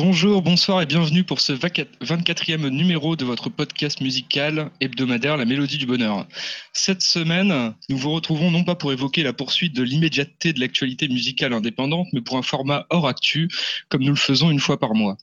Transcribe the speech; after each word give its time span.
Bonjour, 0.00 0.42
bonsoir 0.42 0.80
et 0.80 0.86
bienvenue 0.86 1.24
pour 1.24 1.40
ce 1.40 1.52
24e 1.52 2.68
numéro 2.68 3.16
de 3.16 3.24
votre 3.24 3.50
podcast 3.50 4.00
musical 4.00 4.70
hebdomadaire 4.80 5.36
La 5.36 5.44
Mélodie 5.44 5.76
du 5.76 5.86
Bonheur. 5.86 6.24
Cette 6.72 7.02
semaine, 7.02 7.74
nous 7.88 7.98
vous 7.98 8.12
retrouvons 8.12 8.52
non 8.52 8.62
pas 8.62 8.76
pour 8.76 8.92
évoquer 8.92 9.24
la 9.24 9.32
poursuite 9.32 9.74
de 9.74 9.82
l'immédiateté 9.82 10.52
de 10.52 10.60
l'actualité 10.60 11.08
musicale 11.08 11.52
indépendante, 11.52 12.06
mais 12.12 12.20
pour 12.20 12.38
un 12.38 12.42
format 12.42 12.86
hors 12.90 13.08
actu, 13.08 13.48
comme 13.88 14.04
nous 14.04 14.10
le 14.10 14.14
faisons 14.14 14.52
une 14.52 14.60
fois 14.60 14.78
par 14.78 14.94
mois. 14.94 15.16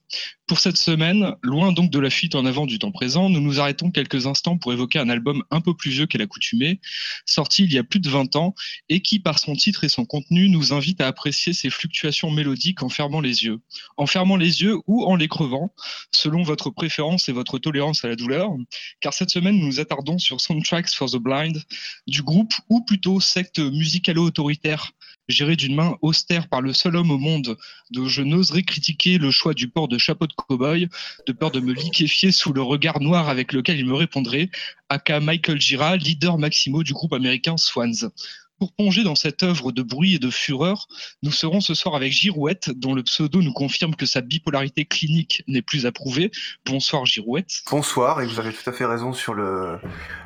Pour 0.48 0.60
cette 0.60 0.78
semaine, 0.78 1.34
loin 1.42 1.72
donc 1.72 1.90
de 1.90 1.98
la 1.98 2.12
fuite 2.12 2.36
en 2.36 2.46
avant 2.46 2.68
du 2.68 2.78
temps 2.78 2.92
présent, 2.92 3.30
nous 3.30 3.40
nous 3.40 3.60
arrêtons 3.60 3.90
quelques 3.90 4.28
instants 4.28 4.58
pour 4.58 4.74
évoquer 4.74 5.00
un 5.00 5.10
album 5.10 5.44
un 5.50 5.60
peu 5.60 5.74
plus 5.74 5.90
vieux 5.90 6.06
qu'à 6.06 6.20
l'accoutumée, 6.20 6.82
sorti 7.26 7.64
il 7.64 7.74
y 7.74 7.80
a 7.80 7.84
plus 7.84 8.00
de 8.00 8.10
20 8.10 8.36
ans 8.36 8.54
et 8.90 9.02
qui, 9.02 9.20
par 9.20 9.40
son 9.40 9.56
titre 9.56 9.86
et 9.86 9.90
son 9.90 10.06
contenu, 10.06 10.50
nous 10.50 10.72
invite 10.72 11.02
à 11.02 11.08
apprécier 11.08 11.54
ses 11.54 11.72
fluctuations 11.72 12.30
mélodiques 12.30 12.84
en 12.84 12.90
fermant 12.90 13.22
les 13.22 13.46
yeux. 13.46 13.60
En 13.98 14.06
fermant 14.06 14.36
les 14.36 14.62
yeux 14.62 14.65
ou 14.88 15.06
en 15.06 15.16
les 15.16 15.28
crevant, 15.28 15.74
selon 16.12 16.44
votre 16.44 16.70
préférence 16.70 17.30
et 17.30 17.32
votre 17.32 17.60
tolérance 17.60 18.06
à 18.06 18.08
la 18.08 18.16
douleur, 18.16 18.52
car 19.00 19.14
cette 19.14 19.30
semaine, 19.30 19.58
nous 19.58 19.68
nous 19.68 19.80
attardons 19.80 20.18
sur 20.18 20.42
Soundtracks 20.42 20.94
for 20.94 21.10
the 21.10 21.18
Blind 21.18 21.62
du 22.08 22.22
groupe, 22.22 22.54
ou 22.70 22.82
plutôt 22.82 23.20
secte 23.20 23.60
musicalo-autoritaire 23.60 24.92
géré 25.28 25.56
d'une 25.56 25.76
main 25.76 25.98
austère 26.02 26.48
par 26.48 26.62
le 26.62 26.74
seul 26.74 26.96
homme 26.96 27.12
au 27.12 27.18
monde, 27.18 27.58
dont 27.92 28.08
je 28.08 28.22
n'oserais 28.22 28.64
critiquer 28.64 29.18
le 29.18 29.32
choix 29.32 29.54
du 29.54 29.68
port 29.68 29.88
de 29.88 29.98
chapeau 29.98 30.28
de 30.28 30.34
cow-boy, 30.34 30.88
de 31.26 31.32
peur 31.34 31.52
de 31.52 31.60
me 31.60 31.74
liquéfier 31.74 32.32
sous 32.32 32.54
le 32.54 32.62
regard 32.62 33.00
noir 33.00 33.30
avec 33.30 33.54
lequel 33.54 33.80
il 33.80 33.86
me 33.86 33.96
répondrait, 33.96 34.50
aka 34.90 35.20
Michael 35.20 35.60
Gira, 35.60 35.96
leader 35.96 36.38
maximo 36.38 36.84
du 36.84 36.94
groupe 36.94 37.14
américain 37.14 37.58
Swans. 37.58 38.12
Pour 38.58 38.72
plonger 38.72 39.04
dans 39.04 39.16
cette 39.16 39.44
œuvre 39.44 39.74
de 39.74 39.82
bruit 39.82 40.16
et 40.16 40.20
de 40.20 40.30
fureur, 40.30 40.88
nous 41.24 41.32
serons 41.34 41.60
ce 41.60 41.74
soir 41.74 41.94
avec 41.94 42.14
Girouette, 42.14 42.70
dont 42.70 42.94
le 42.94 43.04
pseudo 43.04 43.42
nous 43.42 43.52
confirme 43.52 43.96
que 43.96 44.06
sa 44.06 44.22
bipolarité 44.22 44.86
clinique 44.86 45.44
n'est 45.48 45.62
plus 45.62 45.86
approuvée. 45.86 46.32
Bonsoir 46.66 47.06
Girouette. 47.06 47.64
Bonsoir, 47.70 48.22
et 48.22 48.26
vous 48.26 48.40
avez 48.40 48.54
tout 48.54 48.70
à 48.70 48.72
fait 48.72 48.86
raison 48.86 49.12
sur, 49.12 49.34
le, 49.34 49.78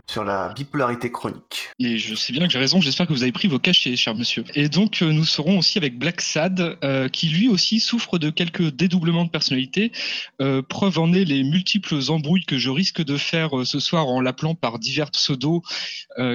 sur 0.07 0.23
la 0.23 0.53
bipolarité 0.53 1.11
chronique. 1.11 1.69
Et 1.79 1.97
je 1.97 2.13
sais 2.13 2.31
bien 2.31 2.45
que 2.45 2.53
j'ai 2.53 2.59
raison, 2.59 2.79
j'espère 2.81 3.07
que 3.07 3.13
vous 3.13 3.23
avez 3.23 3.31
pris 3.31 3.47
vos 3.47 3.57
cachets, 3.57 3.95
cher 3.95 4.13
monsieur. 4.13 4.43
Et 4.53 4.69
donc 4.69 5.01
euh, 5.01 5.11
nous 5.11 5.25
serons 5.25 5.57
aussi 5.57 5.79
avec 5.79 5.97
Black 5.97 6.21
Sad, 6.21 6.77
euh, 6.83 7.09
qui 7.09 7.29
lui 7.29 7.47
aussi 7.47 7.79
souffre 7.79 8.19
de 8.19 8.29
quelques 8.29 8.69
dédoublements 8.75 9.25
de 9.25 9.31
personnalité. 9.31 9.91
Euh, 10.39 10.61
preuve 10.61 10.99
en 10.99 11.13
est 11.13 11.25
les 11.25 11.43
multiples 11.43 11.99
embrouilles 12.09 12.45
que 12.45 12.59
je 12.59 12.69
risque 12.69 13.03
de 13.03 13.17
faire 13.17 13.65
ce 13.65 13.79
soir 13.79 14.07
en 14.07 14.21
l'appelant 14.21 14.53
par 14.53 14.77
divers 14.77 15.09
pseudos 15.09 15.63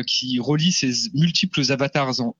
qui 0.06 0.38
relient 0.40 0.72
ces 0.72 1.10
multiples 1.12 1.60
avatars 1.70 1.83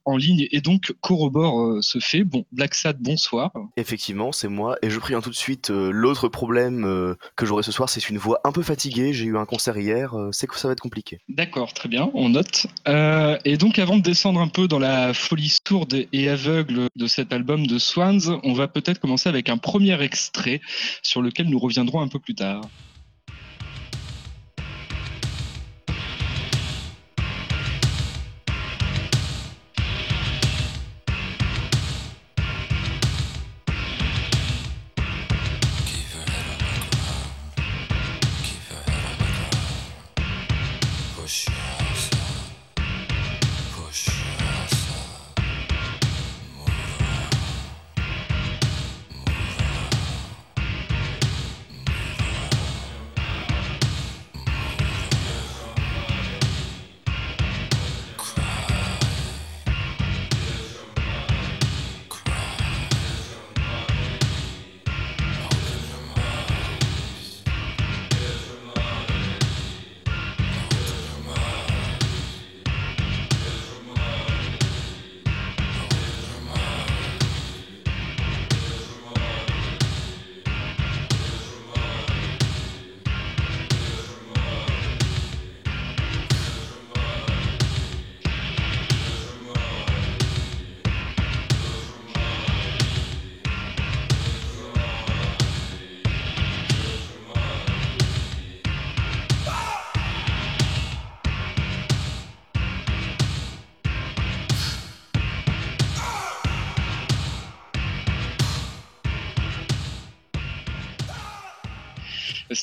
en, 0.05 0.17
ligne 0.17 0.47
et 0.51 0.61
donc 0.61 0.95
corrobore 1.01 1.61
euh, 1.61 1.79
ce 1.83 1.99
fait. 1.99 2.25
Bon, 2.25 2.45
Black 2.53 2.75
Sad, 2.75 2.99
bonsoir. 3.01 3.53
Effectivement, 3.77 4.33
c'est 4.33 4.49
moi 4.49 4.77
et 4.83 4.91
je 4.91 4.99
préviens 4.99 5.21
tout 5.21 5.31
de 5.31 5.35
suite 5.35 5.71
euh, 5.71 5.91
l'autre 5.91 6.29
problème 6.29 6.85
euh, 6.85 7.15
que 7.37 7.47
j'aurai 7.47 7.63
ce 7.63 7.73
soir, 7.73 7.89
c'est 7.89 8.09
une 8.09 8.19
voix 8.19 8.41
un 8.45 8.53
peu 8.53 8.63
fatiguée. 8.63 9.13
J'ai 9.13 9.25
eu 9.25 9.37
un 9.37 9.47
concert 9.47 9.77
hier, 9.77 10.15
c'est 10.33 10.47
que 10.47 10.59
ça 10.59 10.69
va 10.69 10.73
être 10.73 10.81
compliqué. 10.81 11.21
D'accord, 11.29 11.73
très 11.73 11.89
bien, 11.89 12.11
on 12.15 12.29
note. 12.31 12.67
et 12.87 13.57
donc, 13.57 13.79
avant 13.79 13.97
de 13.97 14.03
descendre 14.03 14.41
un 14.41 14.49
peu 14.49 14.69
dans 14.69 14.79
la 14.79 15.15
folie 15.15 15.53
sourde 15.67 16.07
et 16.13 16.29
aveugle 16.29 16.89
de 16.97 17.07
cet 17.07 17.33
album 17.33 17.67
de 17.67 17.79
Swans, 17.79 18.41
on 18.43 18.53
va 18.53 18.69
peut-être 18.69 18.99
commencer 18.99 19.29
avec 19.29 19.49
un 19.49 19.59
premier 19.59 20.01
extrait 20.03 20.61
sur 21.03 21.23
lequel 21.23 21.49
nous 21.49 21.59
reviendrons 21.59 22.01
un 22.01 22.09
peu 22.09 22.19
plus 22.19 22.35
tard. 22.35 22.63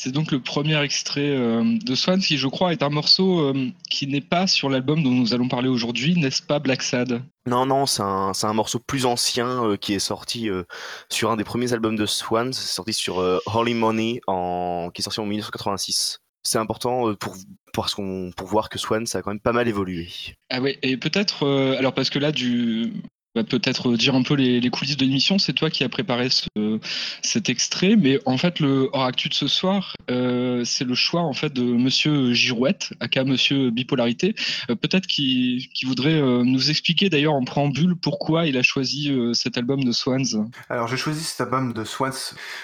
C'est 0.04 0.12
donc 0.12 0.32
le 0.32 0.40
premier 0.40 0.82
extrait 0.82 1.30
euh, 1.30 1.78
de 1.86 1.94
Swan, 1.94 2.20
qui 2.20 2.38
je 2.38 2.48
crois 2.48 2.72
est 2.72 2.82
un 2.82 2.90
morceau 2.90 3.42
euh, 3.42 3.70
qui 3.88 4.08
n'est 4.08 4.20
pas 4.20 4.48
sur 4.48 4.68
l'album 4.68 5.04
dont 5.04 5.12
nous 5.12 5.36
allons 5.36 5.48
parler 5.48 5.68
aujourd'hui, 5.68 6.16
n'est-ce 6.16 6.42
pas 6.42 6.58
Black 6.58 6.82
Sad? 6.82 7.22
Non, 7.46 7.68
non, 7.68 7.86
c'est 7.86 8.02
un, 8.02 8.54
morceau 8.54 8.80
plus 8.80 9.06
ancien 9.06 9.64
euh, 9.64 9.78
qui 9.78 9.94
est 9.94 10.00
sorti 10.00 10.50
sur 11.08 11.30
un 11.30 11.38
des 11.38 11.44
premiers 11.44 11.72
albums 11.74 11.96
de 11.96 12.08
Swan, 12.08 12.52
c'est 12.52 12.66
sorti 12.66 12.94
sur 12.94 13.18
Holy 13.46 13.76
Money, 13.76 14.22
en, 14.26 14.90
qui 14.92 15.02
est 15.02 15.04
sorti 15.04 15.20
en 15.20 15.28
1986 15.28 16.18
c'est 16.44 16.58
important 16.58 17.14
pour, 17.14 17.36
parce 17.72 17.94
qu'on, 17.94 18.32
pour 18.36 18.48
voir 18.48 18.70
que 18.70 18.80
Swan, 18.80 19.06
ça 19.06 19.20
a 19.20 19.22
quand 19.22 19.30
même 19.30 19.40
pas 19.40 19.52
mal 19.52 19.68
évolué. 19.68 20.10
Ah 20.50 20.60
ouais, 20.60 20.80
et 20.82 20.98
peut-être, 20.98 21.46
alors 21.78 21.94
parce 21.94 22.10
que 22.10 22.18
là, 22.18 22.32
du, 22.32 22.92
va 23.36 23.44
peut-être 23.44 23.96
dire 23.96 24.16
un 24.16 24.24
peu 24.24 24.34
les, 24.34 24.70
coulisses 24.70 24.98
de 24.98 25.06
l'émission. 25.06 25.40
C'est 25.40 25.54
toi 25.54 25.70
qui 25.70 25.84
as 25.84 25.90
préparé 25.90 26.30
cet 27.22 27.50
extrait, 27.50 27.96
mais 27.96 28.20
en 28.26 28.38
fait, 28.38 28.60
le 28.60 28.90
hors 28.94 29.06
actu 29.06 29.30
de 29.30 29.34
ce 29.34 29.48
soir, 29.48 29.96
euh, 30.10 30.64
c'est 30.66 30.84
le 30.84 30.96
choix 30.96 31.22
en 31.22 31.34
fait 31.34 31.52
de 31.54 31.64
Monsieur 31.64 32.34
Girouette, 32.34 32.94
aka 33.00 33.24
Monsieur 33.24 33.70
Bipolarité. 33.70 34.36
Euh, 34.70 34.76
peut-être 34.76 35.08
qu'il 35.08 35.68
voudrait 35.86 36.22
euh, 36.22 36.44
nous 36.44 36.70
expliquer 36.70 37.10
d'ailleurs 37.10 37.34
en 37.34 37.44
préambule 37.44 37.96
pourquoi 37.96 38.46
il 38.46 38.58
a 38.58 38.64
choisi 38.64 39.12
cet 39.34 39.58
album 39.58 39.84
de 39.84 39.92
Swans. 39.92 40.50
Alors, 40.70 40.88
j'ai 40.88 40.98
choisi 40.98 41.24
cet 41.24 41.42
album 41.42 41.74
de 41.74 41.84
Swans 41.84 42.12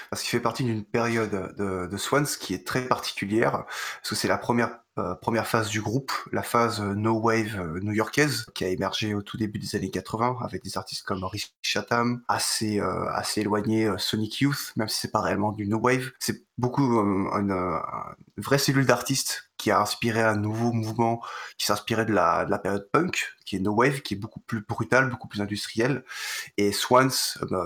parce 0.09 0.21
qu'il 0.21 0.29
fait 0.29 0.39
partie 0.39 0.63
d'une 0.63 0.83
période 0.83 1.55
de, 1.57 1.87
de 1.87 1.97
Swans 1.97 2.25
qui 2.39 2.53
est 2.53 2.65
très 2.65 2.87
particulière, 2.87 3.63
parce 4.01 4.09
que 4.09 4.15
c'est 4.15 4.27
la 4.27 4.37
première 4.37 4.69
euh, 4.97 5.15
première 5.15 5.47
phase 5.47 5.69
du 5.69 5.81
groupe, 5.81 6.11
la 6.31 6.41
phase 6.41 6.81
euh, 6.81 6.95
no 6.95 7.19
wave 7.19 7.55
euh, 7.59 7.79
new-yorkaise 7.81 8.47
qui 8.55 8.63
a 8.63 8.69
émergé 8.69 9.13
au 9.13 9.21
tout 9.21 9.37
début 9.37 9.59
des 9.59 9.75
années 9.75 9.91
80 9.91 10.37
avec 10.41 10.63
des 10.63 10.77
artistes 10.77 11.05
comme 11.05 11.23
Rich 11.23 11.53
Chatham, 11.61 12.23
assez 12.27 12.79
assez 12.79 13.41
éloigné 13.41 13.91
Sonic 13.97 14.41
Youth, 14.41 14.73
même 14.75 14.87
si 14.87 14.99
c'est 14.99 15.11
pas 15.11 15.21
réellement 15.21 15.51
du 15.51 15.67
no 15.67 15.77
wave. 15.77 16.11
C'est 16.19 16.43
beaucoup 16.57 16.83
une, 16.83 17.79
vraie 18.37 18.57
cellule 18.57 18.85
d'artistes 18.85 19.51
qui 19.57 19.71
a 19.71 19.81
inspiré 19.81 20.21
un 20.21 20.35
nouveau 20.35 20.71
mouvement 20.71 21.21
qui 21.57 21.65
s'inspirait 21.65 22.05
de 22.05 22.13
la, 22.13 22.45
de 22.45 22.51
la 22.51 22.59
période 22.59 22.87
punk, 22.91 23.35
qui 23.45 23.55
est 23.55 23.59
no 23.59 23.73
wave, 23.73 24.01
qui 24.01 24.13
est 24.13 24.17
beaucoup 24.17 24.39
plus 24.39 24.61
brutal, 24.61 25.09
beaucoup 25.09 25.27
plus 25.27 25.41
industriel. 25.41 26.03
Et 26.57 26.71
Swans, 26.71 27.09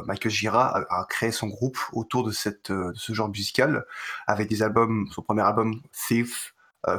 Michael 0.06 0.32
Gira 0.32 0.86
a, 0.90 1.06
créé 1.10 1.32
son 1.32 1.48
groupe 1.48 1.78
autour 1.94 2.24
de 2.24 2.32
cette 2.32 2.72
ce 2.94 3.14
genre 3.14 3.30
musical 3.30 3.86
avec 4.28 4.50
des 4.50 4.64
albums, 4.64 5.08
son 5.14 5.22
premier 5.22 5.42
album 5.42 5.82
Thief, 6.08 6.54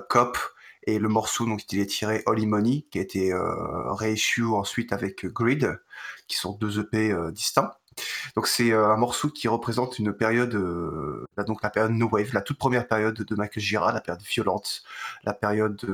Cop 0.08 0.38
Et 0.84 0.98
le 0.98 1.08
morceau 1.08 1.46
donc 1.46 1.70
il 1.72 1.80
est 1.80 1.86
tiré 1.86 2.22
Holy 2.26 2.46
Money, 2.46 2.86
qui 2.90 2.98
a 2.98 3.02
été 3.02 3.32
euh, 3.32 3.92
reissue 3.92 4.44
ensuite 4.44 4.92
avec 4.92 5.26
Grid, 5.26 5.80
qui 6.28 6.36
sont 6.36 6.52
deux 6.52 6.80
EP 6.80 7.14
distincts. 7.32 7.72
Donc 8.36 8.46
c'est 8.46 8.72
un 8.72 8.96
morceau 8.96 9.28
qui 9.28 9.48
représente 9.48 9.98
une 9.98 10.14
période, 10.14 10.54
donc 11.46 11.62
la 11.62 11.68
période 11.68 11.92
No 11.92 12.08
Wave, 12.08 12.32
la 12.32 12.40
toute 12.40 12.56
première 12.56 12.88
période 12.88 13.14
de 13.22 13.34
Michael 13.34 13.62
Gira, 13.62 13.92
la 13.92 14.00
période 14.00 14.22
violente, 14.22 14.82
la 15.24 15.34
période 15.34 15.84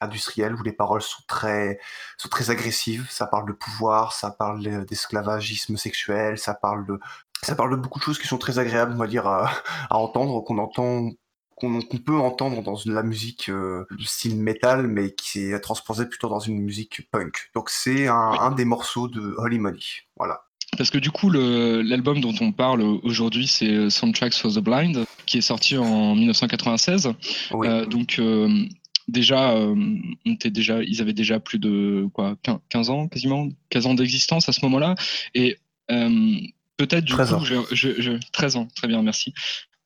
industrielle 0.00 0.54
où 0.54 0.62
les 0.62 0.72
paroles 0.72 1.02
sont 1.02 1.22
très, 1.26 1.78
sont 2.16 2.28
très 2.28 2.50
agressives. 2.50 3.06
Ça 3.10 3.26
parle 3.26 3.48
de 3.48 3.52
pouvoir, 3.52 4.12
ça 4.12 4.30
parle 4.30 4.84
d'esclavagisme 4.86 5.76
sexuel, 5.76 6.38
ça 6.38 6.54
parle 6.54 6.86
de, 6.86 7.00
ça 7.42 7.54
parle 7.54 7.70
de 7.70 7.76
beaucoup 7.76 7.98
de 7.98 8.04
choses 8.04 8.18
qui 8.18 8.26
sont 8.26 8.38
très 8.38 8.58
agréables, 8.58 8.92
on 8.92 8.98
va 8.98 9.06
dire, 9.06 9.26
à, 9.26 9.50
entendre, 9.90 10.42
qu'on 10.42 10.58
entend 10.58 11.10
qu'on 11.58 11.98
peut 11.98 12.16
entendre 12.16 12.62
dans 12.62 12.78
la 12.86 13.02
musique 13.02 13.48
euh, 13.48 13.84
du 13.90 14.04
style 14.04 14.36
metal, 14.36 14.86
mais 14.86 15.14
qui 15.14 15.40
est 15.40 15.60
transposé 15.60 16.06
plutôt 16.06 16.28
dans 16.28 16.40
une 16.40 16.60
musique 16.60 17.10
punk. 17.10 17.50
Donc 17.54 17.70
c'est 17.70 18.06
un, 18.08 18.14
un, 18.14 18.50
des 18.52 18.64
morceaux 18.64 19.08
de 19.08 19.34
Holy 19.38 19.58
Money. 19.58 19.78
Voilà. 20.16 20.42
Parce 20.76 20.90
que 20.90 20.98
du 20.98 21.10
coup, 21.10 21.30
l'album 21.30 22.20
dont 22.20 22.34
on 22.40 22.52
parle 22.52 22.82
aujourd'hui, 22.82 23.46
c'est 23.46 23.70
euh, 23.70 23.90
Soundtracks 23.90 24.34
for 24.34 24.52
the 24.52 24.58
Blind, 24.58 25.04
qui 25.24 25.38
est 25.38 25.42
sorti 25.42 25.78
en 25.78 26.14
1996. 26.14 27.12
Euh, 27.52 27.86
donc, 27.86 28.18
euh, 28.18 28.64
déjà, 29.08 29.54
on 29.54 30.02
était 30.26 30.50
déjà, 30.50 30.82
ils 30.82 31.00
avaient 31.00 31.14
déjà 31.14 31.40
plus 31.40 31.58
de 31.58 32.06
quoi, 32.12 32.36
15 32.68 32.90
ans 32.90 33.08
quasiment, 33.08 33.48
15 33.70 33.86
ans 33.86 33.94
d'existence 33.94 34.48
à 34.48 34.52
ce 34.52 34.64
moment-là. 34.66 34.94
Et 35.34 35.56
peut-être 35.88 37.04
du 37.04 37.12
13 37.12 37.28
coup, 37.30 37.34
ans. 37.36 37.44
Je, 37.72 38.18
13 38.32 38.56
ans, 38.56 38.68
très 38.76 38.88
bien, 38.88 39.02
merci. 39.02 39.32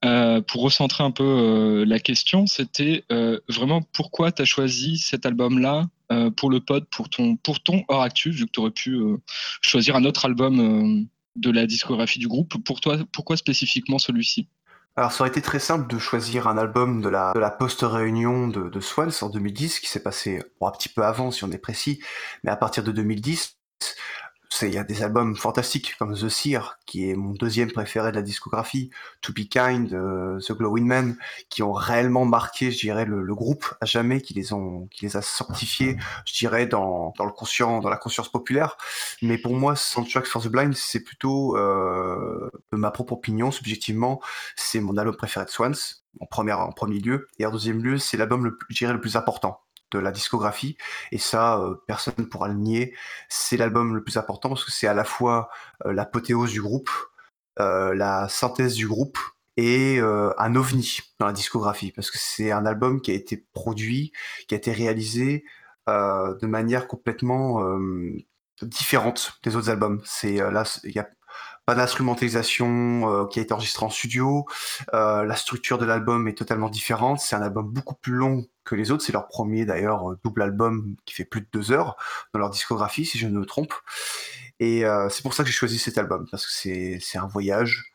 Pour 0.03 0.63
recentrer 0.63 1.05
un 1.05 1.11
peu 1.11 1.85
la 1.87 1.99
question, 1.99 2.47
c'était 2.47 3.05
vraiment 3.49 3.83
pourquoi 3.93 4.33
tu 4.33 4.43
as 4.43 4.45
choisi 4.45 4.99
cet 4.99 5.27
album-là 5.27 5.87
euh, 6.13 6.31
pour 6.31 6.51
le 6.51 6.61
pod, 6.61 6.87
pour 6.91 7.09
ton, 7.09 7.37
pour 7.37 7.63
ton 7.63 7.85
hors 7.89 8.03
actu, 8.03 8.31
vu 8.31 8.47
que 8.47 8.51
tu 8.51 8.61
aurais 8.61 8.71
pu 8.71 8.95
euh, 8.95 9.17
choisir 9.63 9.97
un 9.97 10.05
autre 10.05 10.27
album 10.27 10.61
euh, 10.61 11.07
de 11.37 11.51
la 11.51 11.67
discographie 11.67 12.19
du 12.19 12.29
groupe. 12.29 12.63
Pour 12.65 12.81
toi, 12.81 12.99
pourquoi 13.13 13.37
spécifiquement 13.37 13.99
celui-ci? 13.99 14.47
Alors, 14.97 15.11
ça 15.11 15.23
aurait 15.23 15.31
été 15.31 15.41
très 15.41 15.59
simple 15.59 15.91
de 15.91 15.99
choisir 15.99 16.49
un 16.49 16.59
album 16.59 17.01
de 17.01 17.09
la, 17.09 17.33
de 17.33 17.39
la 17.39 17.51
post-réunion 17.51 18.49
de, 18.49 18.69
de 18.69 18.81
Swans 18.81 19.13
en 19.23 19.31
2010, 19.31 19.81
qui 19.81 19.89
s'est 19.89 20.03
passé 20.03 20.43
un 20.61 20.71
petit 20.71 20.91
peu 20.91 21.03
avant, 21.03 21.31
si 21.31 21.45
on 21.45 21.51
est 21.51 21.59
précis, 21.59 22.03
mais 22.45 22.51
à 22.51 22.57
partir 22.57 22.85
de 22.85 22.93
2010, 22.93 23.57
il 24.61 24.75
y 24.75 24.79
a 24.79 24.85
des 24.85 25.03
albums 25.03 25.35
fantastiques 25.37 25.97
comme 25.99 26.15
The 26.15 26.29
Seer, 26.29 26.79
qui 26.85 27.09
est 27.09 27.15
mon 27.15 27.33
deuxième 27.33 27.71
préféré 27.73 28.11
de 28.11 28.17
la 28.17 28.23
discographie, 28.23 28.91
To 29.23 29.33
Be 29.33 29.49
Kind, 29.49 29.93
euh, 29.95 30.39
The 30.41 30.53
Glowing 30.53 30.87
Man, 30.87 31.17
qui 31.49 31.63
ont 31.63 31.73
réellement 31.73 32.25
marqué, 32.25 32.71
je 32.71 32.79
dirais, 32.79 33.05
le, 33.05 33.35
groupe 33.35 33.75
à 33.81 33.87
jamais, 33.87 34.21
qui 34.21 34.35
les 34.35 34.53
ont, 34.53 34.89
qui 34.91 35.07
les 35.07 35.17
a 35.17 35.23
sanctifiés, 35.23 35.97
je 36.27 36.35
dirais, 36.35 36.67
dans, 36.67 37.15
dans 37.17 37.25
le 37.25 37.33
conscient, 37.33 37.81
dans 37.81 37.89
la 37.89 37.97
conscience 37.97 38.29
populaire. 38.29 38.77
Mais 39.23 39.39
pour 39.39 39.55
moi, 39.55 39.75
Soundtrack 39.75 40.27
for 40.27 40.43
the 40.43 40.49
Blind, 40.49 40.75
c'est 40.75 41.01
plutôt, 41.01 41.57
euh, 41.57 42.51
ma 42.73 42.91
propre 42.91 43.15
opinion, 43.15 43.51
subjectivement, 43.51 44.21
c'est 44.57 44.81
mon 44.81 44.97
album 44.99 45.17
préféré 45.17 45.47
de 45.47 45.51
Swans, 45.51 45.75
en 46.21 46.27
premier, 46.27 46.53
en 46.53 46.73
premier 46.73 46.99
lieu, 46.99 47.29
et 47.39 47.47
en 47.47 47.51
deuxième 47.51 47.83
lieu, 47.83 47.97
c'est 47.99 48.19
l'album, 48.19 48.45
le, 48.45 48.59
je 48.69 48.77
dirais, 48.77 48.93
le 48.93 49.01
plus 49.01 49.17
important 49.17 49.62
de 49.93 49.99
la 49.99 50.11
discographie. 50.11 50.77
Et 51.13 51.19
ça, 51.19 51.59
euh, 51.59 51.77
personne 51.87 52.15
ne 52.19 52.25
pourra 52.25 52.49
le 52.49 52.55
nier. 52.55 52.95
C'est 53.29 53.57
l'album 53.57 53.95
le 53.95 54.03
plus 54.03 54.17
important 54.17 54.49
parce 54.49 54.65
que 54.65 54.73
c'est 54.73 54.87
à 54.87 54.95
la 54.95 55.05
fois 55.05 55.51
euh, 55.87 55.93
l'apothéose 55.93 56.51
du 56.53 56.63
groupe, 56.63 56.91
euh, 57.61 57.95
la 57.95 58.29
synthèse 58.29 58.75
du 58.75 58.89
groupe 58.89 59.19
et 59.59 60.01
un 60.01 60.57
ovni 60.57 61.01
dans 61.19 61.27
la 61.27 61.33
discographie. 61.35 61.93
Parce 61.93 62.11
que 62.11 62.17
c'est 62.19 62.51
un 62.51 62.65
album 62.65 63.03
qui 63.03 63.11
a 63.11 63.15
été 63.15 63.47
produit, 63.53 64.13
qui 64.49 64.55
a 64.55 64.57
été 64.57 64.73
réalisé 64.73 65.45
de 65.87 66.47
manière 66.47 66.89
complètement 66.89 67.63
différente 68.63 69.39
des 69.43 69.55
autres 69.55 69.69
albums. 69.69 70.01
C'est 70.07 70.37
là, 70.37 70.65
il 70.85 70.93
y 70.93 70.99
a 70.99 71.09
pas 71.67 71.75
d'instrumentalisation 71.75 73.27
qui 73.27 73.41
a 73.41 73.43
été 73.43 73.53
enregistrée 73.53 73.85
en 73.85 73.91
studio. 73.91 74.47
La 74.91 75.37
structure 75.37 75.77
de 75.77 75.85
l'album 75.85 76.29
est 76.29 76.39
totalement 76.39 76.71
différente. 76.71 77.21
C'est 77.21 77.37
un 77.37 77.43
album 77.43 77.71
beaucoup 77.71 77.97
plus 77.97 78.15
long 78.15 78.47
que 78.65 78.75
les 78.75 78.91
autres. 78.91 79.05
C'est 79.05 79.13
leur 79.13 79.29
premier 79.29 79.65
d'ailleurs 79.65 80.13
euh, 80.13 80.19
double 80.25 80.43
album 80.43 80.97
qui 81.05 81.15
fait 81.15 81.25
plus 81.25 81.41
de 81.43 81.49
deux 81.53 81.73
heures 81.73 81.97
dans 82.33 82.41
leur 82.41 82.51
discographie, 82.51 83.05
si 83.05 83.19
je 83.19 83.27
ne 83.27 83.39
me 83.39 83.47
trompe. 83.47 83.75
Et 84.61 84.85
c'est 85.11 85.23
pour 85.23 85.35
ça 85.35 85.43
que 85.43 85.49
j'ai 85.49 85.57
choisi 85.57 85.79
cet 85.79 85.99
album 85.99 86.29
parce 86.31 86.47
que 86.47 86.53
c'est 87.01 87.19
un 87.19 87.27
voyage 87.27 87.93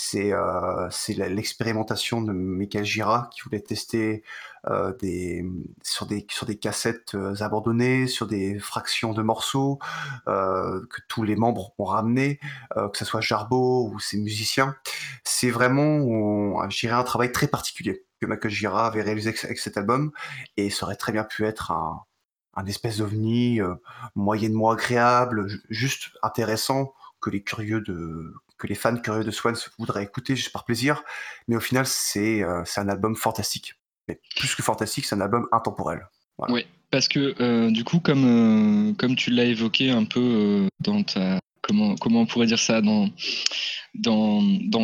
c'est 0.00 0.32
euh, 0.32 0.88
l'expérimentation 1.08 2.22
de 2.22 2.32
Michael 2.32 2.84
Gira 2.84 3.28
qui 3.32 3.42
voulait 3.42 3.60
tester 3.60 4.22
euh, 4.66 4.94
des, 4.98 5.44
sur, 5.82 6.06
des, 6.06 6.26
sur 6.30 6.46
des 6.46 6.58
cassettes 6.58 7.14
euh, 7.14 7.34
abandonnées, 7.40 8.06
sur 8.06 8.26
des 8.26 8.58
fractions 8.58 9.12
de 9.12 9.22
morceaux 9.22 9.78
euh, 10.26 10.80
que 10.90 11.00
tous 11.08 11.22
les 11.22 11.36
membres 11.36 11.74
ont 11.78 11.84
ramené, 11.84 12.40
euh, 12.76 12.88
que 12.88 12.98
ce 12.98 13.04
soit 13.04 13.20
Jarbo 13.20 13.90
ou 13.92 14.00
ses 14.00 14.18
musiciens. 14.18 14.74
C'est 15.24 15.50
vraiment, 15.50 16.68
je 16.70 16.80
dirais, 16.80 16.94
un 16.94 17.04
travail 17.04 17.30
très 17.30 17.48
particulier 17.48 18.04
que 18.20 18.26
Michael 18.26 18.50
Gira 18.50 18.86
avait 18.86 19.02
réalisé 19.02 19.34
avec 19.44 19.58
cet 19.58 19.76
album 19.76 20.12
et 20.56 20.70
ça 20.70 20.86
aurait 20.86 20.96
très 20.96 21.12
bien 21.12 21.24
pu 21.24 21.46
être 21.46 21.72
un, 21.72 22.04
espèce 22.66 22.98
d'ovni 22.98 23.60
moyennement 24.14 24.70
agréable, 24.70 25.46
juste 25.70 26.10
intéressant 26.22 26.92
que 27.20 27.30
les 27.30 27.42
curieux 27.42 27.80
de 27.80 28.34
que 28.60 28.66
les 28.66 28.74
fans 28.74 28.96
curieux 28.96 29.24
de 29.24 29.30
Swans 29.30 29.54
voudraient 29.78 30.04
écouter 30.04 30.36
juste 30.36 30.52
par 30.52 30.64
plaisir, 30.64 31.02
mais 31.48 31.56
au 31.56 31.60
final, 31.60 31.86
c'est 31.86 32.42
euh, 32.42 32.62
un 32.76 32.88
album 32.88 33.16
fantastique. 33.16 33.74
Mais 34.06 34.20
plus 34.36 34.54
que 34.54 34.62
fantastique, 34.62 35.06
c'est 35.06 35.14
un 35.14 35.20
album 35.20 35.48
intemporel. 35.50 36.06
Oui, 36.48 36.66
parce 36.90 37.08
que 37.08 37.34
euh, 37.40 37.70
du 37.70 37.84
coup, 37.84 38.00
comme, 38.00 38.90
euh, 38.90 38.94
comme 38.94 39.16
tu 39.16 39.30
l'as 39.30 39.44
évoqué 39.44 39.90
un 39.90 40.04
peu 40.04 40.68
dans 40.80 41.02
ta. 41.02 41.38
Comment, 42.00 42.20
on 42.20 42.26
pourrait 42.26 42.46
dire 42.46 42.58
ça 42.58 42.80
dans, 42.80 43.08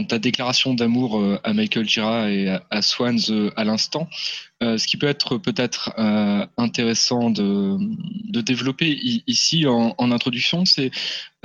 ta 0.09 0.19
déclaration 0.19 0.75
d'amour 0.75 1.23
à 1.45 1.53
Michael 1.53 1.89
Gira 1.89 2.31
et 2.31 2.57
à, 2.71 2.83
Swans 2.83 3.51
à 3.57 3.65
l'instant, 3.65 4.09
ce 4.61 4.87
qui 4.87 4.97
peut 4.97 5.07
être 5.07 5.37
peut-être 5.39 5.93
intéressant 6.57 7.31
de, 7.31 7.79
développer 8.43 8.99
ici 9.27 9.67
en, 9.67 10.11
introduction, 10.11 10.65
c'est 10.65 10.91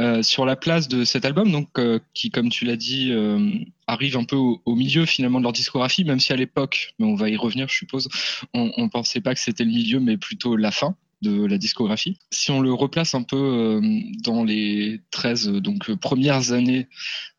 euh, 0.01 0.23
sur 0.23 0.47
la 0.47 0.55
place 0.55 0.87
de 0.87 1.03
cet 1.03 1.25
album, 1.25 1.51
donc 1.51 1.67
euh, 1.77 1.99
qui, 2.15 2.31
comme 2.31 2.49
tu 2.49 2.65
l'as 2.65 2.75
dit, 2.75 3.11
euh, 3.11 3.51
arrive 3.85 4.17
un 4.17 4.23
peu 4.23 4.35
au, 4.35 4.75
milieu 4.75 5.05
finalement 5.05 5.37
de 5.37 5.43
leur 5.43 5.53
discographie, 5.53 6.03
même 6.05 6.19
si 6.19 6.33
à 6.33 6.35
l'époque, 6.35 6.95
mais 6.97 7.05
on 7.05 7.13
va 7.13 7.29
y 7.29 7.35
revenir, 7.35 7.67
je 7.69 7.75
suppose, 7.75 8.09
on, 8.55 8.71
ne 8.75 8.87
pensait 8.87 9.21
pas 9.21 9.35
que 9.35 9.39
c'était 9.39 9.63
le 9.63 9.69
milieu, 9.69 9.99
mais 9.99 10.17
plutôt 10.17 10.55
la 10.55 10.71
fin 10.71 10.95
de 11.21 11.45
la 11.45 11.57
discographie. 11.57 12.17
Si 12.31 12.51
on 12.51 12.61
le 12.61 12.73
replace 12.73 13.15
un 13.15 13.23
peu 13.23 13.79
dans 14.23 14.43
les 14.43 15.01
13 15.11 15.47
donc, 15.47 15.93
premières 15.95 16.51
années 16.51 16.87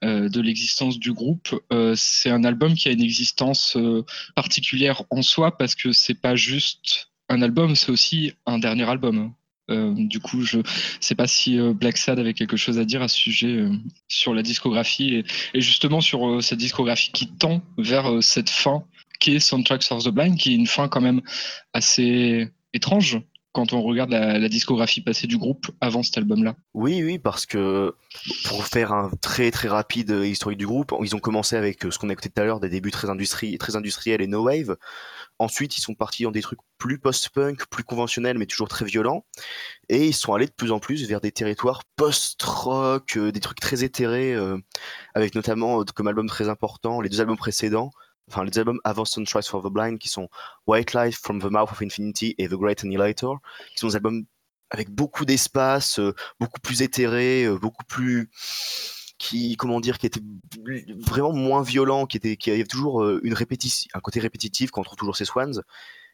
de 0.03 0.41
l'existence 0.41 0.99
du 0.99 1.13
groupe, 1.13 1.61
c'est 1.97 2.31
un 2.31 2.45
album 2.45 2.75
qui 2.75 2.89
a 2.89 2.93
une 2.93 3.03
existence 3.03 3.77
particulière 4.37 5.03
en 5.11 5.23
soi 5.23 5.57
parce 5.57 5.75
que 5.75 5.93
c'est 5.93 6.21
pas 6.21 6.37
juste 6.37 7.13
un 7.29 7.43
album, 7.43 7.75
c'est 7.75 7.91
aussi 7.91 8.33
un 8.47 8.59
dernier 8.59 8.89
album. 8.89 9.33
Euh, 9.71 9.95
du 9.97 10.21
coup, 10.21 10.43
je 10.43 10.59
ne 10.59 10.63
sais 11.01 11.15
pas 11.15 11.27
si 11.27 11.59
euh, 11.59 11.73
Black 11.73 11.97
Sad 11.97 12.19
avait 12.19 12.35
quelque 12.35 12.57
chose 12.57 12.79
à 12.79 12.85
dire 12.85 13.01
à 13.03 13.09
ce 13.09 13.17
sujet 13.17 13.49
euh, 13.49 13.73
sur 14.09 14.35
la 14.35 14.43
discographie 14.43 15.25
et, 15.55 15.61
justement 15.61 16.01
sur 16.01 16.43
cette 16.43 16.59
discographie 16.59 17.13
qui 17.13 17.29
tend 17.29 17.63
vers 17.79 18.23
cette 18.23 18.51
fin 18.51 18.85
qui 19.21 19.37
est 19.37 19.41
Soundtracks 19.41 19.85
for 19.85 20.03
the 20.03 20.09
Blind, 20.09 20.37
qui 20.37 20.53
est 20.53 20.57
une 20.57 20.67
fin 20.67 20.89
quand 20.89 21.01
même 21.01 21.23
assez 21.73 22.49
étrange 22.75 23.21
quand 23.53 23.73
on 23.73 23.83
regarde 23.83 24.11
la, 24.11 24.49
discographie 24.49 25.01
passée 25.01 25.27
du 25.27 25.39
groupe 25.39 25.71
avant 25.81 26.03
cet 26.03 26.19
album-là. 26.19 26.57
Oui, 26.75 27.03
oui, 27.03 27.19
parce 27.19 27.47
que 27.47 27.95
pour 28.47 28.67
faire 28.67 28.93
un 28.93 29.11
très 29.21 29.51
très 29.51 29.69
rapide 29.69 30.11
historique 30.11 30.59
du 30.59 30.67
groupe, 30.67 30.95
ils 31.03 31.15
ont 31.15 31.21
commencé 31.21 31.57
avec 31.57 31.83
ce 31.83 31.99
qu'on 31.99 32.09
a 32.09 32.13
écouté 32.13 32.31
tout 32.31 32.41
à 32.41 32.45
l'heure, 32.45 32.61
des 32.61 32.69
débuts 32.69 32.91
très, 32.91 33.09
très 33.59 33.77
industriels 33.77 34.23
et 34.23 34.27
no 34.27 34.45
wave. 34.45 34.77
Ensuite, 35.39 35.77
ils 35.77 35.81
sont 35.81 35.95
partis 35.95 36.23
dans 36.23 36.31
des 36.31 36.41
trucs 36.41 36.61
plus 36.79 36.99
post-punk, 36.99 37.67
plus 37.67 37.85
conventionnels, 37.85 38.39
mais 38.39 38.47
toujours 38.47 38.69
très 38.69 38.85
violents. 38.85 39.25
Et 39.89 40.07
ils 40.07 40.15
sont 40.15 40.35
allés 40.35 40.47
de 40.47 40.53
plus 40.53 40.73
en 40.73 40.79
plus 40.79 41.07
vers 41.09 41.21
des 41.21 41.33
territoires 41.33 41.83
post-rock, 41.97 43.17
euh, 43.17 43.33
des 43.33 43.41
trucs 43.41 43.61
très 43.61 43.85
éthérés, 43.85 44.35
euh, 44.35 44.59
avec 45.15 45.35
notamment 45.35 45.81
euh, 45.81 45.85
comme 45.95 46.07
album 46.07 46.29
très 46.29 46.49
important 46.49 47.01
les 47.01 47.09
deux 47.09 47.21
albums 47.21 47.37
précédents, 47.37 47.91
enfin 48.33 48.45
les 48.45 48.59
albums 48.59 48.81
avant 48.85 49.05
Sunrise 49.05 49.47
for 49.47 49.63
the 49.63 49.73
Blind, 49.73 49.99
qui 49.99 50.09
sont 50.09 50.29
White 50.67 50.93
Light 50.95 51.15
from 51.15 51.41
the 51.41 51.51
Mouth 51.51 51.71
of 51.71 51.83
Infinity 51.83 52.35
et 52.39 52.49
The 52.49 52.55
Great 52.55 52.83
Annihilator, 52.85 53.41
qui 53.75 53.79
sont 53.79 53.89
des 53.89 53.97
albums 53.97 54.25
avec 54.71 54.91
beaucoup 54.91 55.25
d'espace, 55.25 56.01
beaucoup 56.41 56.61
plus 56.61 56.81
éthérés, 56.83 57.47
beaucoup 57.61 57.85
plus 57.85 58.31
qui 59.23 59.57
comment 59.57 59.81
dire 59.81 59.99
qui 59.99 60.07
était 60.07 60.21
vraiment 60.99 61.33
moins 61.33 61.63
violent 61.63 62.07
qui 62.07 62.17
était 62.17 62.37
qui 62.37 62.51
avait 62.51 62.65
toujours 62.65 63.05
euh, 63.05 63.21
une 63.23 63.35
répétition 63.35 63.89
un 63.95 64.01
côté 64.01 64.19
répétitif 64.19 64.73
qu'on 64.73 64.83
trouve 64.83 64.99
toujours 64.99 65.15
chez 65.15 65.25
Swans 65.25 65.63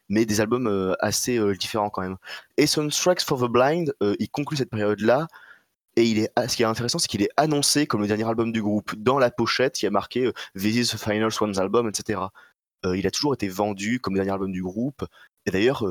mais 0.09 0.25
des 0.25 0.41
albums 0.41 0.67
euh, 0.67 0.93
assez 0.99 1.37
euh, 1.37 1.55
différents 1.55 1.89
quand 1.89 2.01
même. 2.01 2.17
Et 2.57 2.67
Soundtracks 2.67 3.21
for 3.21 3.39
the 3.39 3.51
Blind 3.51 3.95
il 4.19 4.29
conclut 4.29 4.57
cette 4.57 4.69
période 4.69 5.01
là 5.01 5.27
et 5.99 6.03
il 6.03 6.19
est 6.19 6.31
ce 6.47 6.55
qui 6.55 6.63
est 6.63 6.65
intéressant 6.65 6.97
c'est 6.97 7.07
qu'il 7.07 7.21
est 7.21 7.29
annoncé 7.37 7.85
comme 7.85 8.01
le 8.01 8.07
dernier 8.07 8.27
album 8.27 8.51
du 8.51 8.61
groupe 8.61 8.95
dans 8.95 9.19
la 9.19 9.31
pochette 9.31 9.81
il 9.81 9.85
y 9.85 9.87
a 9.87 9.91
marqué 9.91 10.31
This 10.55 10.75
is 10.75 10.95
the 10.95 10.97
final 10.97 11.31
Swans 11.31 11.57
album 11.57 11.87
etc 11.87 12.21
il 12.85 13.05
a 13.05 13.11
toujours 13.11 13.33
été 13.33 13.47
vendu 13.49 13.99
comme 13.99 14.13
le 14.13 14.19
dernier 14.19 14.31
album 14.31 14.51
du 14.51 14.63
groupe. 14.63 15.05
Et 15.45 15.51
d'ailleurs, 15.51 15.85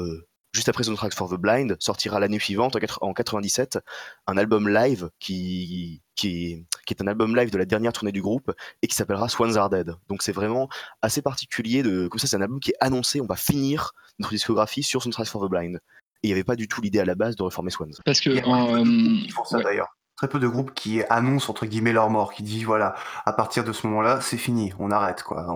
juste 0.52 0.68
après 0.68 0.84
Soundtracks 0.84 1.14
for 1.14 1.28
the 1.28 1.34
Blind, 1.34 1.76
sortira 1.80 2.20
l'année 2.20 2.38
suivante, 2.38 2.76
en 3.00 3.12
97, 3.12 3.78
un 4.26 4.36
album 4.36 4.68
live 4.68 5.10
qui, 5.18 6.02
qui, 6.16 6.66
est, 6.90 7.00
un 7.00 7.06
album 7.06 7.36
live 7.36 7.50
de 7.50 7.58
la 7.58 7.64
dernière 7.64 7.92
tournée 7.92 8.12
du 8.12 8.22
groupe 8.22 8.52
et 8.82 8.86
qui 8.86 8.94
s'appellera 8.94 9.28
Swans 9.28 9.56
Are 9.56 9.70
Dead. 9.70 9.94
Donc 10.08 10.22
c'est 10.22 10.32
vraiment 10.32 10.68
assez 11.02 11.22
particulier 11.22 11.82
de, 11.82 12.08
comme 12.08 12.18
ça, 12.18 12.26
c'est 12.26 12.36
un 12.36 12.42
album 12.42 12.60
qui 12.60 12.70
est 12.70 12.76
annoncé, 12.80 13.20
on 13.20 13.26
va 13.26 13.36
finir 13.36 13.92
notre 14.18 14.32
discographie 14.32 14.82
sur 14.82 15.02
Soundtracks 15.02 15.28
for 15.28 15.46
the 15.46 15.50
Blind. 15.50 15.76
Et 16.22 16.28
il 16.28 16.28
n'y 16.28 16.32
avait 16.32 16.44
pas 16.44 16.56
du 16.56 16.66
tout 16.66 16.80
l'idée 16.80 16.98
à 16.98 17.04
la 17.04 17.14
base 17.14 17.36
de 17.36 17.42
reformer 17.44 17.70
Swans. 17.70 17.92
Parce 18.04 18.20
que. 18.20 18.30
Ils 18.30 19.32
font 19.32 19.44
ça 19.44 19.60
d'ailleurs 19.60 19.97
très 20.18 20.28
peu 20.28 20.40
de 20.40 20.48
groupes 20.48 20.74
qui 20.74 21.02
annoncent 21.08 21.50
entre 21.50 21.64
guillemets 21.64 21.92
leur 21.92 22.10
mort, 22.10 22.34
qui 22.34 22.42
disent 22.42 22.64
voilà, 22.64 22.94
à 23.24 23.32
partir 23.32 23.64
de 23.64 23.72
ce 23.72 23.86
moment-là, 23.86 24.20
c'est 24.20 24.36
fini, 24.36 24.72
on 24.78 24.90
arrête 24.90 25.22
quoi, 25.22 25.46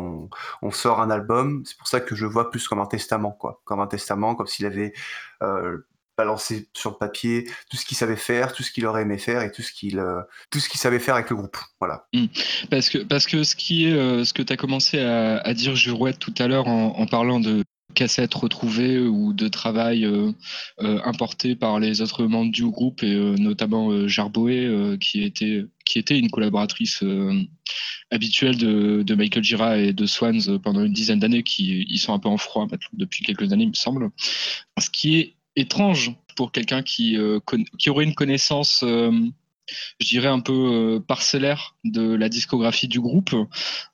on, 0.62 0.71
sort 0.71 1.00
un 1.00 1.11
album. 1.11 1.62
C'est 1.66 1.76
pour 1.76 1.88
ça 1.88 2.00
que 2.00 2.14
je 2.14 2.25
vois 2.25 2.50
plus 2.50 2.66
comme 2.69 2.78
un 2.78 2.87
testament 2.87 3.33
quoi, 3.33 3.61
comme 3.64 3.81
un 3.81 3.88
testament, 3.88 4.35
comme 4.37 4.47
s'il 4.47 4.64
avait 4.64 4.92
euh, 5.42 5.78
balancé 6.16 6.69
sur 6.75 6.90
le 6.90 6.97
papier 6.97 7.50
tout 7.71 7.76
ce 7.76 7.85
qu'il 7.85 7.97
savait 7.97 8.16
faire, 8.16 8.52
tout 8.52 8.62
ce 8.62 8.71
qu'il 8.71 8.87
aurait 8.87 9.02
aimé 9.02 9.19
faire 9.19 9.42
et 9.42 9.50
tout 9.50 9.62
ce 9.62 9.73
qu'il 9.73 9.99
euh, 9.99 10.21
tout 10.50 10.61
ce 10.61 10.69
qu'il 10.69 10.78
savait 10.78 11.00
faire 11.00 11.14
avec 11.16 11.28
le 11.31 11.37
groupe. 11.37 11.57
Voilà. 11.81 12.07
Mmh. 12.12 12.26
Parce 12.71 12.88
que 12.88 12.99
parce 12.99 13.26
que 13.26 13.42
ce 13.42 13.57
qui 13.57 13.88
est 13.88 13.92
euh, 13.92 14.25
ce 14.25 14.33
que 14.33 14.42
tu 14.42 14.52
as 14.52 14.57
commencé 14.57 15.00
à, 15.00 15.54
dire 15.54 15.75
Jurouette 15.75 16.19
tout 16.21 16.35
à 16.38 16.47
l'heure 16.47 16.69
en, 16.69 17.07
parlant 17.07 17.40
de 17.40 17.62
cassettes 17.93 18.35
retrouvées 18.35 18.99
ou 18.99 19.33
de 19.33 19.49
travail 19.49 20.05
euh, 20.05 20.33
euh, 20.81 21.01
importé 21.05 21.55
par 21.55 21.79
les 21.79 22.01
autres 22.01 22.25
membres 22.25 22.53
du 22.53 22.67
groupe 22.67 23.03
et 23.03 23.15
euh, 23.15 23.37
notamment 23.37 24.07
Jarboé 24.09 24.97
qui 25.01 25.23
était 25.23 25.65
qui 25.85 25.99
était 25.99 26.19
une 26.19 26.31
collaboratrice 26.31 27.05
habituelle 28.11 28.57
de, 28.57 29.15
Michael 29.15 29.45
Gira 29.45 29.79
et 29.79 29.93
de 29.93 30.07
Swans 30.07 30.59
pendant 30.63 30.83
une 30.83 30.93
dizaine 30.93 31.19
d'années 31.19 31.43
qui 31.43 31.85
ils 31.89 31.99
sont 31.99 32.13
un 32.13 32.19
peu 32.19 32.29
en 32.29 32.37
froid 32.37 32.67
depuis 32.93 33.25
quelques 33.25 33.53
années 33.53 33.65
il 33.65 33.71
me 33.71 33.75
semble. 33.75 34.11
Ce 34.79 34.91
qui 34.91 35.19
est 35.19 35.35
étrange 35.57 36.13
pour 36.37 36.53
quelqu'un 36.53 36.83
qui 36.83 37.17
qui 37.79 37.91
aurait 37.91 38.05
une 38.05 38.15
connaissance 38.15 38.85
je 38.85 40.07
dirais 40.07 40.29
un 40.29 40.41
peu 40.41 41.03
parcellaire 41.07 41.77
de 41.85 42.15
la 42.15 42.29
discographie 42.29 42.89
du 42.89 43.01
groupe 43.01 43.35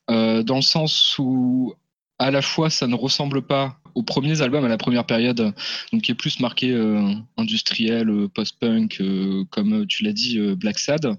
dans 0.09 0.57
le 0.57 0.63
sens 0.63 1.17
où 1.19 1.75
à 2.19 2.31
la 2.31 2.43
fois 2.43 2.71
ça 2.71 2.87
ne 2.87 2.95
ressemble 2.95 3.43
pas 3.43 3.79
aux 3.99 4.05
premiers 4.05 4.43
albums, 4.43 4.65
à 4.65 4.69
la 4.69 4.79
première 4.79 5.05
période, 5.05 5.53
donc 5.93 6.03
qui 6.03 6.13
est 6.13 6.15
plus 6.15 6.39
marqué 6.39 6.71
euh, 6.71 7.15
industriel, 7.37 8.09
euh, 8.09 8.29
post-punk, 8.29 8.99
euh, 9.01 9.45
comme 9.51 9.87
tu 9.89 10.05
l'as 10.05 10.13
dit, 10.13 10.39
Black 10.55 10.79
Sad. 10.79 11.19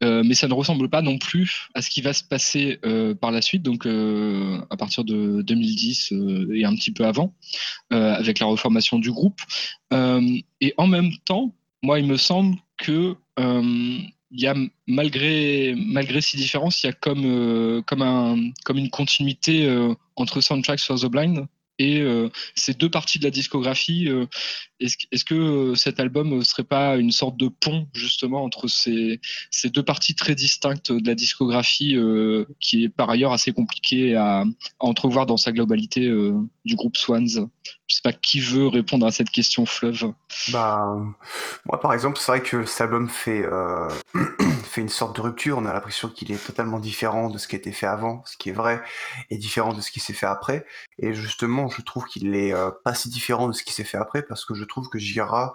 mais 0.00 0.34
ça 0.34 0.48
ne 0.48 0.54
ressemble 0.54 0.88
pas 0.88 1.02
non 1.02 1.18
plus 1.18 1.68
à 1.74 1.82
ce 1.82 1.90
qui 1.90 2.00
va 2.00 2.12
se 2.12 2.24
passer 2.24 2.78
par 3.20 3.30
la 3.30 3.40
suite, 3.42 3.62
donc 3.62 3.86
à 3.86 4.76
partir 4.76 5.04
de 5.04 5.42
2010 5.42 6.12
et 6.52 6.64
un 6.64 6.74
petit 6.74 6.92
peu 6.92 7.04
avant, 7.06 7.34
avec 7.90 8.38
la 8.38 8.46
reformation 8.46 8.98
du 8.98 9.10
groupe. 9.10 9.40
et 9.92 10.74
en 10.76 10.86
même 10.86 11.10
temps, 11.24 11.54
moi, 11.82 12.00
il 12.00 12.06
me 12.06 12.16
semble 12.18 12.56
que 12.76 13.16
il 13.38 14.40
y 14.40 14.46
a 14.46 14.54
malgré 14.86 15.74
malgré 15.76 16.20
ces 16.20 16.36
différences, 16.36 16.82
il 16.82 16.86
y 16.86 16.90
a 16.90 16.92
comme 16.92 17.82
comme 17.86 18.02
un 18.02 18.50
comme 18.64 18.78
une 18.78 18.90
continuité 18.90 19.54
entre 20.16 20.42
Soundtracks 20.42 20.80
for 20.80 21.00
the 21.00 21.06
Blind 21.06 21.46
et 21.78 22.00
euh, 22.00 22.28
ces 22.54 22.74
deux 22.74 22.90
parties 22.90 23.18
de 23.18 23.24
la 23.24 23.30
discographie, 23.30 24.08
euh, 24.08 24.26
est-ce 24.80 25.24
que 25.24 25.34
euh, 25.34 25.74
cet 25.74 25.98
album 25.98 26.38
ne 26.38 26.44
serait 26.44 26.64
pas 26.64 26.96
une 26.96 27.10
sorte 27.10 27.36
de 27.36 27.48
pont 27.48 27.88
justement 27.94 28.44
entre 28.44 28.68
ces, 28.68 29.20
ces 29.50 29.70
deux 29.70 29.82
parties 29.82 30.14
très 30.14 30.34
distinctes 30.34 30.92
de 30.92 31.06
la 31.06 31.14
discographie 31.14 31.96
qui 32.60 32.84
est 32.84 32.88
par 32.88 33.10
ailleurs 33.10 33.32
assez 33.32 33.52
compliqué 33.52 34.14
à, 34.14 34.44
entrevoir 34.78 35.26
dans 35.26 35.36
sa 35.36 35.52
globalité 35.52 36.10
du 36.64 36.76
groupe 36.76 36.96
Swans? 36.96 37.48
Je 37.86 37.96
sais 37.96 38.02
pas 38.02 38.12
qui 38.12 38.40
veut 38.40 38.66
répondre 38.66 39.06
à 39.06 39.10
cette 39.10 39.30
question 39.30 39.66
fleuve. 39.66 40.12
Bah, 40.52 40.84
moi 41.66 41.80
par 41.80 41.92
exemple, 41.92 42.18
c'est 42.18 42.32
vrai 42.32 42.42
que 42.42 42.64
cet 42.66 42.82
album 42.82 43.08
fait, 43.08 43.44
fait 44.64 44.80
une 44.80 44.88
sorte 44.88 45.16
de 45.16 45.22
rupture. 45.22 45.58
On 45.58 45.66
a 45.66 45.72
l'impression 45.72 46.08
qu'il 46.08 46.30
est 46.32 46.44
totalement 46.44 46.78
différent 46.78 47.30
de 47.30 47.38
ce 47.38 47.48
qui 47.48 47.56
a 47.56 47.58
été 47.58 47.72
fait 47.72 47.86
avant, 47.86 48.22
ce 48.26 48.36
qui 48.36 48.50
est 48.50 48.52
vrai, 48.52 48.82
et 49.30 49.38
différent 49.38 49.72
de 49.72 49.80
ce 49.80 49.90
qui 49.90 50.00
s'est 50.00 50.12
fait 50.12 50.26
après. 50.26 50.66
Et 50.98 51.14
justement, 51.14 51.63
je 51.68 51.82
trouve 51.82 52.04
qu'il 52.06 52.34
est 52.34 52.52
euh, 52.52 52.70
pas 52.70 52.94
si 52.94 53.08
différent 53.08 53.48
de 53.48 53.52
ce 53.52 53.62
qui 53.62 53.72
s'est 53.72 53.84
fait 53.84 53.98
après 53.98 54.22
parce 54.22 54.44
que 54.44 54.54
je 54.54 54.64
trouve 54.64 54.88
que 54.88 54.98
Gira 54.98 55.54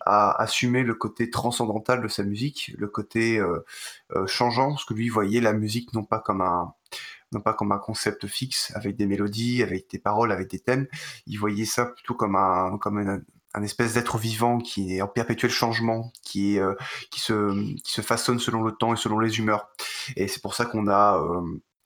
a 0.00 0.40
assumé 0.40 0.82
le 0.82 0.94
côté 0.94 1.30
transcendantal 1.30 2.02
de 2.02 2.08
sa 2.08 2.22
musique, 2.22 2.72
le 2.78 2.88
côté 2.88 3.38
euh, 3.38 3.64
euh, 4.16 4.26
changeant, 4.26 4.70
parce 4.70 4.84
que 4.84 4.94
lui 4.94 5.08
voyait 5.08 5.40
la 5.40 5.52
musique 5.52 5.92
non 5.94 6.04
pas 6.04 6.20
comme 6.20 6.40
un 6.40 6.74
non 7.32 7.40
pas 7.40 7.54
comme 7.54 7.70
un 7.70 7.78
concept 7.78 8.26
fixe 8.26 8.72
avec 8.74 8.96
des 8.96 9.06
mélodies, 9.06 9.62
avec 9.62 9.88
des 9.88 9.98
paroles, 9.98 10.32
avec 10.32 10.50
des 10.50 10.58
thèmes. 10.58 10.88
Il 11.26 11.38
voyait 11.38 11.64
ça 11.64 11.86
plutôt 11.86 12.14
comme 12.14 12.34
un 12.34 12.76
comme 12.78 12.98
un, 12.98 13.62
espèce 13.62 13.94
d'être 13.94 14.18
vivant 14.18 14.58
qui 14.58 14.96
est 14.96 15.02
en 15.02 15.06
perpétuel 15.06 15.50
changement, 15.50 16.12
qui 16.22 16.56
est 16.56 16.62
qui 17.12 17.20
se 17.20 17.74
qui 17.82 17.92
se 17.92 18.02
façonne 18.02 18.40
selon 18.40 18.62
le 18.62 18.72
temps 18.72 18.94
et 18.94 18.96
selon 18.96 19.20
les 19.20 19.38
humeurs. 19.38 19.68
Et 20.16 20.26
c'est 20.26 20.42
pour 20.42 20.54
ça 20.54 20.64
qu'on 20.64 20.88
a 20.88 21.22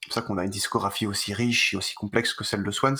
c'est 0.05 0.09
pour 0.09 0.13
ça 0.13 0.21
qu'on 0.21 0.37
a 0.37 0.43
une 0.43 0.51
discographie 0.51 1.07
aussi 1.07 1.33
riche 1.33 1.73
et 1.73 1.77
aussi 1.77 1.95
complexe 1.95 2.35
que 2.35 2.43
celle 2.43 2.63
de 2.63 2.69
Swans. 2.69 2.95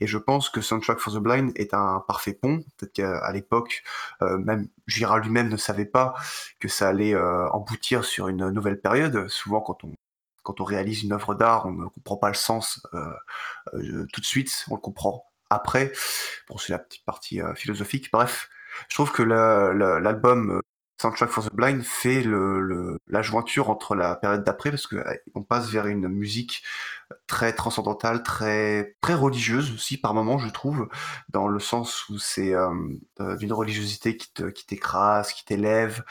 Et 0.00 0.06
je 0.06 0.16
pense 0.16 0.48
que 0.48 0.62
Soundtrack 0.62 0.98
for 0.98 1.12
the 1.12 1.18
Blind 1.18 1.52
est 1.54 1.74
un 1.74 2.02
parfait 2.08 2.32
pont. 2.32 2.64
Peut-être 2.78 2.94
qu'à 2.94 3.30
l'époque, 3.30 3.82
euh, 4.22 4.38
même 4.38 4.68
Gira 4.86 5.18
lui-même 5.18 5.50
ne 5.50 5.58
savait 5.58 5.84
pas 5.84 6.14
que 6.58 6.68
ça 6.68 6.88
allait 6.88 7.14
euh, 7.14 7.46
emboutir 7.50 8.06
sur 8.06 8.28
une 8.28 8.48
nouvelle 8.48 8.80
période. 8.80 9.28
Souvent, 9.28 9.60
quand 9.60 10.60
on 10.60 10.64
réalise 10.64 11.02
une 11.02 11.12
œuvre 11.12 11.34
d'art, 11.34 11.66
on 11.66 11.72
ne 11.72 11.88
comprend 11.88 12.16
pas 12.16 12.28
le 12.28 12.34
sens 12.34 12.80
euh, 12.94 14.06
tout 14.14 14.22
de 14.22 14.26
suite, 14.26 14.64
on 14.70 14.76
le 14.76 14.80
comprend 14.80 15.26
après. 15.50 15.92
Bon, 16.48 16.56
c'est 16.56 16.72
la 16.72 16.78
petite 16.78 17.04
partie 17.04 17.40
philosophique. 17.54 18.08
Bref, 18.10 18.48
je 18.88 18.94
trouve 18.94 19.12
que 19.12 19.22
l'album 19.22 20.62
Soundtrack 21.00 21.28
for 21.28 21.44
the 21.44 21.52
Blind 21.52 21.82
fait 21.82 22.22
le, 22.22 22.98
la 23.08 23.22
jointure 23.22 23.70
entre 23.70 23.94
la 23.94 24.16
période 24.16 24.44
d'après 24.44 24.70
parce 24.70 24.86
que 24.86 24.96
on 25.34 25.42
passe 25.42 25.68
vers 25.68 25.86
une 25.86 26.08
musique 26.08 26.62
très 27.26 27.52
transcendantale, 27.52 28.22
très 28.22 28.96
très 29.00 29.14
religieuse 29.14 29.72
aussi 29.72 29.96
par 29.98 30.14
moments 30.14 30.38
je 30.38 30.48
trouve, 30.48 30.88
dans 31.28 31.48
le 31.48 31.60
sens 31.60 32.08
où 32.08 32.18
c'est 32.18 32.54
euh, 32.54 32.70
euh, 33.20 33.36
d'une 33.36 33.52
religiosité 33.52 34.16
qui 34.16 34.32
te 34.32 34.44
qui 34.44 34.66
t'écrase, 34.66 35.32
qui 35.32 35.44
t'élève, 35.44 36.02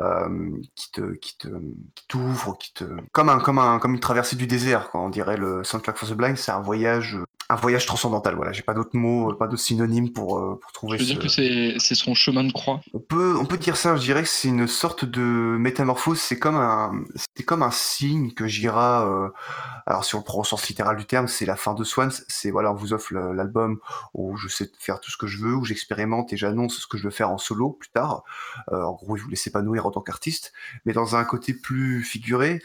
euh, 0.00 0.50
qui 0.74 0.90
te 0.90 1.12
qui 1.14 1.38
te 1.38 1.48
qui 1.94 2.06
t'ouvre, 2.08 2.56
qui 2.58 2.74
te 2.74 2.84
comme 3.12 3.28
un 3.28 3.38
comme 3.38 3.58
un 3.58 3.78
comme 3.78 3.94
une 3.94 4.00
traversée 4.00 4.36
du 4.36 4.46
désert 4.46 4.90
quoi. 4.90 5.00
On 5.00 5.08
dirait 5.08 5.36
le 5.36 5.64
Soundtrack 5.64 5.96
for 5.96 6.08
the 6.08 6.14
Blind, 6.14 6.36
c'est 6.36 6.52
un 6.52 6.60
voyage 6.60 7.16
un 7.48 7.56
voyage 7.56 7.86
transcendantal. 7.86 8.34
Voilà, 8.34 8.52
j'ai 8.52 8.62
pas 8.62 8.74
d'autres 8.74 8.96
mots, 8.96 9.34
pas 9.34 9.46
d'autres 9.46 9.62
synonymes 9.62 10.12
pour, 10.12 10.38
euh, 10.38 10.58
pour 10.60 10.72
trouver. 10.72 10.98
Je 10.98 11.02
veux 11.02 11.08
dire 11.08 11.18
que 11.18 11.28
c'est, 11.28 11.74
c'est 11.78 11.94
son 11.94 12.14
chemin 12.14 12.44
de 12.44 12.52
croix? 12.52 12.80
On 12.94 12.98
peut, 12.98 13.36
on 13.38 13.44
peut 13.44 13.58
dire 13.58 13.76
ça. 13.76 13.96
Je 13.96 14.02
dirais 14.02 14.22
que 14.22 14.28
c'est 14.28 14.48
une 14.48 14.66
sorte 14.66 15.04
de 15.04 15.20
métamorphose. 15.20 16.20
C'est 16.20 16.38
comme 16.38 16.56
un, 16.56 17.04
c'est 17.36 17.44
comme 17.44 17.62
un 17.62 17.70
signe 17.70 18.32
que 18.32 18.46
Gira. 18.46 19.06
Euh, 19.06 19.28
alors 19.86 20.04
si 20.04 20.14
on 20.14 20.18
le 20.18 20.24
prend 20.24 20.40
au 20.40 20.44
sens 20.44 20.68
littéral 20.68 20.96
du 20.96 21.04
terme, 21.04 21.28
c'est 21.28 21.46
la 21.46 21.56
fin 21.56 21.74
de 21.74 21.84
Swans. 21.84 22.10
C'est 22.28 22.50
voilà, 22.50 22.72
on 22.72 22.74
vous 22.74 22.92
offre 22.92 23.14
l'album 23.14 23.78
où 24.14 24.36
je 24.36 24.48
sais 24.48 24.70
faire 24.78 25.00
tout 25.00 25.10
ce 25.10 25.16
que 25.16 25.26
je 25.26 25.38
veux, 25.38 25.54
où 25.54 25.64
j'expérimente 25.64 26.32
et 26.32 26.36
j'annonce 26.36 26.78
ce 26.78 26.86
que 26.86 26.98
je 26.98 27.04
veux 27.04 27.10
faire 27.10 27.30
en 27.30 27.38
solo 27.38 27.70
plus 27.70 27.90
tard. 27.90 28.24
Euh, 28.70 28.82
en 28.82 28.92
gros, 28.92 29.16
il 29.16 29.22
vous 29.22 29.28
laisse 29.28 29.46
épanouir 29.46 29.86
en 29.86 29.90
tant 29.90 30.00
qu'artiste. 30.00 30.52
Mais 30.84 30.92
dans 30.92 31.16
un 31.16 31.24
côté 31.24 31.54
plus 31.54 32.02
figuré, 32.02 32.62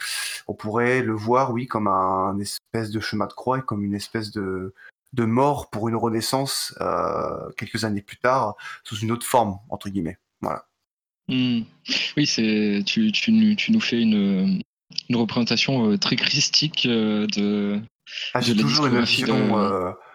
on 0.48 0.54
pourrait 0.54 1.02
le 1.02 1.14
voir, 1.14 1.52
oui, 1.52 1.68
comme 1.68 1.88
un 1.88 2.38
espèce 2.40 2.92
de 2.92 3.00
chemin 3.00 3.26
de 3.26 3.34
croix 3.34 3.60
et 3.60 3.62
comme 3.62 3.84
une 3.84 3.96
espèce 3.96 4.32
de 4.32 4.74
de 5.14 5.26
mort 5.26 5.70
pour 5.70 5.90
une 5.90 5.96
renaissance 5.96 6.76
euh, 6.82 7.50
quelques 7.58 7.84
années 7.84 8.02
plus 8.02 8.18
tard 8.18 8.56
sous 8.84 8.98
une 8.98 9.12
autre 9.12 9.26
forme 9.26 9.58
entre 9.70 9.90
guillemets. 9.90 10.18
Voilà. 10.42 10.66
Hmm. 11.28 11.62
Oui, 12.16 12.26
c'est 12.26 12.82
tu, 12.86 13.12
tu, 13.12 13.56
tu, 13.56 13.72
nous 13.72 13.82
fais 13.82 14.02
une, 14.02 14.62
une 15.10 15.16
représentation 15.16 15.92
euh, 15.92 15.98
très 15.98 16.16
christique 16.16 16.86
euh, 16.86 17.28
de. 17.28 17.82
Ah, 18.34 18.42
j'ai 18.42 18.56
toujours 18.56 18.86
une 18.88 19.02
vision. 19.02 19.52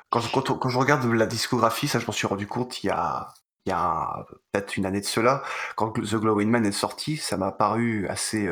quand, 0.09 0.23
quand, 0.33 0.59
quand, 0.59 0.69
je 0.69 0.79
regarde 0.79 1.05
la 1.13 1.27
discographie, 1.27 1.89
ça 1.89 1.99
je 1.99 2.07
m'en 2.07 2.13
suis 2.13 2.27
rendu 2.27 2.47
compte 2.47 2.83
il 2.83 2.87
y 2.87 2.91
a 2.91 3.29
il 3.65 3.71
y 3.71 3.73
a 3.73 4.27
peut-être 4.51 4.77
une 4.77 4.87
année 4.87 5.01
de 5.01 5.07
cela, 5.07 5.45
quand 5.77 5.93
The 5.93 6.17
Glowing 6.17 6.49
Man 6.49 6.67
est 6.67 6.73
sorti, 6.73 7.17
ça 7.17 7.37
m'a 7.37 7.53
paru 7.53 8.09
assez 8.09 8.49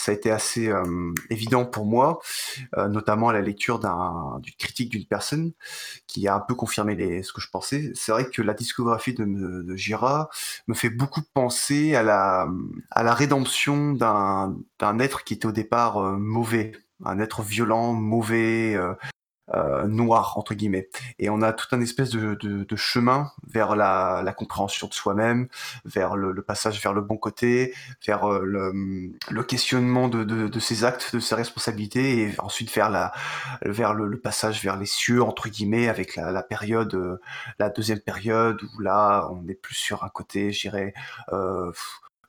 ça 0.00 0.12
a 0.12 0.14
été 0.14 0.30
assez 0.30 0.72
évident 1.28 1.66
pour 1.66 1.84
moi, 1.84 2.20
notamment 2.76 3.28
à 3.28 3.32
la 3.32 3.42
lecture 3.42 3.78
d'une 3.78 4.54
critique 4.58 4.90
d'une 4.90 5.04
personne 5.04 5.52
qui 6.06 6.26
a 6.26 6.34
un 6.34 6.40
peu 6.40 6.54
confirmé 6.54 7.22
ce 7.22 7.32
que 7.32 7.40
je 7.40 7.48
pensais. 7.50 7.92
C'est 7.94 8.12
vrai 8.12 8.28
que 8.30 8.40
la 8.40 8.54
discographie 8.54 9.14
de, 9.14 9.76
Gira 9.76 10.30
me 10.68 10.74
fait 10.74 10.88
beaucoup 10.90 11.22
penser 11.34 11.94
à 11.94 12.02
la, 12.02 13.14
rédemption 13.14 13.92
d'un 13.92 14.98
être 14.98 15.24
qui 15.24 15.34
était 15.34 15.46
au 15.46 15.52
départ 15.52 16.00
mauvais, 16.18 16.72
un 17.04 17.18
être 17.18 17.42
violent, 17.42 17.92
mauvais, 17.92 18.78
noir 19.86 20.38
entre 20.38 20.54
guillemets. 20.54 20.88
Et 21.18 21.30
on 21.30 21.42
a 21.42 21.52
tout 21.52 21.74
un 21.74 21.80
espèce 21.80 22.10
de, 22.10 22.34
de, 22.34 22.64
de 22.64 22.76
chemin 22.76 23.32
vers 23.48 23.76
la, 23.76 24.22
la, 24.24 24.32
compréhension 24.32 24.86
de 24.86 24.94
soi-même, 24.94 25.48
vers 25.84 26.16
le, 26.16 26.32
le, 26.32 26.42
passage 26.42 26.80
vers 26.82 26.92
le 26.92 27.00
bon 27.00 27.16
côté, 27.16 27.74
vers 28.06 28.30
euh, 28.30 28.42
le, 28.44 29.12
le, 29.30 29.42
questionnement 29.42 30.08
de, 30.08 30.24
de, 30.24 30.60
ses 30.60 30.84
actes, 30.84 31.14
de 31.14 31.20
ses 31.20 31.34
responsabilités, 31.34 32.22
et 32.22 32.34
ensuite 32.38 32.72
vers 32.74 32.90
la 32.90 33.12
vers 33.62 33.94
le, 33.94 34.18
passage 34.18 34.62
vers 34.62 34.76
les 34.76 34.86
cieux 34.86 35.22
entre 35.22 35.48
guillemets 35.48 35.88
avec 35.88 36.16
la, 36.16 36.30
la 36.30 36.42
période, 36.42 36.94
euh, 36.94 37.20
la 37.58 37.70
deuxième 37.70 38.00
période 38.00 38.62
où 38.62 38.80
là 38.80 39.28
on 39.30 39.46
est 39.48 39.54
plus 39.54 39.74
sur 39.74 40.04
un 40.04 40.08
côté, 40.08 40.52
j'irais 40.52 40.94
euh, 41.32 41.72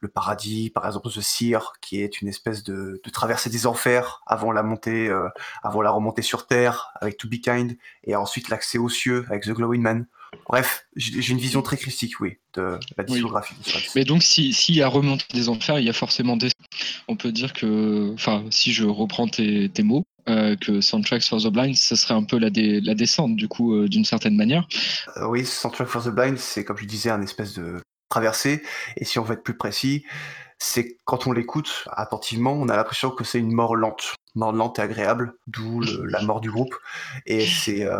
le 0.01 0.09
paradis, 0.09 0.69
par 0.69 0.85
exemple 0.85 1.09
The 1.09 1.21
Seer, 1.21 1.73
qui 1.81 2.01
est 2.01 2.21
une 2.21 2.27
espèce 2.27 2.63
de, 2.63 2.99
de 3.03 3.09
traversée 3.09 3.49
des 3.49 3.67
enfers 3.67 4.21
avant 4.25 4.51
la 4.51 4.63
montée, 4.63 5.07
euh, 5.07 5.29
avant 5.63 5.81
la 5.81 5.91
remontée 5.91 6.23
sur 6.23 6.47
Terre 6.47 6.91
avec 6.99 7.17
To 7.17 7.29
Be 7.29 7.39
Kind, 7.41 7.77
et 8.03 8.15
ensuite 8.15 8.49
l'accès 8.49 8.77
aux 8.77 8.89
cieux 8.89 9.25
avec 9.29 9.43
The 9.43 9.51
Glowing 9.51 9.81
Man. 9.81 10.07
Bref, 10.47 10.85
j'ai 10.95 11.31
une 11.31 11.37
vision 11.37 11.61
très 11.61 11.75
critique, 11.75 12.19
oui, 12.21 12.37
de 12.53 12.79
la 12.97 13.03
discographie. 13.03 13.53
Oui. 13.67 13.73
Mais 13.95 14.05
donc, 14.05 14.23
s'il 14.23 14.55
si 14.55 14.73
y 14.73 14.81
a 14.81 14.87
remontée 14.87 15.25
des 15.33 15.49
enfers, 15.49 15.79
il 15.79 15.85
y 15.85 15.89
a 15.89 15.93
forcément 15.93 16.37
des. 16.37 16.49
On 17.09 17.17
peut 17.17 17.33
dire 17.33 17.51
que, 17.51 18.13
enfin, 18.13 18.45
si 18.49 18.71
je 18.71 18.85
reprends 18.85 19.27
tes, 19.27 19.67
tes 19.69 19.83
mots, 19.83 20.05
euh, 20.29 20.55
que 20.55 20.81
Soundtracks 20.81 21.23
for 21.23 21.41
the 21.41 21.47
Blind, 21.47 21.75
ce 21.75 21.95
serait 21.95 22.13
un 22.13 22.23
peu 22.23 22.37
la, 22.37 22.49
dé, 22.49 22.79
la 22.79 22.95
descente, 22.95 23.35
du 23.35 23.47
coup, 23.47 23.75
euh, 23.75 23.89
d'une 23.89 24.05
certaine 24.05 24.35
manière. 24.35 24.67
Euh, 25.17 25.27
oui, 25.27 25.45
Soundtrack 25.45 25.87
for 25.87 26.03
the 26.03 26.09
Blind, 26.09 26.37
c'est 26.37 26.63
comme 26.63 26.77
je 26.77 26.85
disais, 26.85 27.09
un 27.09 27.21
espèce 27.21 27.55
de 27.55 27.81
traversée. 28.11 28.61
Et 28.97 29.05
si 29.05 29.17
on 29.17 29.23
veut 29.23 29.33
être 29.33 29.43
plus 29.43 29.57
précis, 29.57 30.05
c'est 30.59 30.97
quand 31.05 31.25
on 31.25 31.31
l'écoute 31.31 31.85
attentivement, 31.91 32.53
on 32.53 32.69
a 32.69 32.75
l'impression 32.75 33.09
que 33.09 33.23
c'est 33.23 33.39
une 33.39 33.51
mort 33.51 33.75
lente. 33.75 34.13
Mort 34.35 34.53
lente 34.53 34.77
et 34.77 34.83
agréable, 34.83 35.33
d'où 35.47 35.81
la 35.81 36.21
mort 36.21 36.39
du 36.39 36.51
groupe. 36.51 36.75
Et 37.25 37.45
c'est 37.45 37.83
euh, 37.83 37.99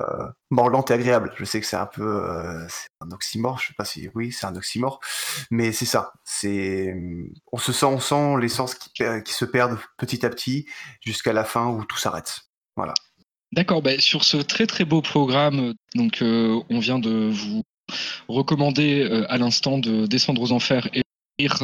mort 0.51 0.70
lente 0.70 0.91
et 0.91 0.94
agréable. 0.94 1.34
Je 1.38 1.44
sais 1.44 1.60
que 1.60 1.65
c'est 1.65 1.75
un 1.75 1.88
peu 1.88 2.03
euh, 2.03 2.68
un 3.01 3.12
oxymore, 3.12 3.58
je 3.58 3.70
sais 3.70 3.74
pas 3.75 3.84
si 3.84 4.10
oui, 4.13 4.32
c'est 4.32 4.46
un 4.46 4.56
oxymore, 4.56 5.00
mais 5.50 5.72
c'est 5.72 5.86
ça. 5.86 6.13
C'est 6.24 6.96
on 7.51 7.58
se 7.58 7.74
sent, 7.74 7.88
on 7.88 8.00
sent 8.00 8.39
les 8.39 8.48
sens 8.48 8.75
qui, 8.75 9.03
se 9.25 9.46
perdent 9.46 9.80
petit 9.98 10.24
à 10.24 10.30
petit 10.30 10.68
jusqu'à 11.03 11.34
la 11.34 11.44
fin 11.44 11.65
où 11.65 11.84
tout 11.84 11.98
s'arrête. 11.98 12.41
Voilà. 12.75 12.94
D'accord, 13.53 13.82
bah, 13.82 14.00
sur 14.00 14.24
ce 14.24 14.38
très 14.38 14.68
très 14.68 14.86
beau 14.86 15.01
programme, 15.01 15.74
donc 15.96 16.22
euh, 16.22 16.62
on 16.70 16.80
vient 16.80 17.00
de 17.00 17.32
vous 17.34 17.63
recommander 18.28 19.04
euh, 19.04 19.32
à 19.32 19.38
l'instant 19.38 19.78
de 19.78 20.06
descendre 20.06 20.42
aux 20.42 20.52
enfers 20.52 20.90
et 20.94 21.02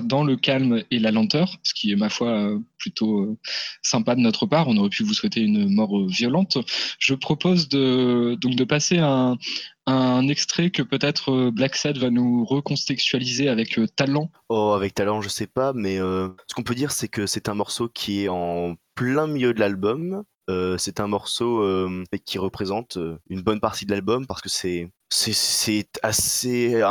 dans 0.03 0.23
le 0.23 0.35
calme 0.35 0.81
et 0.89 0.97
la 0.97 1.11
lenteur, 1.11 1.57
ce 1.61 1.73
qui 1.75 1.91
est 1.91 1.95
ma 1.95 2.09
foi 2.09 2.29
euh, 2.29 2.59
plutôt 2.79 3.19
euh, 3.19 3.37
sympa 3.83 4.15
de 4.15 4.21
notre 4.21 4.47
part. 4.47 4.67
On 4.67 4.77
aurait 4.77 4.89
pu 4.89 5.03
vous 5.03 5.13
souhaiter 5.13 5.41
une 5.41 5.71
mort 5.71 6.07
violente. 6.07 6.57
Je 6.97 7.13
propose 7.13 7.69
de, 7.69 8.35
donc 8.41 8.55
de 8.55 8.63
passer 8.63 8.97
un, 8.97 9.37
un 9.85 10.27
extrait 10.29 10.71
que 10.71 10.81
peut-être 10.81 11.51
Black 11.51 11.75
Sad 11.75 11.99
va 11.99 12.09
nous 12.09 12.43
recontextualiser 12.43 13.49
avec 13.49 13.79
talent. 13.95 14.31
Oh, 14.49 14.73
avec 14.75 14.95
talent, 14.95 15.21
je 15.21 15.29
sais 15.29 15.45
pas, 15.45 15.73
mais 15.73 15.97
ce 15.97 16.53
qu'on 16.55 16.63
peut 16.63 16.75
dire, 16.75 16.91
c'est 16.91 17.07
que 17.07 17.27
c'est 17.27 17.47
un 17.47 17.53
morceau 17.53 17.87
qui 17.87 18.23
est 18.23 18.29
en 18.29 18.75
plein 18.95 19.27
milieu 19.27 19.53
de 19.53 19.59
l'album. 19.59 20.23
C'est 20.77 20.99
un 20.99 21.07
morceau 21.07 21.63
qui 22.25 22.37
représente 22.39 22.97
une 23.29 23.41
bonne 23.41 23.59
partie 23.59 23.85
de 23.85 23.91
l'album 23.91 24.25
parce 24.25 24.41
que 24.41 24.49
c'est 24.49 24.89
c'est 25.09 25.87
assez 26.03 26.81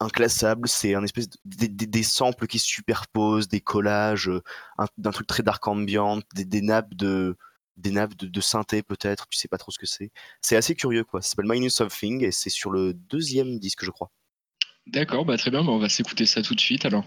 inclassable, 0.00 0.68
c'est 0.68 0.94
un 0.94 1.04
espèce 1.04 1.28
de, 1.28 1.36
des, 1.66 2.02
samples 2.02 2.46
qui 2.46 2.58
se 2.58 2.66
superposent, 2.66 3.48
des 3.48 3.60
collages, 3.60 4.30
d'un 4.98 5.10
truc 5.10 5.26
très 5.26 5.42
dark 5.42 5.66
ambient, 5.66 6.20
des, 6.34 6.44
des 6.44 6.62
nappes 6.62 6.94
de 6.94 7.36
des 7.76 7.92
nappes 7.92 8.16
de, 8.16 8.26
de 8.26 8.40
synthé 8.40 8.82
peut-être, 8.82 9.28
tu 9.28 9.38
sais 9.38 9.46
pas 9.46 9.56
trop 9.56 9.70
ce 9.70 9.78
que 9.78 9.86
c'est. 9.86 10.10
C'est 10.42 10.56
assez 10.56 10.74
curieux 10.74 11.04
quoi. 11.04 11.22
Ça 11.22 11.30
s'appelle 11.30 11.46
Minus 11.48 11.74
Something 11.74 12.24
et 12.24 12.32
c'est 12.32 12.50
sur 12.50 12.70
le 12.70 12.92
deuxième 12.92 13.58
disque 13.60 13.84
je 13.84 13.90
crois. 13.90 14.10
D'accord, 14.88 15.24
bah 15.24 15.36
très 15.36 15.50
bien, 15.50 15.62
bah 15.62 15.70
on 15.70 15.78
va 15.78 15.88
s'écouter 15.88 16.26
ça 16.26 16.42
tout 16.42 16.54
de 16.54 16.60
suite 16.60 16.84
alors. 16.84 17.04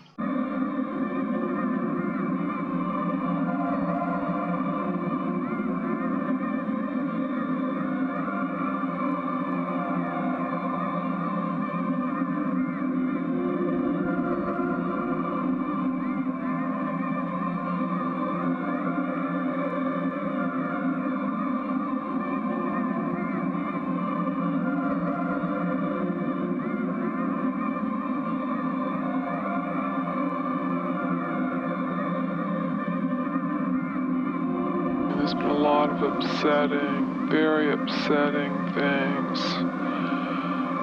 Upsetting, 36.42 37.30
very 37.30 37.72
upsetting 37.72 38.52
things 38.74 39.40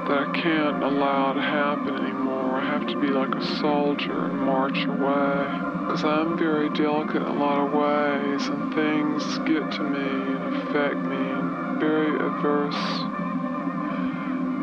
that 0.06 0.18
I 0.22 0.30
can't 0.40 0.84
allow 0.84 1.32
to 1.32 1.40
happen 1.40 1.96
anymore. 1.96 2.60
I 2.60 2.64
have 2.64 2.86
to 2.86 3.00
be 3.00 3.08
like 3.08 3.34
a 3.34 3.44
soldier 3.56 4.26
and 4.26 4.38
march 4.38 4.78
away. 4.86 5.48
Because 5.82 6.04
I'm 6.04 6.38
very 6.38 6.70
delicate 6.70 7.22
in 7.22 7.22
a 7.22 7.34
lot 7.34 7.58
of 7.58 7.72
ways, 7.72 8.46
and 8.46 8.72
things 8.72 9.38
get 9.50 9.72
to 9.78 9.82
me 9.82 10.08
and 10.38 10.56
affect 10.62 10.96
me 10.96 11.16
in 11.16 11.76
very 11.80 12.14
adverse 12.14 12.78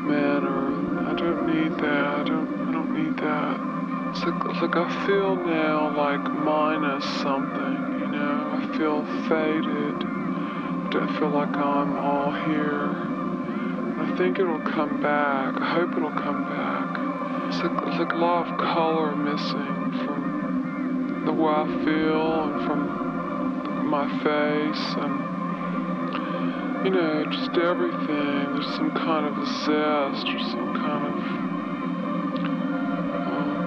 manner. 0.07 1.09
I 1.09 1.13
don't 1.13 1.45
need 1.45 1.77
that. 1.77 2.05
I 2.05 2.23
don't. 2.23 2.69
I 2.69 2.71
don't 2.71 2.93
need 2.93 3.17
that. 3.17 4.11
It's 4.11 4.23
like, 4.23 4.45
it's 4.45 4.61
like 4.61 4.77
I 4.77 5.05
feel 5.05 5.35
now 5.35 5.95
like 5.97 6.23
minus 6.31 7.03
something. 7.21 7.99
You 7.99 8.07
know, 8.07 8.63
I 8.63 8.77
feel 8.77 9.05
faded. 9.27 9.74
I 10.97 11.19
feel 11.19 11.29
like 11.29 11.55
I'm 11.57 11.97
all 11.97 12.31
here. 12.47 12.87
I 13.99 14.15
think 14.17 14.39
it'll 14.39 14.59
come 14.59 15.01
back. 15.01 15.59
I 15.59 15.73
hope 15.73 15.91
it'll 15.97 16.09
come 16.11 16.43
back. 16.47 16.87
It's 17.49 17.59
like, 17.61 17.87
it's 17.87 17.99
like 17.99 18.13
a 18.13 18.17
lot 18.17 18.47
of 18.47 18.57
color 18.57 19.13
missing 19.15 19.91
from 20.05 21.23
the 21.25 21.33
way 21.33 21.51
I 21.51 21.65
feel 21.83 22.45
and 22.45 22.65
from 22.65 23.89
my 23.89 24.07
face 24.23 24.95
and, 25.03 26.85
you 26.85 26.91
know, 26.91 27.25
just 27.29 27.57
everything. 27.57 28.53
There's 28.55 28.75
some 28.75 28.91
kind 28.95 29.25
of 29.25 29.37
a 29.37 29.45
zest 29.45 30.27
or 30.31 30.39
some 30.47 30.73
kind 30.79 31.05
of 31.11 31.19
um, 33.35 33.59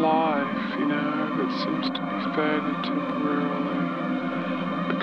life, 0.00 0.78
you 0.78 0.86
know, 0.86 1.28
that 1.36 1.50
seems 1.60 1.86
to 1.92 2.00
be 2.00 2.20
faded 2.34 2.84
temporarily 2.84 3.67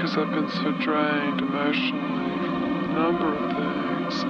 because 0.05 0.17
I've 0.19 0.35
been 0.35 0.49
so 0.49 0.71
drained 0.85 1.41
emotionally 1.41 2.37
from 2.45 2.63
a 2.63 2.93
number 2.93 3.33
of 3.33 3.49
things. 3.53 4.25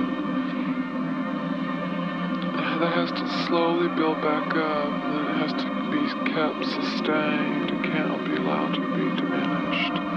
That 2.80 2.94
has 2.94 3.12
to 3.12 3.28
slowly 3.46 3.90
build 3.98 4.22
back 4.22 4.56
up, 4.56 4.94
and 5.04 5.30
it 5.30 5.38
has 5.42 5.52
to 5.52 5.92
be 5.92 6.32
kept 6.32 6.66
sustained. 6.66 7.72
It 7.72 7.84
can't 7.92 8.24
be 8.26 8.38
allowed 8.38 8.74
to 8.76 8.82
be 8.96 9.12
diminished. 9.20 10.14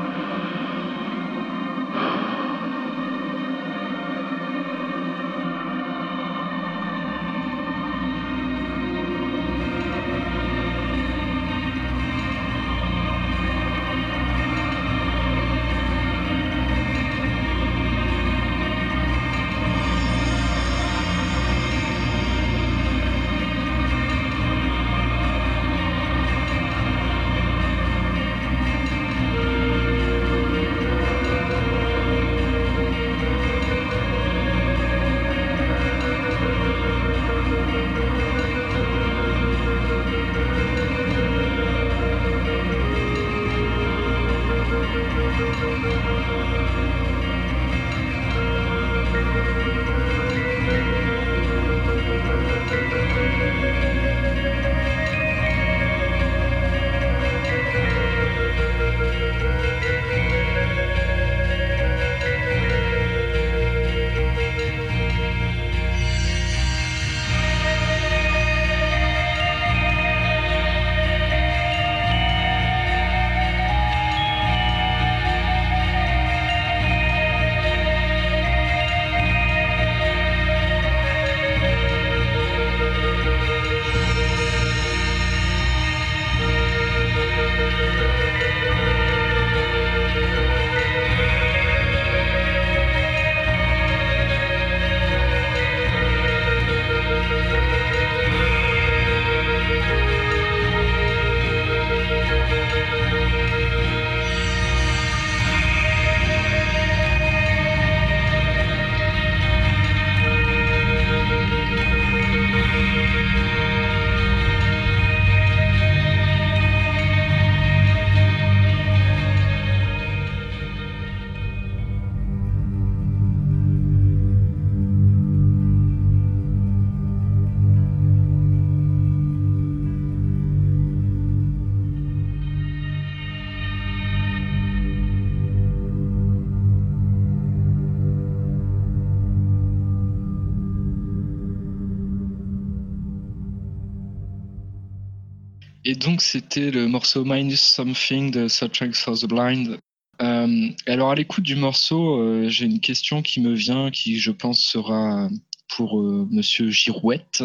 Donc 145.98 146.22
c'était 146.22 146.70
le 146.70 146.86
morceau 146.86 147.24
Minus 147.24 147.60
Something 147.60 148.30
de 148.30 148.48
Searching 148.48 148.92
for 148.92 149.18
the 149.18 149.26
Blind. 149.26 149.78
Euh, 150.20 150.68
alors 150.86 151.10
à 151.10 151.14
l'écoute 151.14 151.44
du 151.44 151.56
morceau, 151.56 152.20
euh, 152.20 152.48
j'ai 152.48 152.66
une 152.66 152.80
question 152.80 153.22
qui 153.22 153.40
me 153.40 153.52
vient, 153.52 153.90
qui 153.90 154.18
je 154.18 154.30
pense 154.30 154.60
sera 154.60 155.28
pour 155.68 156.00
euh, 156.00 156.26
Monsieur 156.30 156.70
Girouette. 156.70 157.44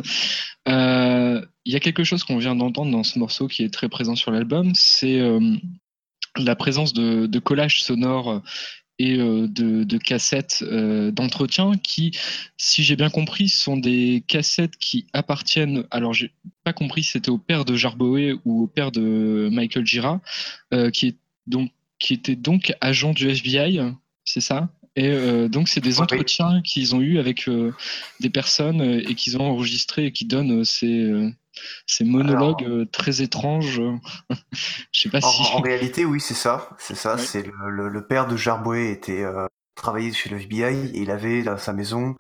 Il 0.67 1.71
y 1.71 1.75
a 1.75 1.79
quelque 1.79 2.03
chose 2.03 2.23
qu'on 2.23 2.37
vient 2.37 2.55
d'entendre 2.55 2.91
dans 2.91 3.03
ce 3.03 3.19
morceau 3.19 3.47
qui 3.47 3.63
est 3.63 3.73
très 3.73 3.89
présent 3.89 4.15
sur 4.15 4.31
l'album, 4.31 4.73
c'est 4.75 5.21
la 6.35 6.55
présence 6.55 6.93
de 6.93 7.39
collages 7.39 7.83
sonores 7.83 8.41
et 8.99 9.17
euh, 9.17 9.47
de, 9.47 9.97
cassettes 9.97 10.63
euh, 10.63 11.12
d'entretien 11.12 11.73
qui, 11.82 12.12
si 12.58 12.84
j'ai 12.84 12.95
bien 12.95 13.10
compris, 13.10 13.49
sont 13.49 13.77
des 13.77 14.23
cassettes 14.27 14.77
qui 14.77 15.08
appartiennent. 15.13 15.86
Alors, 15.91 16.13
j'ai 16.13 16.32
pas 16.63 16.73
compris 16.73 17.03
si 17.03 17.12
c'était 17.12 17.29
au 17.29 17.38
père 17.38 17.65
de 17.65 17.75
Jarboé 17.75 18.36
ou 18.45 18.63
au 18.63 18.67
père 18.67 18.91
de 18.91 19.49
Michael 19.51 19.86
Gira, 19.86 20.21
euh, 20.73 20.89
qui, 20.89 21.08
est 21.08 21.17
donc, 21.47 21.71
qui 21.99 22.13
était 22.13 22.36
donc 22.36 22.73
agent 22.82 23.13
du 23.13 23.29
FBI, 23.29 23.79
c'est 24.25 24.41
ça? 24.41 24.69
Et 24.95 25.12
donc, 25.49 25.69
c'est 25.69 25.82
des 25.82 26.01
entretiens 26.01 26.62
qu'ils 26.62 26.93
ont 26.93 27.01
eu 27.01 27.17
avec 27.17 27.49
des 28.19 28.29
personnes 28.29 28.79
et 28.79 29.15
qu'ils 29.15 29.39
ont 29.39 29.41
enregistrés 29.41 30.06
et 30.06 30.12
qui 30.12 30.25
donnent 30.25 30.63
ces, 30.63 31.12
ces 31.85 32.03
monologues 32.03 32.63
euh, 32.63 32.85
très 32.85 33.21
étranges. 33.21 33.81
Je 34.91 35.01
sais 35.01 35.09
pas 35.09 35.19
en, 35.19 35.29
si. 35.29 35.41
En 35.53 35.61
réalité, 35.61 36.05
oui, 36.05 36.19
c'est 36.19 36.33
ça. 36.33 36.69
C'est 36.77 36.95
ça. 36.95 37.17
C'est 37.17 37.45
le, 37.67 37.89
le, 37.89 38.07
père 38.07 38.27
de 38.27 38.35
Jarboué 38.35 38.91
était 38.91 39.23
euh, 39.23 39.47
travaillé 39.75 40.11
chez 40.13 40.29
le 40.29 40.37
FBI 40.37 40.91
et 40.93 41.01
il 41.01 41.11
avait 41.11 41.43
dans 41.43 41.57
sa 41.57 41.73
maison 41.73 42.15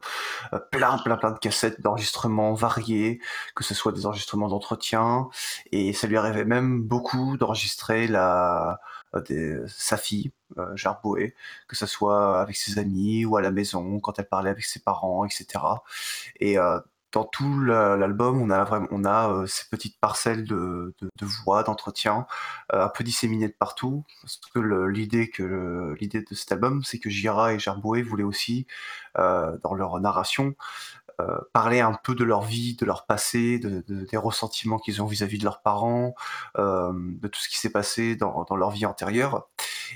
euh, 0.53 0.59
plein, 0.71 0.97
plein, 0.97 1.17
plein 1.17 1.31
de 1.31 1.39
cassettes 1.39 1.81
d'enregistrements 1.81 2.53
variés, 2.53 3.19
que 3.55 3.63
ce 3.63 3.73
soit 3.73 3.91
des 3.91 4.05
enregistrements 4.05 4.49
d'entretien 4.49 5.29
et 5.71 5.93
ça 5.93 6.07
lui 6.07 6.17
arrivait 6.17 6.45
même 6.45 6.81
beaucoup 6.81 7.37
d'enregistrer 7.37 8.07
la 8.07 8.79
des, 9.21 9.57
sa 9.67 9.97
fille, 9.97 10.31
euh, 10.57 10.75
que 11.67 11.75
ce 11.75 11.85
soit 11.85 12.39
avec 12.41 12.55
ses 12.55 12.79
amis 12.79 13.25
ou 13.25 13.37
à 13.37 13.41
la 13.41 13.51
maison, 13.51 13.99
quand 13.99 14.19
elle 14.19 14.27
parlait 14.27 14.49
avec 14.49 14.65
ses 14.65 14.79
parents, 14.79 15.25
etc. 15.25 15.45
Et 16.39 16.57
euh, 16.57 16.79
dans 17.13 17.23
tout 17.23 17.59
l'album, 17.61 18.41
on 18.41 18.49
a 18.49 18.63
vraiment, 18.63 18.87
on 18.91 19.05
a 19.05 19.29
euh, 19.29 19.45
ces 19.45 19.65
petites 19.69 19.99
parcelles 19.99 20.45
de, 20.45 20.93
voix, 21.21 21.63
d'entretien, 21.63 22.25
euh, 22.73 22.85
un 22.85 22.89
peu 22.89 23.03
disséminées 23.03 23.47
de 23.47 23.53
partout. 23.53 24.03
Parce 24.21 24.37
que 24.53 24.59
l'idée 24.59 25.29
que 25.29 25.95
l'idée 25.99 26.21
de 26.21 26.35
cet 26.35 26.51
album, 26.51 26.83
c'est 26.83 26.99
que 26.99 27.09
Gira 27.09 27.53
et 27.53 27.59
Gerboué 27.59 28.01
voulaient 28.01 28.23
aussi, 28.23 28.65
euh, 29.19 29.57
dans 29.63 29.75
leur 29.75 29.99
narration, 30.01 30.55
parler 31.53 31.79
un 31.79 31.93
peu 31.93 32.15
de 32.15 32.23
leur 32.25 32.41
vie, 32.41 32.75
de 32.75 32.85
leur 32.85 33.05
passé, 33.05 33.57
de, 33.57 33.81
des 33.87 34.17
ressentiments 34.17 34.77
qu'ils 34.77 35.01
ont 35.01 35.05
vis-à-vis 35.05 35.37
de 35.37 35.45
leurs 35.45 35.61
parents, 35.61 36.15
de 36.57 37.27
tout 37.29 37.39
ce 37.39 37.47
qui 37.47 37.57
s'est 37.57 37.71
passé 37.71 38.17
dans, 38.17 38.45
leur 38.57 38.71
vie 38.71 38.85
antérieure. 38.85 39.47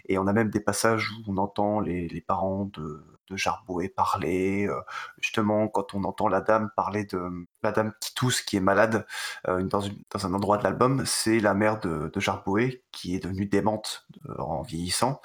Et 0.08 0.18
on 0.20 0.28
a 0.28 0.32
même 0.32 0.50
des 0.50 0.62
passages 0.62 1.10
où 1.12 1.24
on 1.28 1.38
entend 1.38 1.82
les 1.82 2.24
parents 2.26 2.70
de 2.72 3.04
de 3.30 3.36
Jarboué 3.36 3.90
parler, 3.90 4.68
euh, 4.68 4.80
justement 5.20 5.68
quand 5.68 5.94
on 5.94 6.04
entend 6.04 6.28
la 6.28 6.42
dame 6.42 6.70
parler 6.76 7.06
de 7.06 7.20
Madame 7.63 7.94
Titous 8.00 8.42
qui 8.42 8.58
est 8.58 8.62
malade 8.62 9.06
euh, 9.48 9.62
dans, 9.63 9.84
un 10.24 10.34
endroit 10.34 10.58
de 10.58 10.63
l'album, 10.63 11.04
c'est 11.06 11.40
la 11.40 11.54
mère 11.54 11.80
de, 11.80 12.12
de 12.13 12.22
qui 12.92 13.16
est 13.16 13.20
devenue 13.20 13.46
démente 13.46 14.08
euh, 14.30 14.36
en 14.38 14.62
vieillissant. 14.62 15.22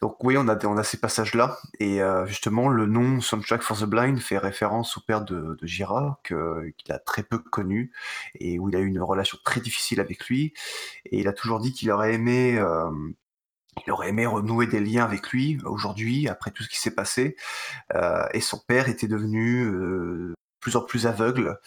Donc 0.00 0.24
oui, 0.24 0.36
on 0.38 0.48
a, 0.48 0.64
on 0.64 0.78
a 0.78 0.82
ces 0.82 0.96
passages-là, 0.96 1.58
et 1.78 2.00
justement 2.24 2.68
le 2.68 2.86
nom 2.86 3.20
Soundtrack 3.20 3.60
for 3.60 3.76
the 3.76 3.84
Blind 3.84 4.18
fait 4.18 4.38
référence 4.38 4.96
au 4.96 5.02
père 5.02 5.20
de, 5.22 5.58
de 5.60 5.66
Gira, 5.66 6.18
qu'il 6.24 6.72
a 6.88 6.98
très 6.98 7.22
peu 7.22 7.38
connu, 7.38 7.92
et 8.34 8.58
où 8.58 8.70
il 8.70 8.76
a 8.76 8.78
eu 8.78 8.86
une 8.86 9.02
relation 9.02 9.36
très 9.44 9.60
difficile 9.60 10.00
avec 10.00 10.24
lui, 10.24 10.54
et 11.04 11.18
il 11.18 11.28
a 11.28 11.34
toujours 11.34 11.60
dit 11.60 11.74
qu'il 11.74 11.90
aurait 11.90 12.14
aimé 12.14 12.58
il 13.86 13.92
aurait 13.92 14.08
aimé 14.08 14.26
renouer 14.26 14.66
des 14.66 14.80
liens 14.80 15.04
avec 15.04 15.28
lui 15.30 15.58
aujourd'hui, 15.64 16.28
après 16.28 16.50
tout 16.50 16.62
ce 16.62 16.68
qui 16.68 16.78
s'est 16.78 16.94
passé. 16.94 17.36
Euh, 17.94 18.26
et 18.32 18.40
son 18.40 18.58
père 18.58 18.88
était 18.88 19.08
devenu 19.08 19.64
euh, 19.64 20.34
plus 20.60 20.76
en 20.76 20.82
plus 20.82 21.06
aveugle. 21.06 21.58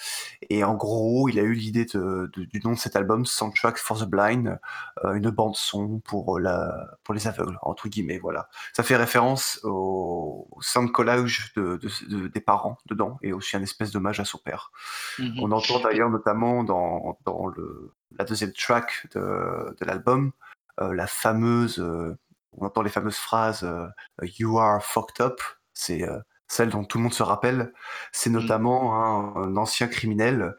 Et 0.50 0.64
en 0.64 0.76
gros, 0.76 1.28
il 1.28 1.40
a 1.40 1.42
eu 1.42 1.54
l'idée 1.54 1.86
de, 1.86 2.30
du 2.36 2.62
nom 2.64 2.74
de 2.74 2.78
cet 2.78 2.96
album, 2.96 3.26
Soundtrack 3.26 3.78
for 3.78 4.00
the 4.00 4.08
Blind, 4.08 4.60
euh, 5.04 5.14
une 5.14 5.30
bande 5.32 5.56
son 5.56 6.00
pour, 6.00 6.40
la, 6.40 6.98
pour 7.04 7.14
les 7.14 7.28
aveugles, 7.28 7.58
entre 7.62 7.88
guillemets. 7.90 8.20
Voilà. 8.20 8.50
Ça 8.74 8.84
fait 8.84 8.96
référence 8.96 9.60
au, 9.64 10.48
sound 10.62 10.92
collage 10.92 11.54
de, 11.56 11.80
de, 12.10 12.28
des 12.28 12.42
parents 12.42 12.78
dedans, 12.86 13.18
et 13.22 13.34
aussi 13.34 13.58
un 13.58 13.64
espèce 13.64 13.92
d'hommage 13.92 14.20
à 14.20 14.26
son 14.26 14.38
père. 14.38 14.72
Mm-hmm. 15.18 15.40
On 15.42 15.52
entend 15.52 15.80
d'ailleurs 15.80 16.10
notamment 16.10 16.64
dans, 16.64 17.18
dans 17.26 17.48
le, 17.48 17.94
la 18.18 18.26
deuxième 18.26 18.54
track 18.54 19.08
de, 19.16 19.76
de 19.80 19.86
l'album, 19.86 20.28
euh, 20.28 20.53
la 20.80 21.08
fameuse, 21.08 21.80
euh, 21.80 22.18
on 22.54 22.66
entend 22.66 22.82
les 22.82 22.90
fameuses 22.90 23.18
phrases 23.18 23.64
euh, 23.64 23.88
You 24.22 24.60
are 24.60 24.84
fucked 24.84 25.22
up, 25.22 25.40
c'est 25.74 26.04
celle 26.48 26.70
dont 26.70 26.84
tout 26.84 26.98
le 26.98 27.04
monde 27.04 27.14
se 27.14 27.24
rappelle. 27.24 27.74
C'est 28.12 28.30
mmh. 28.30 28.34
notamment 28.34 29.36
un, 29.36 29.58
ancien 29.58 29.88
criminel 29.88 30.56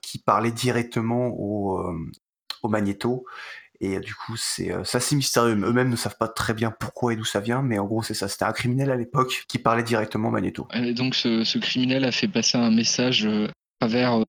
qui 0.00 0.18
parlait 0.18 0.50
directement 0.50 1.28
au, 1.28 1.80
au 2.62 2.68
magnéto. 2.68 3.24
Et 3.80 4.00
du 4.00 4.14
coup, 4.14 4.36
c'est 4.36 4.72
assez 4.72 5.14
mystérieux. 5.14 5.56
Eux-mêmes 5.56 5.90
ne 5.90 5.96
savent 5.96 6.16
pas 6.16 6.26
très 6.26 6.54
bien 6.54 6.72
pourquoi 6.72 7.12
et 7.12 7.16
d'où 7.16 7.24
ça 7.24 7.38
vient, 7.38 7.62
mais 7.62 7.78
en 7.78 7.84
gros, 7.84 8.02
c'est 8.02 8.14
ça. 8.14 8.26
C'était 8.26 8.44
un 8.44 8.52
criminel 8.52 8.90
à 8.90 8.96
l'époque 8.96 9.44
qui 9.46 9.58
parlait 9.58 9.84
directement 9.84 10.28
au 10.28 10.32
magnéto. 10.32 10.66
Et 10.74 10.94
donc, 10.94 11.14
ce, 11.14 11.44
ce, 11.44 11.58
criminel 11.58 12.04
a 12.04 12.10
fait 12.10 12.28
passer 12.28 12.58
un 12.58 12.72
message 12.72 13.26
à 13.26 13.48
travers 13.78 14.24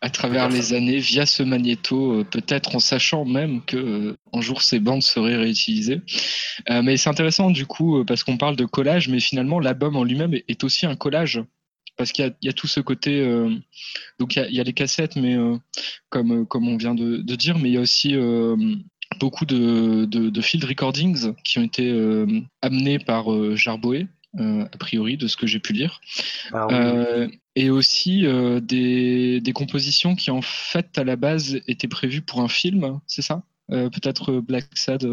à 0.00 0.10
travers 0.10 0.48
les 0.48 0.74
années 0.74 0.98
via 0.98 1.26
ce 1.26 1.42
magnéto, 1.42 2.20
euh, 2.20 2.24
peut-être 2.24 2.76
en 2.76 2.78
sachant 2.78 3.24
même 3.24 3.64
que 3.64 3.76
euh, 3.76 4.16
un 4.32 4.40
jour 4.40 4.62
ces 4.62 4.78
bandes 4.78 5.02
seraient 5.02 5.36
réutilisées. 5.36 6.00
Euh, 6.70 6.82
mais 6.82 6.96
c'est 6.96 7.10
intéressant 7.10 7.50
du 7.50 7.66
coup 7.66 8.04
parce 8.04 8.22
qu'on 8.22 8.36
parle 8.36 8.56
de 8.56 8.64
collage, 8.64 9.08
mais 9.08 9.20
finalement 9.20 9.58
l'album 9.58 9.96
en 9.96 10.04
lui-même 10.04 10.34
est 10.34 10.64
aussi 10.64 10.86
un 10.86 10.96
collage 10.96 11.42
parce 11.96 12.12
qu'il 12.12 12.32
y, 12.42 12.48
a 12.48 12.52
tout 12.52 12.68
ce 12.68 12.78
côté. 12.78 13.26
donc 14.20 14.36
il 14.36 14.54
y, 14.54 14.60
a, 14.60 14.62
les 14.62 14.72
cassettes, 14.72 15.16
mais 15.16 15.36
comme 16.10 16.46
comme 16.46 16.68
on 16.68 16.76
vient 16.76 16.94
de, 16.94 17.34
dire, 17.34 17.58
mais 17.58 17.70
il 17.70 17.74
y 17.74 17.76
a 17.76 17.80
aussi 17.80 18.14
beaucoup 19.18 19.44
de, 19.44 20.04
de, 20.04 20.40
field 20.40 20.64
recordings 20.64 21.34
qui 21.42 21.58
ont 21.58 21.64
été 21.64 21.90
amenés 22.62 23.00
par 23.00 23.26
Jarboé, 23.56 24.06
a 24.36 24.76
priori, 24.78 25.16
de 25.16 25.26
ce 25.26 25.36
que 25.36 25.46
j'ai 25.46 25.58
pu 25.58 25.72
lire. 25.72 26.00
Ah 26.52 26.68
et 27.58 27.70
aussi 27.70 28.24
euh, 28.24 28.60
des, 28.60 29.40
des, 29.40 29.52
compositions 29.52 30.14
qui 30.14 30.30
en 30.30 30.42
fait 30.42 30.96
à 30.96 31.02
la 31.02 31.16
base 31.16 31.58
étaient 31.66 31.88
prévues 31.88 32.22
pour 32.22 32.40
un 32.40 32.46
film, 32.46 33.00
c'est 33.08 33.20
ça? 33.20 33.42
Euh, 33.72 33.90
Peut-être 33.90 34.30
euh, 34.30 34.40
Black 34.40 34.66
Sad 34.74 35.04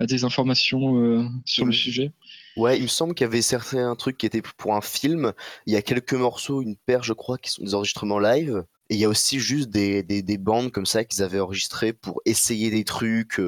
a 0.00 0.06
des 0.06 0.24
informations 0.24 1.30
sur 1.44 1.64
le 1.64 1.72
sujet. 1.72 2.10
Ouais, 2.56 2.76
il 2.76 2.82
me 2.82 2.88
semble 2.88 3.14
qu'il 3.14 3.24
y 3.24 3.28
avait 3.28 3.42
certains 3.42 3.94
trucs 3.94 4.18
qui 4.18 4.26
étaient 4.26 4.42
pour 4.56 4.74
un 4.74 4.80
film. 4.80 5.32
Il 5.66 5.72
y 5.72 5.76
a 5.76 5.82
quelques 5.82 6.14
morceaux, 6.14 6.62
une 6.62 6.74
paire 6.74 7.04
je 7.04 7.12
crois, 7.12 7.38
qui 7.38 7.52
sont 7.52 7.62
des 7.62 7.76
enregistrements 7.76 8.18
live. 8.18 8.64
Et 8.90 8.94
il 8.94 9.00
y 9.00 9.04
a 9.04 9.08
aussi 9.08 9.38
juste 9.38 9.70
des, 9.70 10.02
des, 10.02 10.22
des 10.22 10.38
bandes 10.38 10.72
comme 10.72 10.86
ça 10.86 11.04
qu'ils 11.04 11.22
avaient 11.22 11.38
enregistrées 11.38 11.92
pour 11.92 12.20
essayer 12.24 12.70
des 12.70 12.82
trucs, 12.82 13.40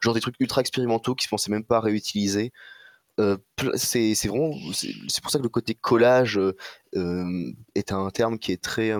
genre 0.00 0.14
des 0.14 0.20
trucs 0.22 0.36
ultra 0.40 0.62
expérimentaux 0.62 1.14
qu'ils 1.14 1.26
ne 1.26 1.30
pensaient 1.30 1.50
même 1.50 1.64
pas 1.64 1.80
réutiliser. 1.80 2.50
Euh, 3.20 3.36
c'est 3.76 4.14
vraiment 4.26 4.52
c'est 4.72 5.22
pour 5.22 5.30
ça 5.30 5.38
que 5.38 5.44
le 5.44 5.48
côté 5.48 5.74
collage 5.74 6.36
euh, 6.36 6.56
euh, 6.96 7.52
est 7.74 7.92
un 7.92 8.10
terme 8.10 8.38
qui 8.38 8.50
est 8.50 8.62
très 8.62 8.92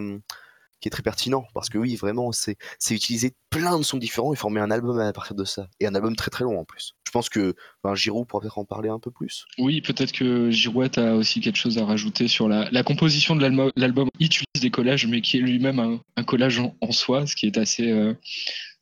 qui 0.81 0.89
est 0.89 0.91
très 0.91 1.03
pertinent. 1.03 1.45
Parce 1.53 1.69
que 1.69 1.79
oui 1.79 1.97
vraiment 1.97 2.31
c'est 2.33 2.57
utiliser 2.91 3.35
plein 3.51 3.79
de 3.79 3.83
sons 3.83 3.99
différents 3.99 4.33
et 4.33 4.37
former 4.37 4.61
un 4.61 4.71
album 4.71 4.99
à 5.01 5.13
partir 5.13 5.35
de 5.35 5.45
ça. 5.45 5.69
Et 5.81 5.87
un 5.87 5.95
album 5.95 6.15
très 6.15 6.31
très 6.31 6.45
long 6.45 6.61
en 6.61 6.65
plus. 6.65 6.95
Je 7.07 7.11
pense 7.11 7.29
que 7.29 7.55
ben, 7.83 7.95
Giroud 7.95 8.27
pourrait 8.27 8.43
peut-être 8.43 8.59
en 8.59 8.65
parler 8.65 8.89
un 8.89 9.01
peu 9.01 9.11
plus. 9.11 9.47
Oui 9.59 9.81
peut-être 9.81 10.13
que 10.13 10.51
Girouette 10.51 10.99
a 10.99 11.17
aussi 11.17 11.41
quelque 11.41 11.59
chose 11.59 11.79
à 11.79 11.85
rajouter 11.85 12.29
sur 12.29 12.49
la, 12.49 12.83
composition 12.85 13.35
de 13.35 13.43
l'album 13.77 14.09
il 14.21 14.27
utilise 14.27 14.61
des 14.61 14.71
collages 14.71 15.07
mais 15.07 15.23
qui 15.23 15.39
est 15.39 15.41
lui-même 15.41 15.81
un, 15.81 16.01
un, 16.17 16.25
collage 16.25 16.61
en, 16.61 16.77
en, 16.81 16.93
soi 16.93 17.27
ce 17.27 17.35
qui 17.35 17.47
est 17.47 17.59
assez 17.59 18.15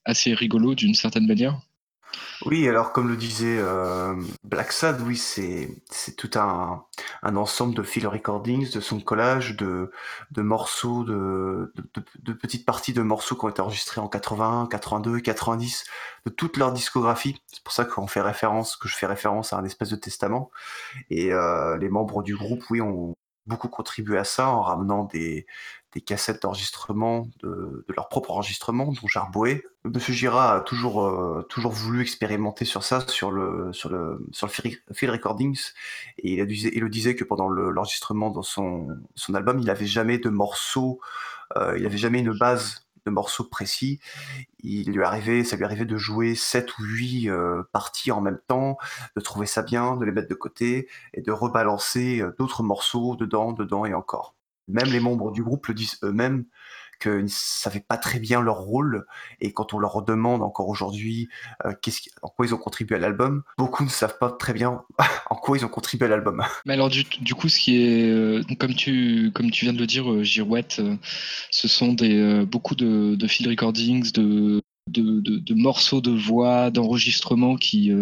assez 0.04 0.34
rigolo 0.34 0.74
d'une 0.74 0.94
certaine 0.94 1.26
manière 1.26 1.60
oui, 2.44 2.68
alors 2.68 2.92
comme 2.92 3.08
le 3.08 3.16
disait 3.16 3.58
euh, 3.58 4.14
Black 4.44 4.72
Sad, 4.72 5.00
oui, 5.02 5.16
c'est 5.16 5.68
tout 6.16 6.30
un, 6.34 6.84
ensemble 7.22 7.74
de 7.74 7.82
field 7.82 8.08
recordings, 8.08 8.70
de 8.72 8.80
son 8.80 9.00
collage, 9.00 9.56
de, 9.56 9.90
morceaux, 10.36 11.04
de, 11.04 11.72
petites 12.40 12.66
parties 12.66 12.92
de 12.92 13.02
morceaux 13.02 13.36
qui 13.36 13.44
ont 13.44 13.48
été 13.48 13.62
enregistrés 13.62 14.00
en 14.00 14.08
80, 14.08 14.68
82, 14.70 15.20
90, 15.20 15.84
de 16.26 16.30
toute 16.30 16.56
leur 16.56 16.72
discographie. 16.72 17.40
C'est 17.46 17.62
pour 17.62 17.72
ça 17.72 17.84
qu'on 17.84 18.06
fait 18.06 18.22
référence, 18.22 18.76
que 18.76 18.88
je 18.88 18.96
fais 18.96 19.06
référence 19.06 19.52
à 19.52 19.58
un 19.58 19.64
espèce 19.64 19.90
de 19.90 19.96
testament. 19.96 20.50
Et 21.10 21.32
euh, 21.32 21.76
les 21.78 21.88
membres 21.88 22.22
du 22.22 22.36
groupe, 22.36 22.64
oui, 22.70 22.80
ont 22.80 23.14
beaucoup 23.46 23.68
contribué 23.68 24.18
à 24.18 24.24
ça 24.24 24.48
en 24.48 24.62
ramenant 24.62 25.04
des, 25.04 25.46
des 25.92 26.00
cassettes 26.00 26.42
d'enregistrement 26.42 27.28
de, 27.42 27.84
de, 27.86 27.94
leur 27.94 28.08
propre 28.08 28.30
enregistrement, 28.30 28.86
dont 28.86 29.08
Jarboué. 29.08 29.64
Monsieur 29.84 30.14
Gira 30.14 30.54
a 30.54 30.60
toujours, 30.60 31.04
euh, 31.04 31.42
toujours 31.48 31.72
voulu 31.72 32.02
expérimenter 32.02 32.64
sur 32.64 32.82
ça, 32.82 33.04
sur 33.08 33.30
le, 33.30 33.72
sur 33.72 33.90
le, 33.90 34.26
sur 34.32 34.46
le 34.46 34.52
field 34.52 35.12
recordings, 35.12 35.60
et 36.18 36.34
il, 36.34 36.40
a, 36.40 36.44
il 36.44 36.80
le 36.80 36.88
disait 36.88 37.14
que 37.14 37.24
pendant 37.24 37.48
l'enregistrement 37.48 38.30
dans 38.30 38.42
son, 38.42 38.88
son 39.14 39.34
album, 39.34 39.58
il 39.58 39.66
n'avait 39.66 39.86
jamais 39.86 40.18
de 40.18 40.30
morceaux, 40.30 41.00
euh, 41.56 41.74
il 41.76 41.82
n'avait 41.82 41.98
jamais 41.98 42.20
une 42.20 42.36
base 42.38 42.86
de 43.04 43.10
morceaux 43.10 43.44
précis. 43.44 43.98
Il 44.60 44.92
lui 44.92 45.02
arrivait, 45.02 45.42
ça 45.42 45.56
lui 45.56 45.64
arrivait 45.64 45.84
de 45.84 45.96
jouer 45.96 46.36
7 46.36 46.78
ou 46.78 46.84
8 46.84 47.28
parties 47.72 48.12
en 48.12 48.20
même 48.20 48.38
temps, 48.46 48.78
de 49.16 49.20
trouver 49.20 49.46
ça 49.46 49.62
bien, 49.62 49.96
de 49.96 50.04
les 50.04 50.12
mettre 50.12 50.28
de 50.28 50.34
côté 50.34 50.88
et 51.12 51.20
de 51.20 51.32
rebalancer 51.32 52.22
d'autres 52.38 52.62
morceaux 52.62 53.16
dedans, 53.16 53.52
dedans 53.52 53.84
et 53.84 53.92
encore. 53.92 54.36
Même 54.68 54.90
les 54.90 55.00
membres 55.00 55.32
du 55.32 55.42
groupe 55.42 55.66
le 55.66 55.74
disent 55.74 55.98
eux-mêmes 56.02 56.44
qu'ils 57.02 57.24
ne 57.24 57.28
savaient 57.28 57.84
pas 57.86 57.96
très 57.96 58.18
bien 58.18 58.40
leur 58.40 58.58
rôle. 58.58 59.06
Et 59.40 59.52
quand 59.52 59.74
on 59.74 59.78
leur 59.78 60.02
demande 60.02 60.42
encore 60.42 60.68
aujourd'hui 60.68 61.28
euh, 61.66 61.72
en 62.22 62.28
quoi 62.28 62.46
ils 62.46 62.54
ont 62.54 62.58
contribué 62.58 62.96
à 62.96 62.98
l'album, 62.98 63.42
beaucoup 63.58 63.84
ne 63.84 63.88
savent 63.88 64.18
pas 64.18 64.30
très 64.30 64.52
bien 64.52 64.82
en 65.30 65.34
quoi 65.34 65.58
ils 65.58 65.64
ont 65.64 65.68
contribué 65.68 66.06
à 66.06 66.08
l'album. 66.08 66.42
Mais 66.64 66.74
alors 66.74 66.88
du, 66.88 67.34
coup, 67.34 67.48
ce 67.48 67.58
qui 67.58 67.82
est, 67.82 68.10
euh, 68.10 68.42
comme, 68.58 68.74
tu, 68.74 69.32
viens 69.62 69.72
de 69.72 69.78
le 69.78 69.86
dire, 69.86 70.10
euh, 70.10 70.22
Girouette, 70.22 70.80
ce 71.50 71.68
sont 71.68 71.92
des, 71.92 72.44
beaucoup 72.46 72.74
de, 72.74 73.26
field 73.26 73.50
recordings, 73.50 74.12
de, 74.12 74.62
morceaux 75.50 76.00
de 76.00 76.10
voix, 76.10 76.70
d'enregistrements 76.70 77.56
qui 77.56 77.92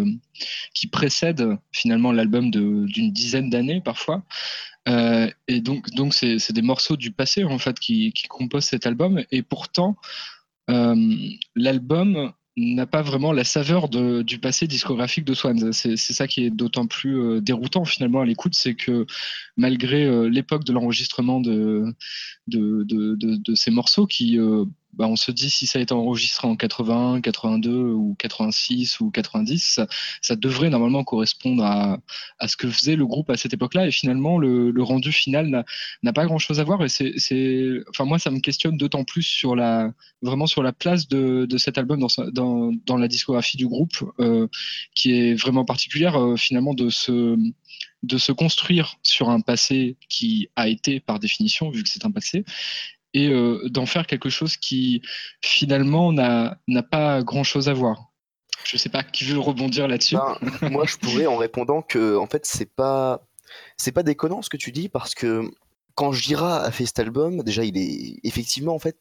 précèdent 0.91 1.57
finalement 1.71 2.11
l'album 2.11 2.51
d'une 2.51 3.11
dizaine 3.11 3.49
d'années 3.49 3.81
parfois. 3.81 4.23
Euh, 4.87 5.29
et 5.47 5.61
donc, 5.61 5.89
donc 5.91 6.13
c'est, 6.13 6.51
des 6.51 6.61
morceaux 6.61 6.97
du 6.97 7.11
passé 7.11 7.43
en 7.43 7.57
fait 7.57 7.79
qui, 7.79 8.11
qui 8.13 8.27
composent 8.27 8.65
cet 8.65 8.85
album. 8.85 9.23
Et 9.31 9.41
pourtant, 9.41 9.97
euh, 10.69 10.95
l'album 11.55 12.33
n'a 12.57 12.85
pas 12.85 13.01
vraiment 13.01 13.31
la 13.31 13.45
saveur 13.45 13.87
de, 13.87 14.23
du 14.23 14.37
passé 14.39 14.67
discographique 14.67 15.23
de 15.23 15.33
Swans. 15.33 15.71
C'est, 15.71 15.95
ça 15.97 16.27
qui 16.27 16.43
est 16.45 16.49
d'autant 16.49 16.85
plus 16.85 17.17
euh, 17.17 17.41
déroutant 17.41 17.85
finalement 17.85 18.21
à 18.21 18.25
l'écoute, 18.25 18.55
c'est 18.55 18.75
que 18.75 19.05
malgré 19.55 20.29
l'époque 20.29 20.63
de 20.65 20.73
l'enregistrement 20.73 21.39
de, 21.39 21.85
de, 22.47 22.83
de, 22.83 23.15
de, 23.15 23.55
ces 23.55 23.71
morceaux 23.71 24.05
qui 24.05 24.37
bah, 24.93 25.07
on 25.07 25.15
se 25.15 25.31
dit 25.31 25.49
si 25.49 25.67
ça 25.67 25.79
a 25.79 25.81
été 25.81 25.93
enregistré 25.93 26.47
en 26.47 26.55
81, 26.55 27.21
82 27.21 27.71
ou 27.71 28.15
86 28.19 28.99
ou 28.99 29.09
90, 29.09 29.79
ça, 30.21 30.35
devrait 30.35 30.69
normalement 30.69 31.03
correspondre 31.03 31.63
à, 31.63 31.99
à, 32.39 32.47
ce 32.47 32.57
que 32.57 32.69
faisait 32.69 32.95
le 32.95 33.05
groupe 33.05 33.29
à 33.29 33.37
cette 33.37 33.53
époque-là. 33.53 33.87
Et 33.87 33.91
finalement, 33.91 34.37
le, 34.37 34.73
rendu 34.81 35.11
final 35.11 35.65
n'a 36.03 36.13
pas 36.13 36.25
grand-chose 36.25 36.59
à 36.59 36.63
voir. 36.63 36.83
Et 36.83 36.89
c'est, 36.89 37.13
enfin 37.89 38.05
moi, 38.05 38.19
ça 38.19 38.31
me 38.31 38.39
questionne 38.39 38.77
d'autant 38.77 39.03
plus 39.03 39.23
sur 39.23 39.55
la, 39.55 39.91
vraiment 40.21 40.47
sur 40.47 40.63
la 40.63 40.73
place 40.73 41.07
de, 41.07 41.45
de 41.45 41.57
cet 41.57 41.77
album 41.77 41.99
dans, 41.99 42.07
dans, 42.31 42.71
dans, 42.85 42.97
la 42.97 43.07
discographie 43.07 43.57
du 43.57 43.67
groupe, 43.67 44.03
euh, 44.19 44.47
qui 44.95 45.13
est 45.13 45.35
vraiment 45.35 45.65
particulière 45.65 46.19
euh, 46.19 46.35
finalement 46.35 46.73
de 46.73 46.89
se 46.89 47.37
de 48.03 48.17
se 48.17 48.31
construire 48.31 48.95
sur 49.03 49.29
un 49.29 49.41
passé 49.41 49.95
qui 50.09 50.49
a 50.55 50.67
été 50.67 50.99
par 50.99 51.19
définition, 51.19 51.69
vu 51.69 51.83
que 51.83 51.89
c'est 51.89 52.05
un 52.05 52.11
passé, 52.11 52.43
et 53.13 53.29
euh, 53.29 53.67
d'en 53.69 53.85
faire 53.85 54.07
quelque 54.07 54.29
chose 54.29 54.57
qui 54.57 55.01
finalement 55.41 56.11
n'a 56.13 56.83
pas 56.89 57.23
grand-chose 57.23 57.69
à 57.69 57.73
voir. 57.73 58.11
Je 58.63 58.77
sais 58.77 58.89
pas 58.89 59.03
qui 59.03 59.25
veut 59.25 59.39
rebondir 59.39 59.87
là-dessus. 59.87 60.15
Ben, 60.61 60.69
moi, 60.69 60.85
je 60.85 60.97
pourrais 60.97 61.25
en 61.25 61.37
répondant 61.37 61.81
que 61.81 62.15
en 62.15 62.27
fait, 62.27 62.45
c'est 62.45 62.73
pas 62.73 63.27
c'est 63.77 63.91
pas 63.91 64.03
déconnant 64.03 64.41
ce 64.41 64.49
que 64.49 64.57
tu 64.57 64.71
dis 64.71 64.87
parce 64.87 65.15
que 65.15 65.51
quand 65.95 66.13
Jira 66.13 66.61
a 66.61 66.71
fait 66.71 66.85
cet 66.85 66.99
album, 66.99 67.43
déjà, 67.43 67.63
il 67.63 67.77
est 67.77 68.19
effectivement 68.23 68.73
en 68.73 68.79
fait, 68.79 68.97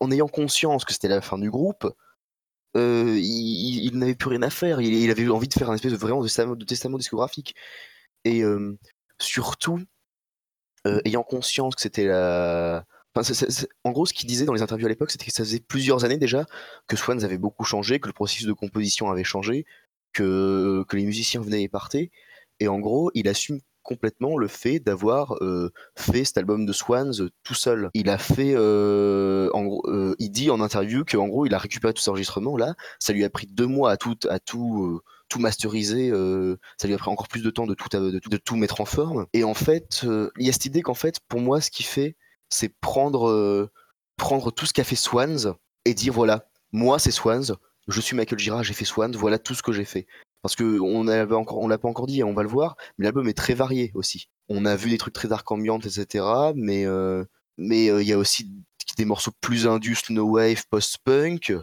en 0.00 0.10
ayant 0.10 0.26
conscience 0.26 0.84
que 0.84 0.92
c'était 0.92 1.08
la 1.08 1.20
fin 1.20 1.38
du 1.38 1.50
groupe, 1.50 1.86
euh, 2.76 3.16
il, 3.20 3.96
n'avait 3.96 4.16
plus 4.16 4.30
rien 4.30 4.42
à 4.42 4.50
faire. 4.50 4.80
Il, 4.80 5.10
avait 5.10 5.28
envie 5.28 5.46
de 5.46 5.54
faire 5.54 5.70
un 5.70 5.74
espèce 5.74 5.92
de 5.92 5.96
vraiment 5.96 6.22
de, 6.22 6.64
testament 6.64 6.98
discographique. 6.98 7.54
Et 8.24 8.42
euh, 8.42 8.76
surtout, 9.20 9.80
ayant 11.04 11.22
conscience 11.22 11.76
que 11.76 11.82
c'était 11.82 12.06
la 12.06 12.84
en 13.84 13.92
gros, 13.92 14.06
ce 14.06 14.12
qu'il 14.12 14.28
disait 14.28 14.44
dans 14.44 14.54
les 14.54 14.62
interviews 14.62 14.86
à 14.86 14.88
l'époque, 14.88 15.10
c'était 15.10 15.26
que 15.26 15.32
ça 15.32 15.44
faisait 15.44 15.60
plusieurs 15.60 16.04
années 16.04 16.18
déjà 16.18 16.46
que 16.88 16.96
Swans 16.96 17.20
avait 17.20 17.38
beaucoup 17.38 17.64
changé, 17.64 18.00
que 18.00 18.08
le 18.08 18.12
processus 18.12 18.46
de 18.46 18.52
composition 18.52 19.10
avait 19.10 19.24
changé, 19.24 19.66
que, 20.12 20.84
que 20.88 20.96
les 20.96 21.04
musiciens 21.04 21.40
venaient 21.40 21.62
et 21.62 21.68
partaient. 21.68 22.10
Et 22.60 22.68
en 22.68 22.78
gros, 22.78 23.10
il 23.14 23.28
assume 23.28 23.60
complètement 23.84 24.36
le 24.36 24.48
fait 24.48 24.80
d'avoir 24.80 25.36
euh, 25.42 25.70
fait 25.96 26.24
cet 26.24 26.38
album 26.38 26.66
de 26.66 26.72
Swans 26.72 27.20
euh, 27.20 27.30
tout 27.44 27.54
seul. 27.54 27.90
Il 27.94 28.08
a 28.08 28.18
fait, 28.18 28.54
euh, 28.56 29.48
en 29.52 29.64
gros, 29.64 29.84
il 30.18 30.30
dit 30.30 30.50
en 30.50 30.60
interview 30.60 31.04
qu'en 31.04 31.28
gros, 31.28 31.46
il 31.46 31.54
a 31.54 31.58
récupéré 31.58 31.92
tout 31.92 32.00
cet 32.00 32.08
enregistrement 32.08 32.56
là. 32.56 32.74
Ça 32.98 33.12
lui 33.12 33.24
a 33.24 33.30
pris 33.30 33.46
deux 33.46 33.66
mois 33.66 33.92
à 33.92 33.96
tout, 33.96 34.16
à 34.28 34.40
tout, 34.40 35.00
tout 35.28 35.38
masteriser. 35.38 36.10
ça 36.78 36.88
lui 36.88 36.94
a 36.94 36.98
pris 36.98 37.10
encore 37.10 37.28
plus 37.28 37.42
de 37.42 37.50
temps 37.50 37.66
de 37.66 37.74
tout, 37.74 37.88
de 37.90 38.36
tout 38.38 38.56
mettre 38.56 38.80
en 38.80 38.86
forme. 38.86 39.26
Et 39.32 39.44
en 39.44 39.54
fait, 39.54 40.04
il 40.38 40.46
y 40.46 40.48
a 40.48 40.52
cette 40.52 40.66
idée 40.66 40.82
qu'en 40.82 40.94
fait, 40.94 41.20
pour 41.28 41.40
moi, 41.40 41.60
ce 41.60 41.70
qui 41.70 41.82
fait 41.82 42.16
c'est 42.54 42.68
prendre, 42.68 43.28
euh, 43.28 43.70
prendre 44.16 44.50
tout 44.52 44.66
ce 44.66 44.72
qu'a 44.72 44.84
fait 44.84 44.96
Swans 44.96 45.54
et 45.84 45.94
dire 45.94 46.12
voilà, 46.12 46.48
moi 46.72 46.98
c'est 46.98 47.10
Swans, 47.10 47.56
je 47.88 48.00
suis 48.00 48.16
Michael 48.16 48.38
Gira, 48.38 48.62
j'ai 48.62 48.74
fait 48.74 48.84
Swans, 48.84 49.12
voilà 49.12 49.38
tout 49.38 49.54
ce 49.54 49.62
que 49.62 49.72
j'ai 49.72 49.84
fait. 49.84 50.06
Parce 50.42 50.56
que 50.56 50.78
on 50.78 51.04
l'a 51.04 51.78
pas 51.78 51.88
encore 51.88 52.06
dit, 52.06 52.22
on 52.22 52.34
va 52.34 52.42
le 52.42 52.48
voir, 52.48 52.76
mais 52.98 53.04
l'album 53.04 53.28
est 53.28 53.36
très 53.36 53.54
varié 53.54 53.90
aussi. 53.94 54.28
On 54.48 54.66
a 54.66 54.76
vu 54.76 54.90
des 54.90 54.98
trucs 54.98 55.14
très 55.14 55.28
dark 55.28 55.50
ambient, 55.50 55.78
etc. 55.78 56.24
Mais 56.54 56.84
euh, 56.84 57.24
mais 57.56 57.88
euh, 57.90 58.02
il 58.02 58.08
y 58.08 58.12
a 58.12 58.18
aussi 58.18 58.52
des 58.98 59.06
morceaux 59.06 59.32
plus 59.40 59.66
indus, 59.66 59.96
no 60.10 60.24
wave, 60.24 60.64
post-punk. 60.68 61.54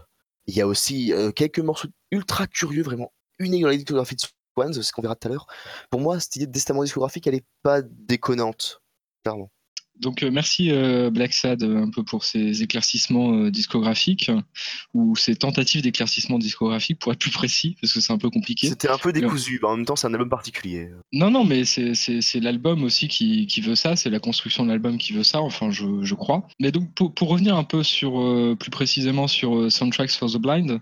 Il 0.47 0.56
y 0.56 0.62
a 0.62 0.67
aussi 0.67 1.13
quelques 1.36 1.60
morceaux 1.60 1.89
ultra 2.10 2.47
curieux, 2.47 2.82
vraiment 2.82 3.13
uniques 3.39 3.62
dans 3.62 3.69
la 3.69 3.75
discographie 3.75 4.15
de 4.15 4.21
Swans, 4.21 4.73
ce 4.73 4.91
qu'on 4.91 5.01
verra 5.01 5.15
tout 5.15 5.27
à 5.27 5.32
l'heure. 5.32 5.47
Pour 5.89 6.01
moi, 6.01 6.19
cette 6.19 6.36
idée 6.36 6.47
de 6.47 6.51
testament 6.51 6.84
discographique, 6.84 7.27
elle 7.27 7.36
est 7.36 7.45
pas 7.63 7.82
déconnante, 7.82 8.82
clairement. 9.23 9.51
Donc 10.02 10.24
euh, 10.24 10.32
merci 10.32 10.72
euh, 10.72 11.12
Black 11.12 11.32
Sad 11.32 11.64
un 11.64 11.90
peu 11.92 12.04
pour 12.04 12.26
ces 12.26 12.64
éclaircissements 12.64 13.34
euh, 13.34 13.52
discographiques 13.52 14.32
ou 14.96 15.16
ces 15.16 15.36
tentatives 15.36 15.84
d'éclaircissement 15.84 16.40
discographique 16.40 16.98
pour 17.00 17.12
être 17.12 17.20
plus 17.20 17.32
précis 17.32 17.78
parce 17.80 17.94
que 17.94 18.02
c'est 18.02 18.12
un 18.12 18.18
peu 18.18 18.32
compliqué. 18.32 18.68
C'était 18.68 18.90
un 18.90 18.98
peu 18.98 19.14
décousu, 19.14 19.60
en 19.64 19.78
même 19.78 19.86
temps 19.86 19.96
c'est 19.96 20.08
un 20.08 20.14
album 20.14 20.30
particulier. 20.30 20.90
Non 21.14 21.30
non 21.30 21.46
mais 21.46 21.66
c'est 21.66 22.40
l'album 22.40 22.84
aussi 22.84 23.08
qui, 23.08 23.46
qui, 23.46 23.62
veut 23.62 23.76
ça, 23.76 23.96
c'est 23.96 24.10
la 24.10 24.20
construction 24.20 24.64
de 24.64 24.70
l'album 24.70 24.98
qui 24.98 25.14
veut 25.14 25.24
ça, 25.24 25.40
enfin 25.42 25.70
je, 25.70 25.86
je 26.02 26.16
crois. 26.16 26.48
Mais 26.60 26.72
donc 26.72 26.92
pour, 26.96 27.14
pour 27.14 27.30
revenir 27.30 27.56
un 27.56 27.64
peu 27.64 27.84
sur 27.84 28.14
plus 28.58 28.72
précisément 28.72 29.28
sur 29.28 29.72
Soundtracks 29.72 30.12
for 30.12 30.32
the 30.32 30.38
Blind 30.38 30.80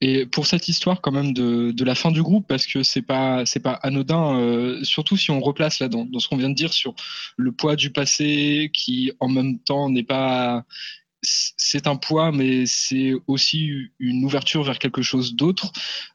et 0.00 0.24
pour 0.24 0.46
cette 0.46 0.68
histoire 0.68 1.02
quand 1.02 1.12
même 1.12 1.34
de, 1.34 1.72
de 1.72 1.84
la 1.84 1.94
fin 1.94 2.10
du 2.10 2.22
groupe 2.22 2.46
parce 2.48 2.66
que 2.66 2.82
c'est 2.82 3.02
pas 3.02 3.44
c'est 3.44 3.60
pas 3.60 3.72
anodin 3.82 4.80
surtout 4.82 5.18
si 5.18 5.30
on 5.30 5.40
replace 5.40 5.80
là 5.80 5.88
dans, 5.88 6.06
dans 6.06 6.18
ce 6.18 6.28
qu'on 6.28 6.38
vient 6.38 6.48
de 6.48 6.54
dire 6.54 6.72
sur 6.72 6.94
le 7.36 7.52
poids 7.52 7.76
du 7.76 7.90
passé 7.90 8.61
qui 8.70 9.12
en 9.20 9.28
même 9.28 9.58
temps 9.58 9.90
n'est 9.90 10.02
pas 10.02 10.64
c'est 11.24 11.86
un 11.86 11.96
poids, 11.96 12.32
mais 12.32 12.64
c'est 12.66 13.12
aussi 13.28 13.70
une 14.00 14.24
ouverture 14.24 14.64
vers 14.64 14.78
quelque 14.78 15.02
chose 15.02 15.34
d'autre. 15.34 15.72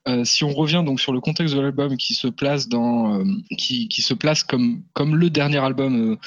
Euh, 0.07 0.25
si 0.25 0.43
on 0.43 0.53
revient 0.53 0.83
donc 0.86 0.99
sur 0.99 1.13
le 1.13 1.21
contexte 1.21 1.55
de 1.55 1.62
l'album 1.62 1.95
qui 1.95 2.13
se 2.13 2.27
place 2.27 2.67
dans, 2.67 3.19
euh, 3.19 3.23
qui, 3.57 3.88
qui, 3.88 4.01
se 4.01 4.13
place 4.13 4.43
comme 4.43 4.83
comme 4.93 5.15
le 5.15 5.29
dernier 5.29 5.60
album 5.60 6.13
euh, 6.13 6.17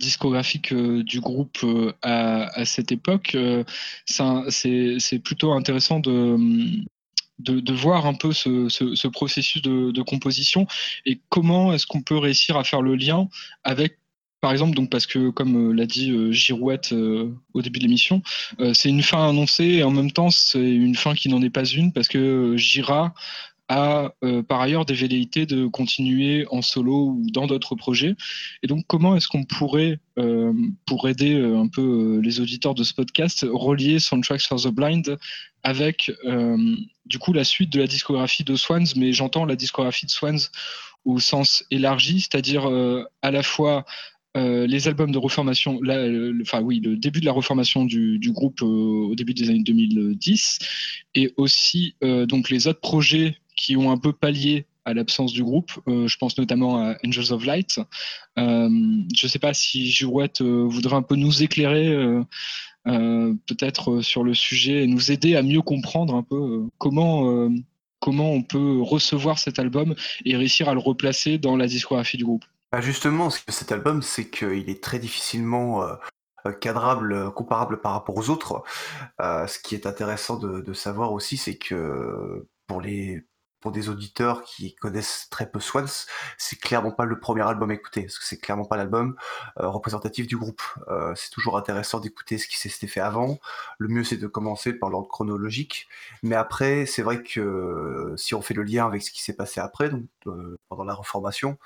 discographique 0.00 0.72
du 0.72 1.20
groupe 1.20 1.58
à, 2.02 2.64
cette 2.64 2.92
époque, 2.92 3.36
c'est 4.06 5.18
plutôt 5.22 5.52
intéressant 5.52 6.00
de 6.00 6.38
de, 7.38 7.72
voir 7.72 8.06
un 8.06 8.14
peu 8.14 8.32
ce, 8.32 8.68
ce, 8.68 8.94
ce 8.94 9.08
processus 9.08 9.62
de, 9.62 10.02
composition 10.02 10.66
et 11.06 11.20
comment 11.28 11.72
est-ce 11.72 11.86
qu'on 11.86 12.02
peut 12.02 12.18
réussir 12.18 12.56
à 12.56 12.64
faire 12.64 12.82
le 12.82 12.96
lien 12.96 13.28
avec 13.64 13.99
par 14.40 14.52
exemple, 14.52 14.74
donc 14.74 14.90
parce 14.90 15.06
que, 15.06 15.30
comme 15.30 15.70
euh, 15.70 15.74
l'a 15.74 15.86
dit 15.86 16.10
euh, 16.10 16.32
Girouette 16.32 16.92
euh, 16.92 17.34
au 17.52 17.62
début 17.62 17.78
de 17.78 17.84
l'émission, 17.84 18.22
c'est 18.72 18.88
une 18.88 19.02
fin 19.02 19.28
annoncée 19.28 19.64
et 19.64 19.82
en 19.82 19.90
même 19.90 20.10
temps, 20.10 20.30
c'est 20.30 20.58
une 20.58 20.94
fin 20.94 21.14
qui 21.14 21.28
n'en 21.28 21.42
est 21.42 21.50
pas 21.50 21.64
une 21.64 21.92
parce 21.92 22.08
que 22.08 22.56
Gira 22.56 23.14
a 23.68 24.12
par 24.48 24.60
ailleurs 24.60 24.84
des 24.84 24.94
velléités 24.94 25.46
de 25.46 25.66
continuer 25.68 26.44
en 26.50 26.60
solo 26.60 27.10
ou 27.10 27.26
dans 27.30 27.46
d'autres 27.46 27.76
projets. 27.76 28.16
Et 28.64 28.66
donc, 28.66 28.84
comment 28.88 29.14
est-ce 29.14 29.28
qu'on 29.28 29.44
pourrait, 29.44 30.00
pour 30.86 31.08
aider 31.08 31.36
un 31.36 31.68
peu 31.68 32.18
les 32.20 32.40
auditeurs 32.40 32.74
de 32.74 32.82
ce 32.82 32.92
podcast, 32.94 33.46
relier 33.48 34.00
Soundtracks 34.00 34.42
for 34.42 34.60
the 34.60 34.68
Blind 34.68 35.16
avec 35.62 36.10
du 37.06 37.18
coup 37.20 37.32
la 37.32 37.44
suite 37.44 37.70
de 37.70 37.78
la 37.78 37.86
discographie 37.86 38.42
de 38.42 38.56
Swans, 38.56 38.86
mais 38.96 39.12
j'entends 39.12 39.44
la 39.44 39.54
discographie 39.54 40.06
de 40.06 40.10
Swans 40.10 40.40
au 41.04 41.20
sens 41.20 41.64
élargi, 41.70 42.22
c'est-à-dire 42.22 42.68
à 43.22 43.30
la 43.30 43.42
fois 43.44 43.84
euh, 44.36 44.66
les 44.66 44.86
albums 44.86 45.10
de 45.10 45.18
reformation, 45.18 45.80
enfin 46.42 46.60
oui, 46.60 46.80
le 46.80 46.96
début 46.96 47.20
de 47.20 47.26
la 47.26 47.32
reformation 47.32 47.84
du, 47.84 48.20
groupe 48.32 48.62
euh, 48.62 48.66
au 49.10 49.14
début 49.16 49.34
des 49.34 49.50
années 49.50 49.64
2010, 49.64 50.58
et 51.16 51.34
aussi 51.36 51.96
euh, 52.04 52.26
donc 52.26 52.48
les 52.48 52.68
autres 52.68 52.80
projets 52.80 53.36
qui 53.56 53.76
ont 53.76 53.90
un 53.90 53.98
peu 53.98 54.12
pallié 54.12 54.66
à 54.84 54.94
l'absence 54.94 55.32
du 55.32 55.42
groupe. 55.42 55.72
je 55.86 56.16
pense 56.16 56.38
notamment 56.38 56.78
à 56.78 56.96
Angels 57.04 57.32
of 57.32 57.44
Light. 57.44 57.80
je 58.36 58.42
ne 58.42 59.28
sais 59.28 59.38
pas 59.38 59.52
si 59.52 59.86
Girouette 59.86 60.40
voudrait 60.40 60.96
un 60.96 61.02
peu 61.02 61.16
nous 61.16 61.42
éclairer. 61.42 61.94
peut-être 62.86 64.00
sur 64.00 64.24
le 64.24 64.32
sujet 64.32 64.84
et 64.84 64.86
nous 64.86 65.12
aider 65.12 65.36
à 65.36 65.42
mieux 65.42 65.60
comprendre 65.60 66.14
un 66.14 66.22
peu 66.22 66.66
comment, 66.78 67.50
comment 68.00 68.32
on 68.32 68.42
peut 68.42 68.80
recevoir 68.80 69.38
cet 69.38 69.58
album 69.58 69.94
et 70.24 70.36
réussir 70.36 70.70
à 70.70 70.74
le 70.74 70.80
replacer 70.80 71.36
dans 71.36 71.56
la 71.56 71.66
discographie 71.66 72.16
du 72.16 72.24
groupe. 72.24 72.46
Bah 72.72 72.80
justement, 72.80 73.30
ce 73.30 73.42
que 73.44 73.52
cet 73.52 73.72
album, 73.72 74.00
c'est 74.02 74.30
qu'il 74.30 74.70
est 74.70 74.82
très 74.82 74.98
difficilement 75.00 75.82
euh, 75.82 76.52
cadrable, 76.60 77.32
comparable 77.32 77.80
par 77.80 77.92
rapport 77.92 78.16
aux 78.16 78.30
autres. 78.30 78.62
ce 79.18 79.58
qui 79.58 79.74
est 79.74 79.86
intéressant 79.86 80.36
de, 80.36 80.72
savoir 80.72 81.12
aussi, 81.12 81.36
c'est 81.36 81.58
que 81.58 82.46
pour 82.66 82.80
les 82.80 83.24
pour 83.60 83.72
des 83.72 83.88
auditeurs 83.88 84.42
qui 84.42 84.74
connaissent 84.74 85.28
très 85.30 85.50
peu 85.50 85.60
Swans, 85.60 85.86
c'est 86.38 86.58
clairement 86.58 86.92
pas 86.92 87.04
le 87.04 87.20
premier 87.20 87.42
album 87.42 87.70
à 87.70 87.74
écouter, 87.74 88.02
parce 88.02 88.18
que 88.18 88.24
c'est 88.24 88.38
clairement 88.38 88.64
pas 88.64 88.76
l'album 88.76 89.16
euh, 89.58 89.68
représentatif 89.68 90.26
du 90.26 90.36
groupe. 90.36 90.62
Euh, 90.88 91.12
c'est 91.14 91.30
toujours 91.30 91.56
intéressant 91.58 92.00
d'écouter 92.00 92.38
ce 92.38 92.48
qui 92.48 92.58
s'était 92.58 92.86
fait 92.86 93.00
avant. 93.00 93.38
Le 93.78 93.88
mieux, 93.88 94.04
c'est 94.04 94.16
de 94.16 94.26
commencer 94.26 94.72
par 94.72 94.90
l'ordre 94.90 95.08
chronologique. 95.08 95.88
Mais 96.22 96.36
après, 96.36 96.86
c'est 96.86 97.02
vrai 97.02 97.22
que 97.22 97.40
euh, 97.40 98.16
si 98.16 98.34
on 98.34 98.42
fait 98.42 98.54
le 98.54 98.62
lien 98.62 98.86
avec 98.86 99.02
ce 99.02 99.10
qui 99.10 99.22
s'est 99.22 99.36
passé 99.36 99.60
après, 99.60 99.90
donc 99.90 100.04
pendant 100.68 100.84
la 100.84 100.94
Reformation, 100.94 101.58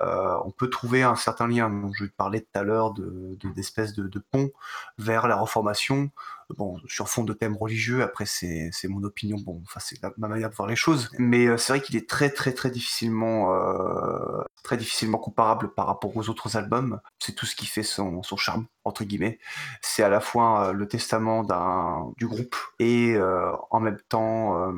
on 0.00 0.50
peut 0.56 0.70
trouver 0.70 1.02
un 1.02 1.16
certain 1.16 1.48
lien. 1.48 1.70
Donc, 1.70 1.94
je 1.96 2.04
parlais 2.06 2.40
tout 2.40 2.58
à 2.58 2.62
l'heure 2.62 2.92
de, 2.92 3.38
d'espèces 3.54 3.94
de, 3.94 4.06
de, 4.08 4.18
pont 4.18 4.50
vers 4.98 5.28
la 5.28 5.36
Reformation 5.36 6.10
bon, 6.56 6.78
sur 6.86 7.08
fond 7.08 7.24
de 7.24 7.32
thèmes 7.32 7.56
religieux, 7.56 8.02
après 8.02 8.24
c'est 8.26 8.70
mon 8.84 9.02
opinion, 9.02 9.38
bon, 9.38 9.60
enfin 9.64 9.80
c'est 9.80 10.00
ma 10.16 10.28
manière 10.28 10.50
de 10.50 10.54
voir 10.54 10.68
les 10.68 10.76
choses, 10.76 11.10
mais 11.18 11.46
euh, 11.46 11.56
c'est 11.56 11.72
vrai 11.72 11.82
qu'il 11.82 11.96
est 11.96 12.08
très 12.08 12.30
très 12.30 12.52
très 12.52 12.70
difficilement 12.70 13.54
euh, 13.54 14.42
très 14.62 14.76
difficilement 14.76 15.18
comparable 15.18 15.74
par 15.74 15.86
rapport 15.86 16.16
aux 16.16 16.28
autres 16.28 16.56
albums. 16.56 17.00
C'est 17.18 17.34
tout 17.34 17.46
ce 17.46 17.54
qui 17.54 17.66
fait 17.66 17.82
son, 17.82 18.22
son 18.22 18.36
charme 18.36 18.66
entre 18.84 19.04
guillemets. 19.04 19.38
C'est 19.82 20.02
à 20.02 20.08
la 20.08 20.20
fois 20.20 20.68
euh, 20.68 20.72
le 20.72 20.88
testament 20.88 21.44
du 22.16 22.26
groupe 22.26 22.56
et 22.78 23.16
en 23.70 23.80
même 23.80 23.98
temps 24.08 24.72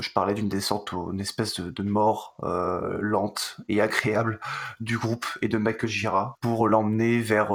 je 0.00 0.10
parlais 0.10 0.34
d'une 0.34 0.48
descente, 0.48 0.92
une 0.92 1.20
espèce 1.20 1.60
de, 1.60 1.82
mort 1.82 2.36
euh, 2.42 2.98
lente 3.00 3.58
et 3.68 3.80
agréable 3.80 4.40
du 4.80 4.98
groupe 4.98 5.26
et 5.42 5.48
de 5.48 5.58
Michael 5.58 5.90
Gira 5.90 6.36
pour 6.40 6.68
l'emmener 6.68 7.20
vers, 7.20 7.54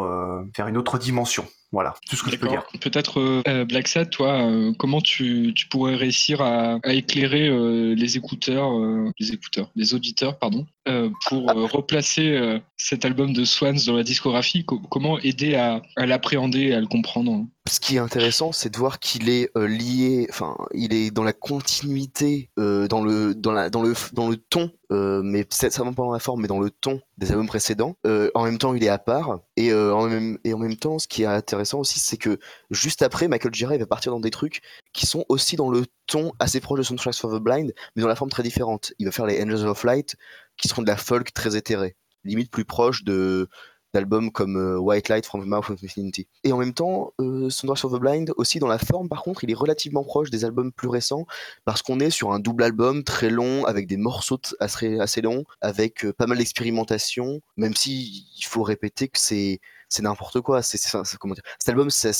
vers 0.55 0.67
une 0.67 0.77
autre 0.77 0.97
dimension. 0.97 1.45
Voilà, 1.71 1.93
tout 2.09 2.15
ce 2.15 2.23
que 2.23 2.31
je 2.31 2.37
peux 2.37 2.47
dire. 2.47 2.65
Peut-être 2.81 3.43
euh, 3.47 3.63
Black 3.63 3.87
Sad, 3.87 4.09
toi, 4.09 4.41
euh, 4.41 4.73
comment 4.79 5.01
tu, 5.01 5.53
tu, 5.55 5.67
pourrais 5.67 5.95
réussir 5.95 6.41
à, 6.41 6.79
à 6.81 6.93
éclairer 6.93 7.47
euh, 7.47 7.93
les 7.93 8.17
écouteurs, 8.17 8.71
euh, 8.71 9.11
les 9.19 9.33
écouteurs, 9.33 9.69
les 9.75 9.93
auditeurs, 9.93 10.39
pardon, 10.39 10.65
euh, 10.87 11.11
pour 11.27 11.45
replacer 11.71 12.59
cet 12.75 13.05
album 13.05 13.33
de 13.33 13.45
Swans 13.45 13.77
dans 13.85 13.95
la 13.95 14.03
discographie? 14.03 14.65
Comment 14.65 15.19
aider 15.19 15.55
à, 15.55 15.83
à 15.95 16.07
l'appréhender 16.07 16.61
et 16.61 16.73
à 16.73 16.79
le 16.79 16.87
comprendre 16.87 17.45
Ce 17.69 17.79
qui 17.79 17.95
est 17.95 17.99
intéressant, 17.99 18.51
c'est 18.51 18.69
de 18.69 18.77
voir 18.77 18.99
qu'il 18.99 19.29
est 19.29 19.55
lié, 19.55 20.27
enfin, 20.29 20.57
il 20.73 20.93
est 20.93 21.11
dans 21.11 21.23
la 21.23 21.33
continuité, 21.33 22.49
dans 22.57 23.03
le 23.03 23.35
dans 23.35 23.51
la 23.51 23.69
dans 23.69 23.83
le 23.83 23.93
dans 24.13 24.27
le 24.27 24.37
ton 24.37 24.71
mais 24.89 25.45
ça 25.49 25.83
va 25.83 25.91
pas 25.91 26.03
dans 26.03 26.11
la 26.11 26.19
forme, 26.19 26.41
mais 26.41 26.47
dans 26.47 26.59
le 26.59 26.69
ton 26.69 27.01
des 27.17 27.31
albums 27.31 27.47
précédents. 27.47 27.95
Euh, 28.05 28.31
en 28.33 28.43
même 28.45 28.57
temps, 28.57 28.73
il 28.73 28.83
est 28.83 28.89
à 28.89 28.97
part. 28.97 29.39
Et, 29.55 29.71
euh, 29.71 29.93
en 29.93 30.07
même, 30.07 30.37
et 30.43 30.53
en 30.53 30.57
même 30.57 30.75
temps, 30.75 30.99
ce 30.99 31.07
qui 31.07 31.23
est 31.23 31.25
intéressant 31.25 31.79
aussi, 31.79 31.99
c'est 31.99 32.17
que 32.17 32.39
juste 32.71 33.01
après, 33.01 33.27
Michael 33.27 33.53
Gira 33.53 33.77
va 33.77 33.85
partir 33.85 34.11
dans 34.11 34.19
des 34.19 34.31
trucs 34.31 34.61
qui 34.93 35.05
sont 35.05 35.25
aussi 35.29 35.55
dans 35.55 35.69
le 35.69 35.85
ton 36.07 36.31
assez 36.39 36.59
proche 36.59 36.79
de 36.79 36.83
Soundtracks 36.83 37.15
for 37.15 37.31
the 37.31 37.41
Blind, 37.41 37.73
mais 37.95 38.01
dans 38.01 38.07
la 38.07 38.15
forme 38.15 38.31
très 38.31 38.43
différente. 38.43 38.93
Il 38.99 39.05
va 39.05 39.11
faire 39.11 39.25
les 39.25 39.41
Angels 39.41 39.67
of 39.67 39.83
Light, 39.83 40.15
qui 40.57 40.67
seront 40.67 40.81
de 40.81 40.87
la 40.87 40.97
folk 40.97 41.33
très 41.33 41.55
éthérée, 41.55 41.95
limite 42.23 42.51
plus 42.51 42.65
proche 42.65 43.03
de 43.03 43.47
d'albums 43.93 44.31
comme 44.31 44.57
euh, 44.57 44.77
White 44.77 45.09
Light 45.09 45.25
from 45.25 45.43
the 45.43 45.47
Mouth 45.47 45.69
of 45.69 45.83
Infinity. 45.83 46.27
Et 46.43 46.51
en 46.51 46.57
même 46.57 46.73
temps, 46.73 47.13
euh, 47.19 47.49
Soundtracks 47.49 47.85
of 47.85 47.93
the 47.93 47.99
Blind, 47.99 48.33
aussi 48.37 48.59
dans 48.59 48.67
la 48.67 48.77
forme, 48.77 49.09
par 49.09 49.23
contre, 49.23 49.43
il 49.43 49.51
est 49.51 49.55
relativement 49.55 50.03
proche 50.03 50.29
des 50.29 50.45
albums 50.45 50.71
plus 50.71 50.87
récents, 50.87 51.25
parce 51.65 51.81
qu'on 51.81 51.99
est 51.99 52.09
sur 52.09 52.31
un 52.31 52.39
double 52.39 52.63
album 52.63 53.03
très 53.03 53.29
long, 53.29 53.65
avec 53.65 53.87
des 53.87 53.97
morceaux 53.97 54.39
assez, 54.59 54.99
assez 54.99 55.21
longs, 55.21 55.43
avec 55.61 56.05
euh, 56.05 56.13
pas 56.13 56.27
mal 56.27 56.37
d'expérimentation, 56.37 57.41
même 57.57 57.75
si 57.75 58.25
il 58.37 58.45
faut 58.45 58.63
répéter 58.63 59.07
que 59.07 59.19
c'est 59.19 59.59
c'est 59.91 60.03
n'importe 60.03 60.39
quoi. 60.41 60.61
C'est, 60.61 60.79
comment 61.19 61.33
dire 61.33 61.43
Cet 61.57 61.69
album, 61.69 61.89
c'est, 61.89 62.13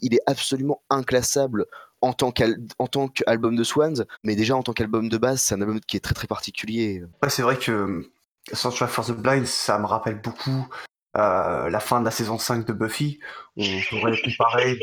il 0.00 0.14
est 0.14 0.22
absolument 0.26 0.82
inclassable 0.90 1.66
en 2.00 2.12
tant, 2.12 3.08
qu'album 3.08 3.56
de 3.56 3.64
Swans, 3.64 4.04
mais 4.24 4.36
déjà 4.36 4.56
en 4.56 4.62
tant 4.62 4.72
qu'album 4.72 5.08
de 5.08 5.16
base, 5.16 5.40
c'est 5.40 5.54
un 5.54 5.60
album 5.60 5.80
qui 5.80 5.96
est 5.96 6.00
très 6.00 6.14
très 6.14 6.26
particulier. 6.26 7.02
Ouais, 7.22 7.30
c'est 7.30 7.42
vrai 7.42 7.56
que 7.56 8.10
Sanctuary 8.52 8.90
for 8.90 9.06
the 9.06 9.12
Blind, 9.12 9.46
ça 9.46 9.78
me 9.78 9.86
rappelle 9.86 10.20
beaucoup 10.20 10.68
euh, 11.16 11.70
la 11.70 11.80
fin 11.80 12.00
de 12.00 12.04
la 12.04 12.10
saison 12.10 12.38
5 12.38 12.66
de 12.66 12.72
Buffy. 12.72 13.20
On 13.56 13.80
pourrait 13.88 14.20
comparer, 14.20 14.78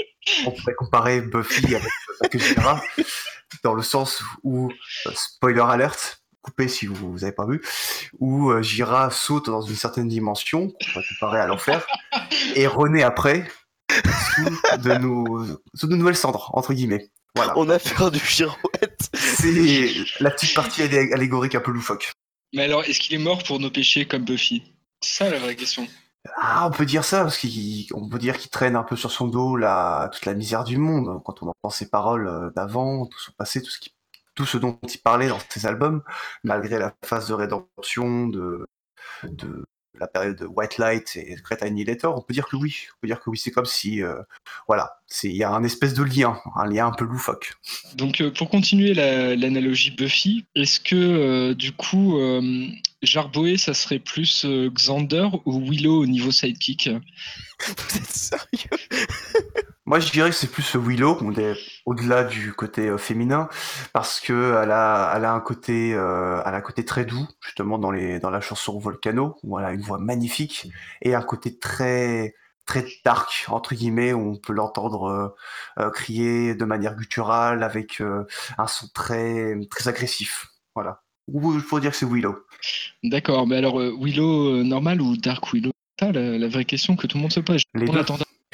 on 0.46 0.52
pourrait 0.52 0.74
comparer 0.76 1.22
Buffy 1.22 1.76
avec 1.76 1.92
Akira, 2.22 2.82
dans 3.64 3.74
le 3.74 3.82
sens 3.82 4.24
où, 4.44 4.72
euh, 5.08 5.12
spoiler 5.14 5.62
alert, 5.62 6.22
coupé 6.42 6.70
si 6.70 6.86
vous 6.86 7.20
n'avez 7.20 7.34
pas 7.34 7.46
vu, 7.46 7.62
où 8.20 8.50
euh, 8.50 8.62
Jira 8.62 9.12
saute 9.12 9.48
dans 9.48 9.62
une 9.62 9.76
certaine 9.76 10.08
dimension, 10.08 10.70
qu'on 10.70 10.92
pourrait 10.94 11.06
comparer 11.10 11.40
à 11.40 11.48
l'enfer, 11.48 11.86
et 12.56 12.66
renaît 12.66 13.04
après 13.04 13.46
sous 14.36 14.78
de, 14.78 14.94
nos, 15.00 15.46
sous 15.76 15.88
de 15.88 15.96
nouvelles 15.98 16.16
cendres, 16.16 16.50
entre 16.54 16.74
guillemets. 16.74 17.10
Voilà. 17.36 17.58
On 17.58 17.70
a 17.70 17.78
fait 17.78 18.10
du 18.10 18.20
girouette. 18.20 19.10
C'est 19.14 19.92
la 20.22 20.32
petite 20.32 20.54
partie 20.54 20.82
allégorique 20.84 21.56
un 21.56 21.62
peu 21.62 21.72
loufoque. 21.72 22.12
Mais 22.54 22.64
alors, 22.64 22.84
est-ce 22.84 23.00
qu'il 23.00 23.16
est 23.16 23.24
mort 23.24 23.44
pour 23.44 23.60
nos 23.60 23.72
péchés 23.72 24.06
comme 24.06 24.26
Buffy? 24.26 24.64
C'est 25.02 25.24
ça 25.24 25.30
la 25.30 25.40
vraie 25.40 25.56
question. 25.56 25.88
Ah, 26.36 26.68
on 26.68 26.72
peut 26.72 26.86
dire 26.86 27.04
ça, 27.04 27.24
parce 27.24 27.40
qu'on 27.40 28.10
peut 28.10 28.20
dire 28.20 28.38
qu'il 28.38 28.52
traîne 28.52 28.76
un 28.76 28.84
peu 28.84 28.96
sur 28.96 29.12
son 29.12 29.28
dos 29.28 29.56
la, 29.56 30.10
toute 30.14 30.26
la 30.26 30.36
misère 30.36 30.64
du 30.64 30.78
monde, 30.78 31.22
quand 31.26 31.42
on 31.42 31.48
entend 31.48 31.70
ses 31.70 31.90
paroles 31.90 32.28
euh, 32.28 32.52
d'avant, 32.52 33.08
tout 33.08 33.20
son 33.20 33.32
passé, 33.32 33.62
tout 33.62 33.72
ce, 33.72 33.80
qui, 33.80 33.96
tout 34.36 34.46
ce 34.46 34.58
dont 34.58 34.78
il 34.84 35.00
parlait 35.00 35.30
dans 35.30 35.40
ses 35.50 35.66
albums, 35.66 36.04
malgré 36.44 36.78
la 36.78 36.94
phase 37.04 37.28
de 37.28 37.34
rédemption, 37.34 38.28
de, 38.28 38.68
de, 39.24 39.66
la 40.00 40.08
période 40.08 40.38
de 40.38 40.46
White 40.46 40.78
Light 40.78 41.16
et 41.16 41.36
Great 41.44 41.62
Annihilator, 41.64 42.18
on 42.18 42.22
peut 42.22 42.34
dire 42.34 42.48
que 42.48 42.56
oui. 42.56 42.88
On 42.96 43.02
peut 43.02 43.08
dire 43.08 43.20
que 43.20 43.30
oui, 43.30 43.38
c'est 43.38 43.52
comme 43.52 43.66
si, 43.66 44.02
euh, 44.02 44.16
voilà, 44.68 44.98
il 45.24 45.36
y 45.36 45.44
a 45.44 45.52
un 45.52 45.64
espèce 45.64 45.94
de 45.94 46.04
lien, 46.04 46.40
un 46.56 46.66
lien 46.66 46.88
un 46.88 46.92
peu 46.92 47.06
loufoque. 47.06 47.54
Donc, 47.96 48.22
euh, 48.22 48.32
pour 48.32 48.50
continuer 48.50 48.94
l'analogie 48.94 49.92
Buffy, 49.92 50.46
est-ce 50.56 50.80
que 50.80 50.96
euh, 50.96 51.54
du 51.54 51.72
coup, 51.74 52.20
Jarboé, 53.02 53.58
ça 53.58 53.74
serait 53.74 54.00
plus 54.00 54.46
Xander 54.46 55.28
ou 55.46 55.70
Willow 55.70 56.02
au 56.02 56.06
niveau 56.06 56.32
sidekick? 56.32 56.90
Vous 57.68 57.98
êtes 57.98 58.06
sérieux? 58.06 58.70
Moi, 59.92 60.00
je 60.00 60.10
dirais 60.10 60.30
que 60.30 60.36
c'est 60.38 60.50
plus 60.50 60.78
Willow, 60.78 61.20
au-delà 61.86 62.24
du 62.24 62.54
côté 62.54 62.88
euh, 62.88 62.98
féminin, 62.98 63.50
parce 63.92 64.22
que 64.22 64.58
elle 64.64 64.72
a, 64.72 65.12
elle 65.14 65.26
a 65.26 65.34
un 65.34 65.42
côté, 65.42 65.94
euh, 65.94 66.42
elle 66.46 66.54
a 66.54 66.56
un 66.56 66.62
côté 66.62 66.86
très 66.86 67.04
doux, 67.04 67.28
justement 67.42 67.78
dans 67.78 67.92
les, 67.92 68.22
dans 68.22 68.30
la 68.30 68.40
chanson 68.40 68.80
Volcano, 68.80 69.36
où 69.44 69.60
elle 69.60 69.66
a 69.66 69.74
une 69.74 69.82
voix 69.82 69.98
magnifique, 69.98 70.70
et 71.02 71.14
un 71.14 71.22
côté 71.22 71.60
très, 71.60 72.36
très 72.66 72.86
dark 73.04 73.48
entre 73.50 73.76
guillemets, 73.76 74.14
où 74.14 74.32
on 74.32 74.38
peut 74.38 74.54
l'entendre 74.54 75.36
euh, 75.78 75.90
crier 75.90 76.56
de 76.56 76.64
manière 76.64 76.96
gutturale 76.96 77.62
avec 77.62 78.02
un 78.58 78.68
son 78.68 78.88
très, 78.94 79.60
très 79.70 79.90
agressif. 79.90 80.48
Voilà. 80.74 81.02
Ou 81.28 81.54
il 81.54 81.60
faut 81.60 81.82
dire 81.82 81.92
que 81.92 81.98
c'est 81.98 82.06
Willow. 82.06 82.38
D'accord, 83.04 83.46
mais 83.46 83.58
alors 83.58 83.78
Willow 83.78 84.64
normal 84.64 85.02
ou 85.02 85.18
Dark 85.18 85.52
Willow? 85.52 85.72
La, 86.00 86.12
la, 86.14 86.48
vraie 86.48 86.66
question 86.66 86.96
que 86.96 87.08
tout 87.08 87.18
le 87.18 87.24
monde 87.24 87.34
se 87.34 87.42
pose. 87.42 87.62
Les. 87.76 87.86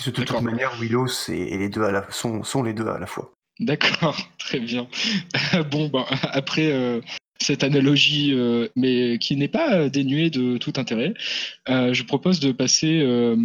De 0.05 0.11
toute 0.11 0.41
manière, 0.41 0.75
Willow 0.79 1.07
et 1.29 1.57
les 1.57 1.69
deux 1.69 1.83
à 1.83 1.91
la, 1.91 2.11
sont, 2.11 2.43
sont 2.43 2.63
les 2.63 2.73
deux 2.73 2.87
à 2.87 2.99
la 2.99 3.07
fois. 3.07 3.33
D'accord, 3.59 4.17
très 4.37 4.59
bien. 4.59 4.87
bon, 5.71 5.87
ben, 5.87 6.05
après 6.33 6.71
euh, 6.71 7.01
cette 7.39 7.63
analogie, 7.63 8.33
euh, 8.33 8.67
mais 8.75 9.17
qui 9.19 9.35
n'est 9.35 9.47
pas 9.47 9.89
dénuée 9.89 10.29
de 10.29 10.57
tout 10.57 10.73
intérêt, 10.77 11.13
euh, 11.69 11.93
je 11.93 12.03
propose 12.03 12.39
de 12.39 12.51
passer 12.51 13.01
euh, 13.01 13.35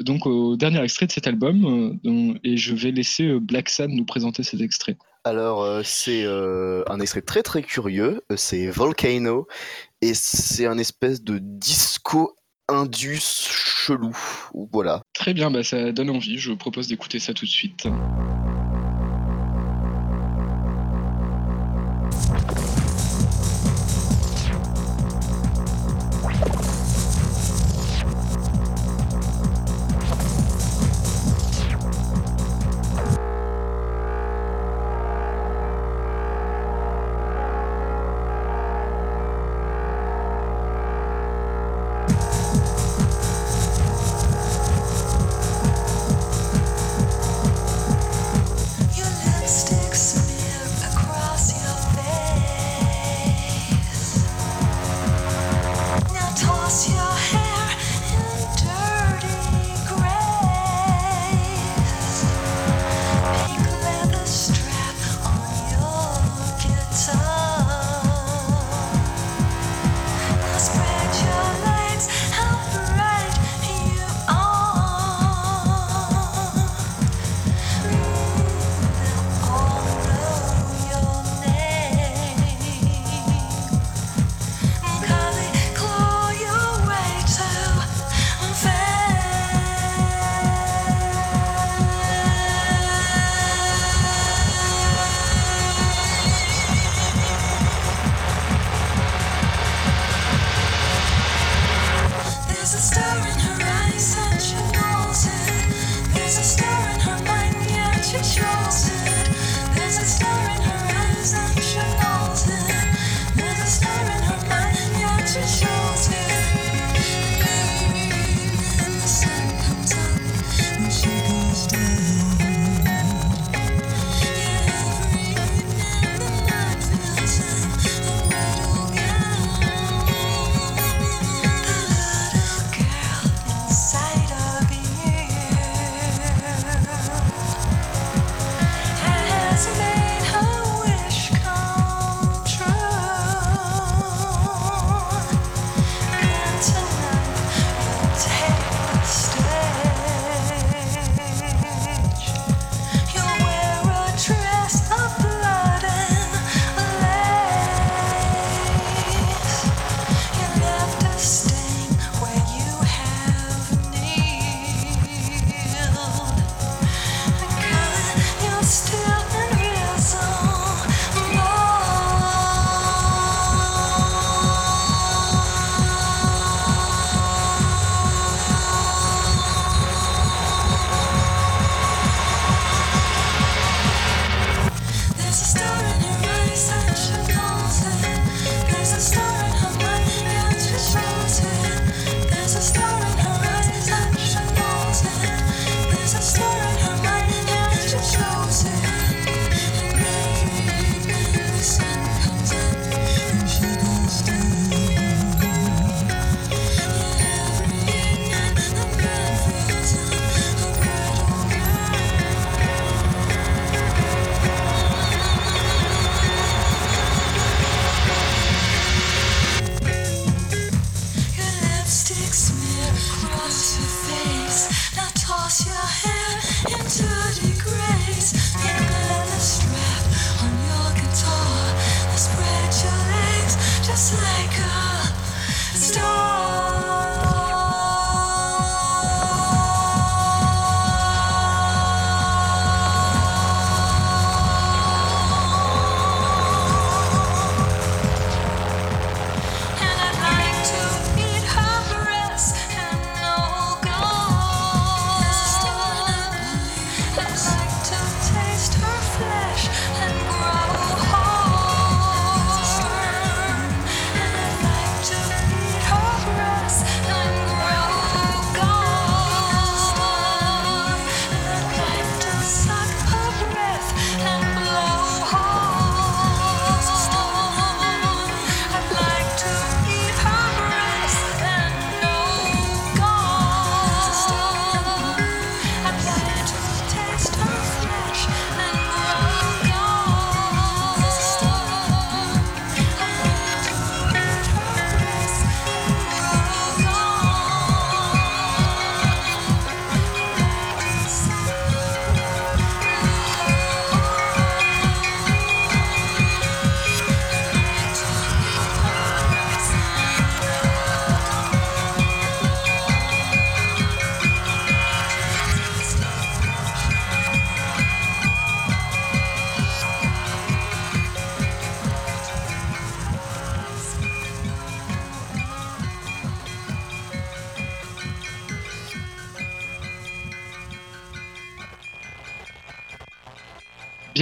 donc 0.00 0.26
au 0.26 0.56
dernier 0.56 0.82
extrait 0.82 1.06
de 1.06 1.12
cet 1.12 1.26
album, 1.26 1.98
dont, 2.02 2.34
et 2.44 2.56
je 2.56 2.74
vais 2.74 2.90
laisser 2.90 3.38
Black 3.40 3.68
Sad 3.68 3.90
nous 3.90 4.04
présenter 4.04 4.42
cet 4.42 4.60
extrait. 4.60 4.96
Alors, 5.24 5.84
c'est 5.84 6.24
un 6.24 6.98
extrait 6.98 7.22
très 7.22 7.42
très 7.42 7.62
curieux, 7.62 8.22
c'est 8.34 8.68
Volcano, 8.68 9.46
et 10.00 10.14
c'est 10.14 10.66
un 10.66 10.78
espèce 10.78 11.22
de 11.22 11.38
disco 11.38 12.34
indus 12.68 13.20
chelou. 13.20 14.16
Voilà. 14.72 15.02
Très 15.12 15.34
bien, 15.34 15.50
bah 15.50 15.62
ça 15.64 15.92
donne 15.92 16.10
envie. 16.10 16.38
Je 16.38 16.52
propose 16.52 16.88
d'écouter 16.88 17.18
ça 17.18 17.34
tout 17.34 17.44
de 17.44 17.50
suite. 17.50 17.86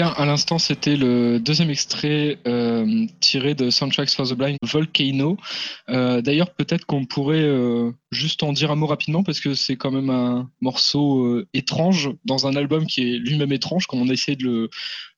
À 0.02 0.24
l'instant, 0.24 0.58
c'était 0.58 0.96
le 0.96 1.38
deuxième 1.38 1.70
extrait 1.70 2.38
euh, 2.46 3.06
tiré 3.20 3.54
de 3.54 3.70
Soundtracks 3.70 4.10
for 4.10 4.26
the 4.28 4.34
Blind, 4.34 4.56
Volcano. 4.62 5.36
Euh, 5.88 6.22
D'ailleurs, 6.22 6.54
peut-être 6.54 6.86
qu'on 6.86 7.04
pourrait 7.04 7.42
euh, 7.42 7.92
juste 8.10 8.42
en 8.42 8.52
dire 8.52 8.70
un 8.70 8.76
mot 8.76 8.86
rapidement 8.86 9.22
parce 9.22 9.40
que 9.40 9.54
c'est 9.54 9.76
quand 9.76 9.90
même 9.90 10.10
un 10.10 10.50
morceau 10.60 11.42
étrange 11.52 12.10
dans 12.24 12.46
un 12.46 12.56
album 12.56 12.86
qui 12.86 13.02
est 13.02 13.18
lui-même 13.18 13.52
étrange, 13.52 13.86
comme 13.86 14.00
on 14.00 14.08
a 14.08 14.12
essayé 14.12 14.36
de 14.36 14.44
le, 14.44 14.70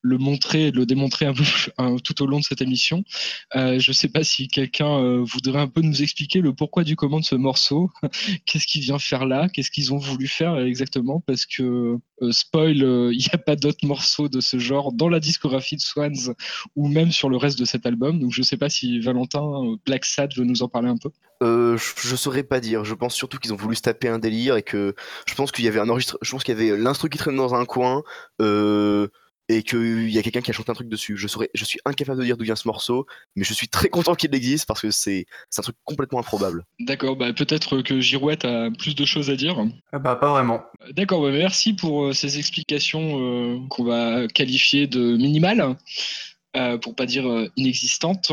le 0.03 0.19
montrer 0.19 0.69
et 0.69 0.71
le 0.73 0.85
démontrer 0.85 1.27
un 1.27 1.33
peu 1.33 1.45
tout 2.05 2.23
au 2.23 2.27
long 2.27 2.41
de 2.41 2.45
cette 2.45 2.61
émission. 2.61 3.05
Euh, 3.55 3.79
je 3.79 3.91
ne 3.91 3.95
sais 3.95 4.09
pas 4.09 4.25
si 4.25 4.49
quelqu'un 4.49 4.99
euh, 4.99 5.25
voudrait 5.25 5.61
un 5.61 5.69
peu 5.69 5.81
nous 5.81 6.03
expliquer 6.03 6.41
le 6.41 6.53
pourquoi 6.53 6.85
du 6.85 6.97
comment 6.97 7.21
de 7.21 7.25
ce 7.25 7.37
morceau. 7.37 7.91
Qu'est-ce 8.47 8.67
qu'il 8.67 8.83
vient 8.83 8.99
faire 8.99 9.27
là? 9.27 9.49
Qu'est-ce 9.49 9.71
qu'ils 9.71 9.93
ont 9.93 9.99
voulu 9.99 10.27
faire 10.27 10.59
exactement? 10.59 11.23
Parce 11.27 11.47
que, 11.47 11.99
euh, 12.21 12.33
spoil, 12.33 12.77
il 13.13 13.19
n'y 13.19 13.31
a 13.33 13.39
pas 13.39 13.57
d'autres 13.57 13.87
morceaux 13.87 14.29
de 14.29 14.41
ce 14.41 14.59
genre 14.59 14.93
dans 14.93 15.09
la 15.09 15.21
discographie 15.21 15.77
de 15.77 15.81
Swans 15.81 16.35
ou 16.77 16.89
même 16.89 17.13
sur 17.13 17.29
le 17.29 17.37
reste 17.37 17.59
de 17.59 17.65
cet 17.65 17.87
album. 17.87 18.19
Donc 18.19 18.33
je 18.33 18.41
ne 18.41 18.45
sais 18.45 18.57
pas 18.57 18.69
si 18.69 19.01
Valentin, 19.01 19.77
Black 19.87 20.05
Sad 20.05 20.37
veut 20.37 20.45
nous 20.45 20.63
en 20.63 20.69
parler 20.69 20.89
un 20.89 20.97
peu. 20.97 21.11
Euh, 21.43 21.77
je 21.77 22.15
saurais 22.15 22.45
pas 22.45 22.61
dire. 22.61 22.85
Je 22.85 22.95
pense 22.95 23.15
surtout 23.15 23.39
qu'ils 23.39 23.53
ont 23.53 23.57
voulu 23.57 23.75
se 23.75 23.83
taper 23.83 24.09
un 24.09 24.21
délire 24.21 24.57
et 24.57 24.63
que 24.63 24.95
je 25.27 25.35
pense 25.35 25.51
qu'il 25.51 25.65
y 25.65 25.69
avait 25.69 25.81
un 25.81 25.89
enregistre. 25.89 26.17
Je 26.23 26.31
pense 26.31 26.45
qu'il 26.45 26.57
y 26.57 26.57
avait 26.57 26.77
l'instru 26.77 27.09
qui 27.09 27.19
traîne 27.19 27.37
dans 27.37 27.55
un 27.55 27.65
coin 27.65 28.03
euh, 28.41 29.09
et 29.49 29.63
qu'il 29.63 30.11
y 30.11 30.19
a 30.19 30.23
quelqu'un 30.23 30.41
qui 30.41 30.51
a 30.51 30.55
chanté 30.55 30.71
un 30.71 30.75
truc 30.75 30.89
dessus. 30.89 31.17
Je 31.17 31.27
saurais, 31.29 31.51
je 31.55 31.65
suis 31.65 31.79
incapable 31.85 32.21
de 32.21 32.25
dire 32.25 32.37
d'où 32.37 32.45
vient 32.45 32.57
ce 32.57 32.69
morceau, 32.69 33.07
mais 33.37 33.45
je 33.45 33.53
suis 33.53 33.69
très 33.69 33.89
content 33.89 34.15
qu'il 34.15 34.35
existe 34.35 34.67
parce 34.67 34.81
que 34.81 34.91
c'est 34.91 35.27
un 35.59 35.63
truc 35.63 35.77
complètement 35.85 36.21
improbable. 36.21 36.65
D'accord, 36.81 37.17
bah 37.17 37.33
peut-être 37.33 37.83
que 37.83 38.01
Girouette 38.01 38.45
a 38.45 38.71
plus 38.71 38.95
de 38.95 39.05
choses 39.05 39.31
à 39.31 39.37
dire. 39.37 39.65
Ah 39.93 39.99
bah 39.99 40.17
pas 40.17 40.31
vraiment. 40.31 40.63
D'accord, 40.93 41.23
bah 41.23 41.31
merci 41.31 41.75
pour 41.75 42.05
euh, 42.05 42.13
ces 42.13 42.39
explications 42.39 43.21
euh, 43.21 43.59
qu'on 43.69 43.85
va 43.85 44.27
qualifier 44.29 44.87
de 44.87 45.17
minimales. 45.17 45.77
Euh, 46.55 46.77
pour 46.77 46.95
pas 46.95 47.07
dire 47.07 47.27
euh, 47.27 47.49
inexistante. 47.57 48.31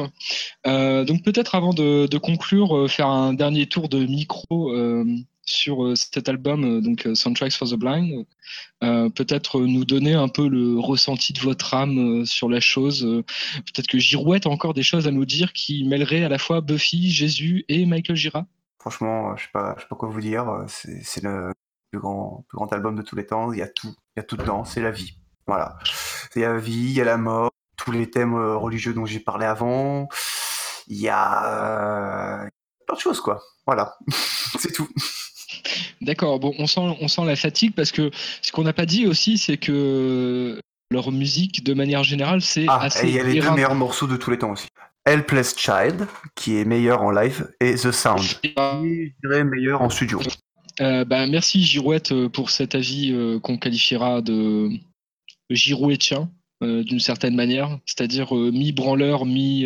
Euh, 0.67 1.05
donc 1.05 1.23
peut-être 1.23 1.55
avant 1.55 1.73
de, 1.73 2.05
de 2.05 2.17
conclure, 2.17 2.75
euh, 2.75 2.87
faire 2.89 3.07
un 3.07 3.33
dernier 3.33 3.65
tour 3.65 3.87
de 3.87 4.05
micro 4.05 4.73
euh, 4.73 5.05
sur 5.49 5.97
cet 5.97 6.29
album, 6.29 6.81
donc 6.81 7.07
Soundtracks 7.13 7.53
for 7.53 7.67
the 7.67 7.75
Blind. 7.75 8.25
peut-être 8.81 9.61
nous 9.61 9.85
donner 9.85 10.13
un 10.13 10.27
peu 10.27 10.47
le 10.47 10.79
ressenti 10.79 11.33
de 11.33 11.39
votre 11.39 11.73
âme 11.73 12.25
sur 12.25 12.49
la 12.49 12.59
chose. 12.59 13.01
peut-être 13.55 13.87
que 13.87 13.99
Girouette 13.99 14.45
a 14.45 14.49
encore 14.49 14.73
des 14.73 14.83
choses 14.83 15.07
à 15.07 15.11
nous 15.11 15.25
dire 15.25 15.53
qui 15.53 15.83
mêleraient 15.85 16.23
à 16.23 16.29
la 16.29 16.37
fois 16.37 16.61
Buffy, 16.61 17.11
Jésus 17.11 17.65
et 17.67 17.85
Michael 17.85 18.15
Gira. 18.15 18.45
Franchement, 18.79 19.35
je 19.35 19.43
sais 19.43 19.49
sais 19.53 19.87
pas 19.89 19.95
quoi 19.95 20.09
vous 20.09 20.21
dire. 20.21 20.63
C'est 20.67 21.23
le 21.23 21.51
plus 21.91 21.99
grand, 21.99 22.45
album 22.71 22.95
de 22.95 23.01
tous 23.01 23.15
les 23.15 23.25
temps. 23.25 23.51
Il 23.51 23.59
y 23.59 23.61
a 23.61 23.67
tout, 23.67 23.93
il 24.15 24.17
y 24.17 24.19
a 24.19 24.23
tout 24.23 24.37
dedans. 24.37 24.63
C'est 24.65 24.81
la 24.81 24.91
vie. 24.91 25.17
Voilà. 25.47 25.77
Il 26.35 26.41
y 26.41 26.45
a 26.45 26.53
la 26.53 26.59
vie, 26.59 26.73
il 26.73 26.91
y 26.91 27.01
a 27.01 27.05
la 27.05 27.17
mort, 27.17 27.51
tous 27.75 27.91
les 27.91 28.09
thèmes 28.09 28.35
euh, 28.35 28.55
religieux 28.55 28.93
dont 28.93 29.05
j'ai 29.05 29.19
parlé 29.19 29.45
avant. 29.45 30.07
Il 30.87 30.97
y 30.97 31.09
a 31.09 32.43
euh, 32.43 32.49
plein 32.85 32.95
de 32.95 32.99
choses, 32.99 33.21
quoi. 33.21 33.41
Voilà, 33.65 33.97
c'est 34.59 34.71
tout. 34.71 34.87
D'accord, 36.01 36.39
bon, 36.39 36.53
on 36.57 36.67
sent, 36.67 36.81
on 37.01 37.07
sent 37.07 37.25
la 37.25 37.35
fatigue 37.35 37.73
parce 37.75 37.91
que 37.91 38.09
ce 38.41 38.51
qu'on 38.51 38.63
n'a 38.63 38.73
pas 38.73 38.85
dit 38.85 39.05
aussi, 39.05 39.37
c'est 39.37 39.57
que 39.57 40.59
leur 40.91 41.11
musique, 41.11 41.63
de 41.63 41.73
manière 41.73 42.03
générale, 42.03 42.41
c'est 42.41 42.65
ah, 42.67 42.79
assez. 42.81 43.07
Et 43.07 43.09
il 43.09 43.15
y 43.15 43.19
a 43.19 43.23
les 43.23 43.39
deux 43.39 43.51
meilleurs 43.51 43.75
morceaux 43.75 44.07
de 44.07 44.17
tous 44.17 44.31
les 44.31 44.37
temps 44.37 44.51
aussi. 44.51 44.67
Helpless 45.05 45.55
Child, 45.57 46.07
qui 46.35 46.57
est 46.57 46.65
meilleur 46.65 47.01
en 47.01 47.11
live, 47.11 47.51
et 47.59 47.75
The 47.75 47.91
Sound, 47.91 48.21
qui 48.41 48.47
est, 48.47 48.53
je 48.57 49.27
dirais, 49.27 49.43
meilleur 49.43 49.81
en 49.81 49.89
studio. 49.89 50.21
Euh, 50.81 51.03
bah, 51.03 51.27
merci 51.27 51.61
Girouette 51.63 52.13
pour 52.27 52.49
cet 52.49 52.75
avis 52.75 53.11
euh, 53.11 53.39
qu'on 53.39 53.57
qualifiera 53.57 54.21
de 54.21 54.69
girouettien 55.49 56.29
euh, 56.63 56.83
d'une 56.83 56.99
certaine 56.99 57.35
manière, 57.35 57.79
c'est-à-dire 57.85 58.35
euh, 58.35 58.51
mi-branleur, 58.51 59.25
mi, 59.25 59.65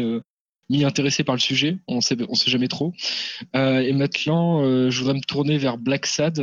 euh, 0.74 0.78
mi-intéressé 0.78 1.24
par 1.24 1.36
le 1.36 1.40
sujet, 1.40 1.78
on 1.88 2.02
sait, 2.02 2.18
sait 2.34 2.52
jamais 2.52 2.68
trop. 2.68 2.94
et 3.54 3.94
maintenant, 3.94 4.64
je 4.90 5.00
voudrais 5.00 5.14
me 5.14 5.22
tourner 5.22 5.58
vers 5.58 5.78
Black 5.78 6.06
Sad, 6.06 6.42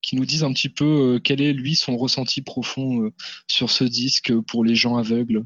qui 0.00 0.16
nous 0.16 0.24
dise 0.24 0.44
un 0.44 0.52
petit 0.52 0.68
peu 0.68 1.20
quel 1.22 1.40
est 1.40 1.52
lui 1.52 1.74
son 1.74 1.96
ressenti 1.96 2.42
profond 2.42 3.10
sur 3.46 3.70
ce 3.70 3.84
disque 3.84 4.32
pour 4.48 4.64
les 4.64 4.74
gens 4.74 4.96
aveugles. 4.96 5.44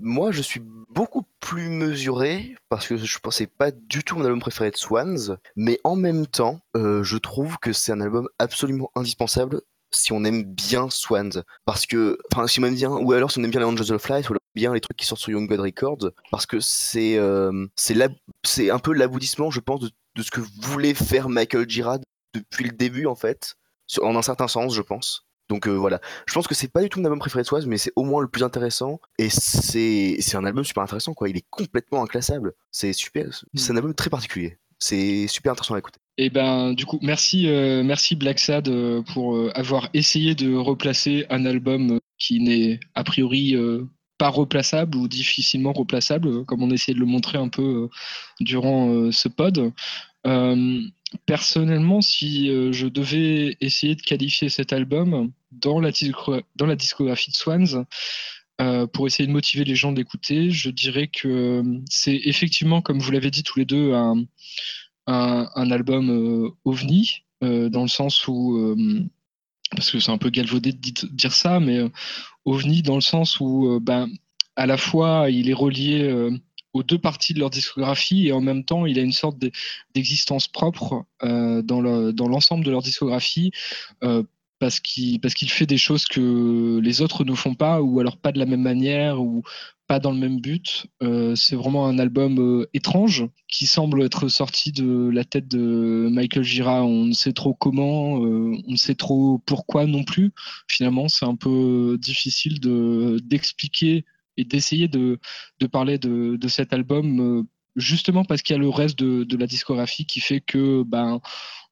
Moi, 0.00 0.32
je 0.32 0.42
suis 0.42 0.60
beaucoup 0.88 1.24
plus 1.40 1.68
mesuré 1.68 2.56
parce 2.68 2.86
que 2.88 2.96
je 2.96 3.18
pensais 3.18 3.46
pas 3.46 3.70
du 3.70 4.02
tout 4.02 4.16
mon 4.16 4.24
album 4.24 4.40
préféré 4.40 4.70
de 4.70 4.76
Swans, 4.76 5.38
mais 5.56 5.78
en 5.84 5.96
même 5.96 6.26
temps, 6.26 6.60
euh, 6.76 7.02
je 7.02 7.16
trouve 7.18 7.58
que 7.58 7.72
c'est 7.72 7.92
un 7.92 8.00
album 8.00 8.28
absolument 8.38 8.90
indispensable 8.94 9.60
si 9.90 10.12
on 10.12 10.24
aime 10.24 10.42
bien 10.42 10.90
Swans. 10.90 11.42
Parce 11.64 11.86
que, 11.86 12.18
enfin, 12.32 12.46
si 12.46 12.60
on 12.60 12.64
aime 12.64 12.74
bien, 12.74 12.90
ou 12.90 13.12
alors 13.12 13.30
si 13.30 13.38
on 13.38 13.44
aime 13.44 13.50
bien 13.50 13.60
les 13.60 13.66
Angels 13.66 13.92
of 13.92 14.08
Light, 14.08 14.28
ou 14.28 14.34
bien 14.58 14.74
les 14.74 14.80
trucs 14.80 14.96
qui 14.96 15.06
sortent 15.06 15.20
sur 15.20 15.30
Young 15.30 15.48
God 15.48 15.60
Records 15.60 16.10
parce 16.30 16.44
que 16.46 16.60
c'est 16.60 17.16
euh, 17.16 17.66
c'est 17.76 18.70
un 18.70 18.78
peu 18.78 18.92
l'aboutissement, 18.92 19.50
je 19.50 19.60
pense, 19.60 19.80
de, 19.80 19.90
de 20.16 20.22
ce 20.22 20.30
que 20.30 20.40
voulait 20.60 20.94
faire 20.94 21.28
Michael 21.28 21.68
Girard 21.68 22.00
depuis 22.34 22.64
le 22.64 22.72
début 22.76 23.06
en 23.06 23.14
fait, 23.14 23.54
sur- 23.86 24.04
en 24.04 24.16
un 24.16 24.22
certain 24.22 24.48
sens, 24.48 24.74
je 24.74 24.82
pense. 24.82 25.24
Donc 25.48 25.66
euh, 25.66 25.72
voilà, 25.72 25.98
je 26.26 26.34
pense 26.34 26.46
que 26.46 26.54
c'est 26.54 26.68
pas 26.70 26.82
du 26.82 26.90
tout 26.90 26.98
mon 26.98 27.06
album 27.06 27.20
préféré 27.20 27.40
de 27.42 27.46
Swaz, 27.46 27.64
mais 27.66 27.78
c'est 27.78 27.92
au 27.96 28.04
moins 28.04 28.20
le 28.20 28.28
plus 28.28 28.42
intéressant 28.42 29.00
et 29.18 29.30
c'est 29.30 30.16
c'est 30.20 30.36
un 30.36 30.44
album 30.44 30.62
super 30.64 30.82
intéressant 30.82 31.14
quoi. 31.14 31.28
Il 31.30 31.36
est 31.38 31.46
complètement 31.48 32.02
inclassable. 32.02 32.52
C'est 32.70 32.92
super, 32.92 33.26
c'est 33.54 33.72
un 33.72 33.76
album 33.76 33.94
très 33.94 34.10
particulier. 34.10 34.58
C'est 34.78 35.26
super 35.26 35.52
intéressant 35.52 35.74
à 35.74 35.78
écouter. 35.78 35.98
Et 36.18 36.28
ben 36.30 36.72
du 36.74 36.84
coup 36.84 36.98
merci 37.00 37.48
euh, 37.48 37.82
merci 37.82 38.14
Black 38.14 38.38
Sad 38.40 38.68
euh, 38.68 39.02
pour 39.14 39.38
avoir 39.54 39.88
essayé 39.94 40.34
de 40.34 40.54
replacer 40.54 41.24
un 41.30 41.46
album 41.46 41.98
qui 42.18 42.40
n'est 42.40 42.78
a 42.94 43.02
priori 43.04 43.54
pas 44.18 44.28
replaçable 44.28 44.98
ou 44.98 45.08
difficilement 45.08 45.72
replaçable 45.72 46.28
euh, 46.28 46.44
comme 46.44 46.62
on 46.62 46.70
essayait 46.70 46.94
de 46.94 47.00
le 47.00 47.06
montrer 47.06 47.38
un 47.38 47.48
peu 47.48 47.62
euh, 47.62 47.88
durant 48.40 48.90
euh, 48.90 49.12
ce 49.12 49.28
pod. 49.28 49.72
Personnellement, 51.24 52.02
si 52.02 52.48
je 52.48 52.86
devais 52.86 53.56
essayer 53.62 53.94
de 53.94 54.02
qualifier 54.02 54.50
cet 54.50 54.74
album 54.74 55.32
dans 55.52 55.80
la, 55.80 55.90
discographie 55.90 57.30
de 57.30 57.36
Swans, 57.36 57.86
pour 58.92 59.06
essayer 59.06 59.26
de 59.26 59.32
motiver 59.32 59.64
les 59.64 59.74
gens 59.74 59.92
d'écouter, 59.92 60.50
je 60.50 60.68
dirais 60.68 61.06
que 61.06 61.62
c'est 61.88 62.20
effectivement, 62.24 62.82
comme 62.82 62.98
vous 62.98 63.10
l'avez 63.10 63.30
dit 63.30 63.42
tous 63.42 63.58
les 63.58 63.64
deux, 63.64 63.94
un, 63.94 65.70
album 65.70 66.52
ovni, 66.66 67.22
dans 67.40 67.82
le 67.82 67.88
sens 67.88 68.28
où, 68.28 68.76
parce 69.70 69.90
que 69.90 70.00
c'est 70.00 70.10
un 70.12 70.18
peu 70.18 70.30
galvaudé 70.30 70.72
de 70.72 70.78
dire 71.08 71.32
ça, 71.32 71.60
mais 71.60 71.78
euh, 71.78 71.88
ovni 72.44 72.82
dans 72.82 72.94
le 72.94 73.00
sens 73.00 73.40
où, 73.40 73.78
ben, 73.80 74.08
à 74.56 74.66
la 74.66 74.76
fois, 74.76 75.30
il 75.30 75.48
est 75.50 75.54
relié 75.54 76.02
euh, 76.02 76.30
aux 76.72 76.82
deux 76.82 76.98
parties 76.98 77.34
de 77.34 77.40
leur 77.40 77.50
discographie 77.50 78.28
et 78.28 78.32
en 78.32 78.40
même 78.40 78.64
temps, 78.64 78.86
il 78.86 78.98
a 78.98 79.02
une 79.02 79.12
sorte 79.12 79.38
d'e- 79.38 79.52
d'existence 79.94 80.48
propre 80.48 81.04
dans 81.22 81.80
le- 81.80 82.12
dans 82.12 82.28
l'ensemble 82.28 82.64
de 82.64 82.70
leur 82.70 82.82
discographie. 82.82 83.50
Parce 84.58 84.80
qu'il 84.80 85.50
fait 85.50 85.66
des 85.66 85.78
choses 85.78 86.04
que 86.06 86.80
les 86.82 87.00
autres 87.00 87.24
ne 87.24 87.34
font 87.34 87.54
pas 87.54 87.80
ou 87.80 88.00
alors 88.00 88.16
pas 88.16 88.32
de 88.32 88.38
la 88.38 88.46
même 88.46 88.62
manière 88.62 89.20
ou 89.20 89.42
pas 89.86 90.00
dans 90.00 90.12
le 90.12 90.18
même 90.18 90.40
but. 90.40 90.86
Euh, 91.02 91.34
c'est 91.34 91.56
vraiment 91.56 91.86
un 91.86 91.98
album 91.98 92.38
euh, 92.38 92.68
étrange 92.74 93.26
qui 93.48 93.66
semble 93.66 94.02
être 94.02 94.28
sorti 94.28 94.70
de 94.70 95.08
la 95.10 95.24
tête 95.24 95.48
de 95.48 96.08
Michael 96.12 96.42
Gira. 96.44 96.84
On 96.84 97.06
ne 97.06 97.14
sait 97.14 97.32
trop 97.32 97.54
comment, 97.54 98.22
euh, 98.22 98.54
on 98.66 98.72
ne 98.72 98.76
sait 98.76 98.94
trop 98.94 99.38
pourquoi 99.46 99.86
non 99.86 100.04
plus. 100.04 100.32
Finalement, 100.68 101.08
c'est 101.08 101.24
un 101.24 101.36
peu 101.36 101.96
difficile 102.00 102.60
de 102.60 103.18
d'expliquer 103.24 104.04
et 104.36 104.44
d'essayer 104.44 104.88
de, 104.88 105.18
de 105.60 105.66
parler 105.66 105.98
de, 105.98 106.36
de 106.36 106.48
cet 106.48 106.72
album 106.72 107.46
justement 107.76 108.24
parce 108.24 108.42
qu'il 108.42 108.54
y 108.54 108.58
a 108.58 108.60
le 108.60 108.68
reste 108.68 108.98
de, 108.98 109.24
de 109.24 109.36
la 109.36 109.46
discographie 109.46 110.06
qui 110.06 110.20
fait 110.20 110.40
que 110.40 110.82
ben 110.84 111.20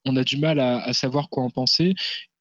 on 0.05 0.17
a 0.17 0.25
du 0.25 0.37
mal 0.37 0.59
à 0.61 0.93
savoir 0.93 1.29
quoi 1.29 1.45
en 1.45 1.51
penser 1.51 1.95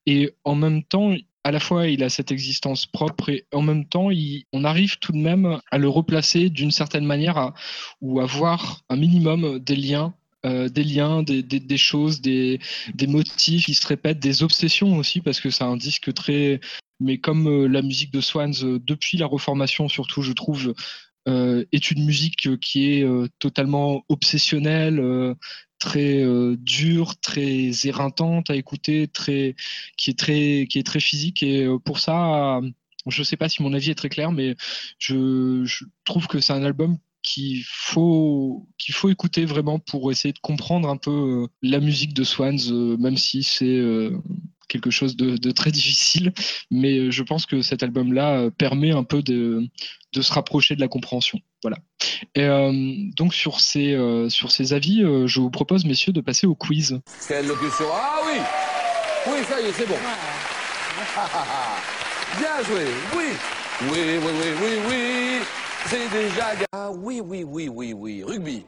et 0.05 0.33
en 0.43 0.55
même 0.55 0.83
temps 0.83 1.13
à 1.43 1.51
la 1.51 1.59
fois 1.59 1.87
il 1.87 2.03
a 2.03 2.09
cette 2.09 2.31
existence 2.31 2.85
propre 2.87 3.29
et 3.29 3.45
en 3.53 3.61
même 3.61 3.85
temps 3.85 4.09
on 4.53 4.63
arrive 4.63 4.97
tout 4.99 5.11
de 5.11 5.17
même 5.17 5.59
à 5.71 5.77
le 5.77 5.87
replacer 5.89 6.49
d'une 6.49 6.71
certaine 6.71 7.05
manière 7.05 7.37
à- 7.37 7.53
ou 8.01 8.19
à 8.19 8.25
voir 8.25 8.81
un 8.89 8.95
minimum 8.95 9.59
des 9.59 9.75
liens 9.75 10.13
euh, 10.45 10.69
des 10.69 10.83
liens, 10.83 11.23
des, 11.23 11.41
des- 11.41 11.59
des 11.59 11.77
choses, 11.77 12.21
des, 12.21 12.59
des 12.93 13.07
motifs 13.07 13.65
qui 13.65 13.73
se 13.73 13.87
répètent, 13.87 14.19
des 14.19 14.43
obsessions 14.43 14.95
aussi, 14.95 15.19
parce 15.21 15.39
que 15.41 15.49
c'est 15.49 15.63
un 15.63 15.75
disque 15.75 16.13
très... 16.13 16.59
Mais 16.99 17.17
comme 17.17 17.47
euh, 17.47 17.67
la 17.67 17.81
musique 17.81 18.11
de 18.11 18.21
Swans, 18.21 18.51
euh, 18.61 18.77
depuis 18.79 19.17
la 19.17 19.25
Reformation 19.25 19.89
surtout, 19.89 20.21
je 20.21 20.33
trouve, 20.33 20.75
est 21.27 21.89
une 21.89 22.05
musique 22.05 22.59
qui 22.59 22.91
est 22.91 23.07
totalement 23.39 24.03
obsessionnelle, 24.09 24.99
très 25.85 26.23
euh, 26.23 26.57
dure, 26.57 27.15
très 27.17 27.69
éreintante 27.83 28.49
à 28.49 28.55
écouter, 28.55 29.07
très, 29.07 29.55
qui, 29.97 30.09
est 30.09 30.19
très, 30.19 30.65
qui 30.67 30.79
est 30.79 30.83
très 30.83 30.99
physique. 30.99 31.43
Et 31.43 31.63
euh, 31.65 31.77
pour 31.77 31.99
ça, 31.99 32.57
euh, 32.57 32.69
je 33.07 33.21
ne 33.21 33.23
sais 33.23 33.37
pas 33.37 33.49
si 33.49 33.61
mon 33.61 33.71
avis 33.73 33.91
est 33.91 33.95
très 33.95 34.09
clair, 34.09 34.31
mais 34.31 34.55
je, 34.97 35.63
je 35.63 35.85
trouve 36.03 36.25
que 36.27 36.39
c'est 36.39 36.53
un 36.53 36.63
album 36.63 36.97
qu'il 37.25 37.63
faut, 37.65 38.67
qu'il 38.77 38.93
faut 38.93 39.09
écouter 39.09 39.45
vraiment 39.45 39.79
pour 39.79 40.11
essayer 40.11 40.33
de 40.33 40.39
comprendre 40.39 40.89
un 40.89 40.97
peu 40.97 41.11
euh, 41.11 41.47
la 41.61 41.79
musique 41.79 42.13
de 42.13 42.23
Swans, 42.23 42.57
euh, 42.69 42.97
même 42.97 43.17
si 43.17 43.43
c'est 43.43 43.65
euh, 43.65 44.11
quelque 44.67 44.91
chose 44.91 45.15
de, 45.15 45.37
de 45.37 45.51
très 45.51 45.71
difficile. 45.71 46.33
Mais 46.71 47.11
je 47.11 47.23
pense 47.23 47.45
que 47.45 47.61
cet 47.61 47.83
album-là 47.83 48.49
permet 48.57 48.91
un 48.91 49.03
peu 49.03 49.21
de, 49.21 49.67
de 50.13 50.21
se 50.21 50.31
rapprocher 50.31 50.75
de 50.75 50.81
la 50.81 50.87
compréhension. 50.87 51.39
Voilà. 51.61 51.77
Et, 52.35 52.43
euh, 52.43 52.71
donc 53.15 53.33
sur 53.33 53.59
ces, 53.59 53.93
euh, 53.93 54.29
sur 54.29 54.51
ces 54.51 54.73
avis, 54.73 55.03
euh, 55.03 55.27
je 55.27 55.39
vous 55.39 55.49
propose, 55.49 55.85
messieurs, 55.85 56.13
de 56.13 56.21
passer 56.21 56.47
au 56.47 56.55
quiz. 56.55 56.99
Quelle 57.27 57.47
locution 57.47 57.85
Ah 57.93 58.19
oui 58.25 58.39
Oui, 59.27 59.39
ça 59.49 59.61
y 59.61 59.65
est, 59.65 59.73
c'est 59.73 59.87
bon. 59.87 59.95
Bien 62.39 62.63
joué, 62.63 62.85
oui. 63.17 63.25
Oui, 63.81 63.89
oui, 63.91 64.19
oui, 64.23 64.31
oui, 64.61 64.69
oui. 64.87 65.64
C'est 65.87 66.09
déjà... 66.09 66.47
Ah 66.71 66.91
oui, 66.91 67.21
oui, 67.21 67.43
oui, 67.43 67.69
oui, 67.69 67.93
oui. 67.93 68.23
Rugby. 68.23 68.65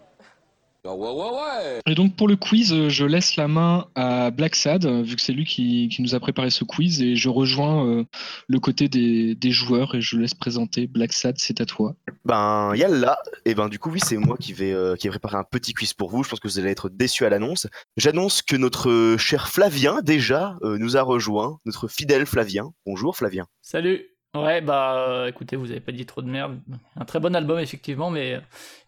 Ah 0.85 0.95
ouais, 0.95 1.09
ouais, 1.09 1.29
ouais. 1.31 1.81
Et 1.85 1.95
donc 1.95 2.15
pour 2.15 2.29
le 2.29 2.37
quiz, 2.37 2.71
euh, 2.71 2.87
je 2.87 3.03
laisse 3.03 3.35
la 3.35 3.49
main 3.49 3.87
à 3.95 4.31
Black 4.31 4.55
Sad, 4.55 4.85
euh, 4.85 5.01
vu 5.01 5.17
que 5.17 5.21
c'est 5.21 5.33
lui 5.33 5.43
qui, 5.43 5.89
qui 5.89 6.01
nous 6.01 6.15
a 6.15 6.19
préparé 6.21 6.49
ce 6.49 6.63
quiz, 6.63 7.01
et 7.01 7.17
je 7.17 7.27
rejoins 7.27 7.85
euh, 7.85 8.05
le 8.47 8.59
côté 8.59 8.87
des, 8.87 9.35
des 9.35 9.51
joueurs 9.51 9.95
et 9.95 10.01
je 10.01 10.15
laisse 10.15 10.33
présenter 10.33 10.87
Black 10.87 11.11
Sad, 11.11 11.35
c'est 11.39 11.59
à 11.59 11.65
toi. 11.65 11.95
Ben 12.23 12.73
yalla, 12.73 13.17
et 13.43 13.53
ben 13.53 13.67
du 13.67 13.79
coup 13.79 13.89
oui 13.89 13.99
c'est 14.01 14.15
moi 14.15 14.37
qui 14.37 14.53
vais 14.53 14.71
euh, 14.71 14.95
qui 14.95 15.07
ai 15.07 15.09
préparé 15.09 15.35
un 15.35 15.43
petit 15.43 15.73
quiz 15.73 15.93
pour 15.93 16.09
vous. 16.09 16.23
Je 16.23 16.29
pense 16.29 16.39
que 16.39 16.47
vous 16.47 16.59
allez 16.59 16.71
être 16.71 16.87
déçus 16.87 17.25
à 17.25 17.29
l'annonce. 17.29 17.67
J'annonce 17.97 18.41
que 18.41 18.55
notre 18.55 19.17
cher 19.17 19.49
Flavien 19.49 20.01
déjà 20.01 20.55
euh, 20.61 20.77
nous 20.77 20.95
a 20.95 21.01
rejoint, 21.01 21.59
notre 21.65 21.89
fidèle 21.89 22.25
Flavien. 22.25 22.71
Bonjour 22.85 23.17
Flavien. 23.17 23.45
Salut 23.61 24.05
Ouais, 24.43 24.61
bah 24.61 25.07
euh, 25.09 25.27
écoutez, 25.27 25.55
vous 25.55 25.71
avez 25.71 25.79
pas 25.79 25.91
dit 25.91 26.05
trop 26.05 26.21
de 26.21 26.29
merde. 26.29 26.59
Un 26.95 27.05
très 27.05 27.19
bon 27.19 27.35
album, 27.35 27.59
effectivement, 27.59 28.09
mais 28.09 28.35
euh, 28.35 28.39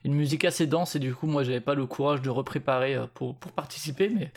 une 0.04 0.14
musique 0.14 0.46
assez 0.46 0.68
dense, 0.68 0.96
et 0.96 1.00
du 1.00 1.14
coup, 1.14 1.28
moi, 1.28 1.44
j'avais 1.44 1.62
pas 1.62 1.76
le 1.76 1.86
courage 1.86 2.22
de 2.22 2.30
repréparer 2.30 2.96
euh, 2.96 3.06
pour, 3.14 3.36
pour 3.36 3.52
participer, 3.52 4.10
mais, 4.10 4.32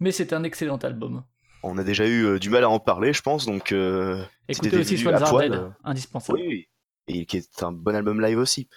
mais 0.00 0.12
c'est 0.12 0.32
un 0.32 0.42
excellent 0.42 0.78
album. 0.78 1.22
On 1.62 1.78
a 1.78 1.84
déjà 1.84 2.06
eu 2.06 2.24
euh, 2.24 2.38
du 2.38 2.50
mal 2.50 2.64
à 2.64 2.68
en 2.68 2.80
parler, 2.80 3.12
je 3.12 3.22
pense, 3.22 3.46
donc. 3.46 3.72
Euh, 3.72 4.24
Écoutez 4.48 4.76
aussi 4.76 4.98
Swans 4.98 5.38
Dead, 5.38 5.72
indispensable. 5.84 6.40
Oui, 6.40 6.68
et 7.06 7.24
qui 7.26 7.36
est 7.36 7.62
un 7.62 7.72
bon 7.72 7.94
album 7.94 8.20
live 8.20 8.38
aussi. 8.38 8.68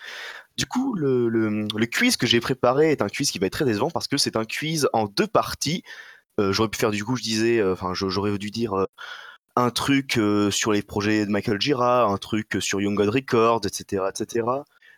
Du 0.57 0.65
coup, 0.65 0.93
le, 0.93 1.28
le, 1.28 1.67
le 1.76 1.86
quiz 1.86 2.15
que 2.17 2.28
j'ai 2.28 2.39
préparé 2.39 2.91
est 2.91 3.01
un 3.01 3.09
quiz 3.09 3.32
qui 3.32 3.39
va 3.39 3.47
être 3.47 3.53
très 3.53 3.65
décevant 3.65 3.89
parce 3.89 4.07
que 4.07 4.17
c'est 4.17 4.36
un 4.36 4.45
quiz 4.45 4.88
en 4.93 5.05
deux 5.05 5.28
parties. 5.28 5.84
J'aurais 6.38 6.69
pu 6.69 6.78
faire 6.78 6.91
du 6.91 7.03
coup, 7.03 7.15
je 7.15 7.23
disais, 7.23 7.63
enfin, 7.63 7.93
j'aurais 7.93 8.38
dû 8.38 8.51
dire 8.51 8.88
un 9.56 9.70
truc 9.70 10.18
euh, 10.18 10.51
sur 10.51 10.72
les 10.72 10.82
projets 10.82 11.26
de 11.26 11.32
Michael 11.32 11.62
Gira, 11.62 12.03
un 12.06 12.18
truc 12.18 12.58
sur 12.60 12.82
Young 12.82 12.95
God 12.95 13.10
Records, 13.10 13.62
etc., 13.66 14.03
etc. 14.10 14.47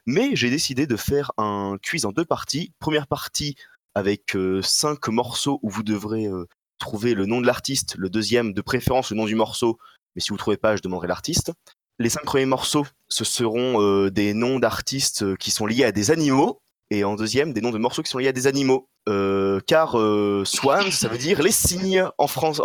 Mais 0.05 0.35
j'ai 0.35 0.49
décidé 0.49 0.87
de 0.87 0.95
faire 0.95 1.31
un 1.37 1.77
quiz 1.83 2.05
en 2.05 2.11
deux 2.11 2.25
parties. 2.25 2.73
Première 2.79 3.07
partie 3.07 3.55
avec 3.93 4.35
euh, 4.35 4.61
cinq 4.61 5.07
morceaux 5.09 5.59
où 5.63 5.69
vous 5.69 5.83
devrez 5.83 6.25
euh, 6.25 6.45
trouver 6.79 7.13
le 7.13 7.25
nom 7.25 7.41
de 7.41 7.47
l'artiste. 7.47 7.95
Le 7.97 8.09
deuxième, 8.09 8.53
de 8.53 8.61
préférence, 8.61 9.11
le 9.11 9.17
nom 9.17 9.25
du 9.25 9.35
morceau. 9.35 9.77
Mais 10.15 10.21
si 10.21 10.29
vous 10.29 10.37
trouvez 10.37 10.57
pas, 10.57 10.75
je 10.75 10.81
demanderai 10.81 11.07
l'artiste. 11.07 11.51
Les 11.99 12.09
cinq 12.09 12.25
premiers 12.25 12.45
morceaux, 12.45 12.85
ce 13.09 13.23
seront 13.23 13.81
euh, 13.81 14.11
des 14.11 14.35
noms 14.35 14.59
d'artistes 14.59 15.23
euh, 15.23 15.35
qui 15.35 15.49
sont 15.49 15.65
liés 15.65 15.83
à 15.83 15.91
des 15.91 16.11
animaux. 16.11 16.61
Et 16.89 17.03
en 17.03 17.15
deuxième, 17.15 17.51
des 17.53 17.61
noms 17.61 17.71
de 17.71 17.77
morceaux 17.77 18.01
qui 18.01 18.09
sont 18.09 18.17
liés 18.17 18.29
à 18.29 18.33
des 18.33 18.47
animaux. 18.47 18.89
Euh, 19.09 19.59
car 19.67 19.99
euh, 19.99 20.43
Swan, 20.45 20.91
ça 20.91 21.07
veut 21.07 21.17
dire 21.17 21.41
les 21.41 21.51
cygnes 21.51 22.05
en, 22.17 22.27
France, 22.27 22.61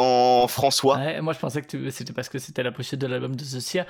François. 0.49 0.97
Ouais, 0.97 1.20
moi, 1.20 1.33
je 1.33 1.39
pensais 1.39 1.62
que 1.62 1.91
c'était 1.91 2.12
parce 2.12 2.29
que 2.29 2.39
c'était 2.39 2.62
la 2.62 2.73
pochette 2.73 3.01
de 3.01 3.07
l'album 3.07 3.35
de 3.35 3.43
The 3.43 3.61
Seer. 3.61 3.85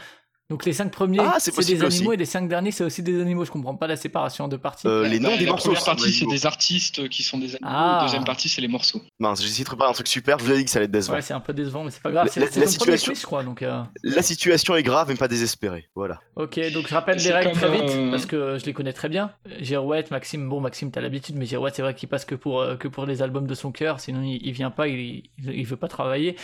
Donc 0.53 0.67
les 0.67 0.75
cinq 0.75 0.91
premiers, 0.93 1.19
Ah, 1.19 1.37
c'est 1.39 1.51
des 1.57 1.83
animaux 1.83 1.87
aussi. 1.87 2.13
et 2.13 2.17
les 2.19 2.27
cinq 2.27 2.47
derniers, 2.47 2.73
c'est 2.73 2.85
aussi 2.85 3.03
des 3.03 3.19
animaux. 3.19 3.47
Je 3.47 3.51
comprends 3.51 3.75
pas 3.75 3.87
la 3.87 3.97
séparation 3.97 4.45
en 4.45 4.49
deux 4.49 4.59
parties. 4.59 4.87
Euh, 4.87 5.09
les 5.09 5.19
noms 5.19 5.31
Bah, 5.31 5.39
des 5.39 5.47
la 5.47 5.53
morceaux. 5.53 5.71
première 5.71 5.83
partie, 5.87 6.13
c'est 6.13 6.27
des 6.27 6.45
artistes 6.45 7.09
qui 7.09 7.23
sont 7.23 7.39
des 7.39 7.57
animaux. 7.57 7.71
Ah. 7.73 7.97
La 8.01 8.05
deuxième 8.05 8.25
partie, 8.25 8.51
c'est 8.51 8.61
les 8.61 8.69
morceaux. 8.69 9.01
Mince, 9.19 9.41
de 9.41 9.65
préparer 9.65 9.89
un 9.89 9.95
truc 9.95 10.09
super, 10.09 10.39
je 10.39 10.45
vous 10.45 10.53
ai 10.53 10.59
dit 10.59 10.65
que 10.67 10.71
ça 10.71 10.77
allait 10.79 10.85
être 10.85 10.91
décevant. 10.91 11.15
Ouais, 11.15 11.23
c'est 11.23 11.33
un 11.33 11.41
peu 11.41 11.55
décevant, 11.55 11.85
mais 11.85 11.91
c'est 11.91 12.03
pas 12.03 12.11
grave. 12.11 12.27
La- 12.27 12.31
C'est 12.31 12.41
la- 12.61 12.67
situation- 12.67 13.13
quiz, 13.13 13.21
je 13.23 13.27
crois. 13.27 13.43
Donc, 13.45 13.63
euh, 13.63 13.81
La 14.03 14.21
situation 14.21 14.77
est 14.77 14.83
grave 14.83 15.09
mais 15.09 15.15
pas 15.15 15.27
désespérée. 15.27 15.89
Voilà. 15.95 16.21
Ok, 16.37 16.61
donc 16.75 16.87
je 16.87 16.93
rappelle 16.95 17.17
les 17.17 17.33
règles 17.33 17.53
très 17.53 17.71
vite, 17.71 17.85
euh, 17.89 18.11
parce 18.11 18.27
que 18.27 18.59
je 18.61 18.67
les 18.67 18.75
connais 18.75 18.93
très 18.93 19.09
bien. 19.09 19.31
Girouette, 19.61 20.11
Maxime, 20.11 20.47
bon, 20.51 20.61
Maxime, 20.61 20.91
t'as 20.91 21.01
l'habitude, 21.01 21.37
mais 21.39 21.47
Girouette, 21.47 21.77
c'est 21.77 21.83
vrai 21.83 21.95
qu'il 21.95 22.11
passe 22.11 22.27
que 22.27 22.35
pour, 22.35 22.61
euh, 22.61 22.77
que 22.77 22.89
pour 22.89 23.07
les 23.07 23.23
albums 23.23 23.47
de 23.47 23.55
son 23.55 23.73
cœur, 23.73 24.01
sinon 24.01 24.21
il, 24.23 24.39
il 24.47 24.53
vient 24.53 24.71
pas, 24.71 24.87
il, 24.87 24.99
il, 25.39 25.51
il 25.55 25.65
veut 25.67 25.77
pas 25.77 25.89
travailler. 25.89 26.37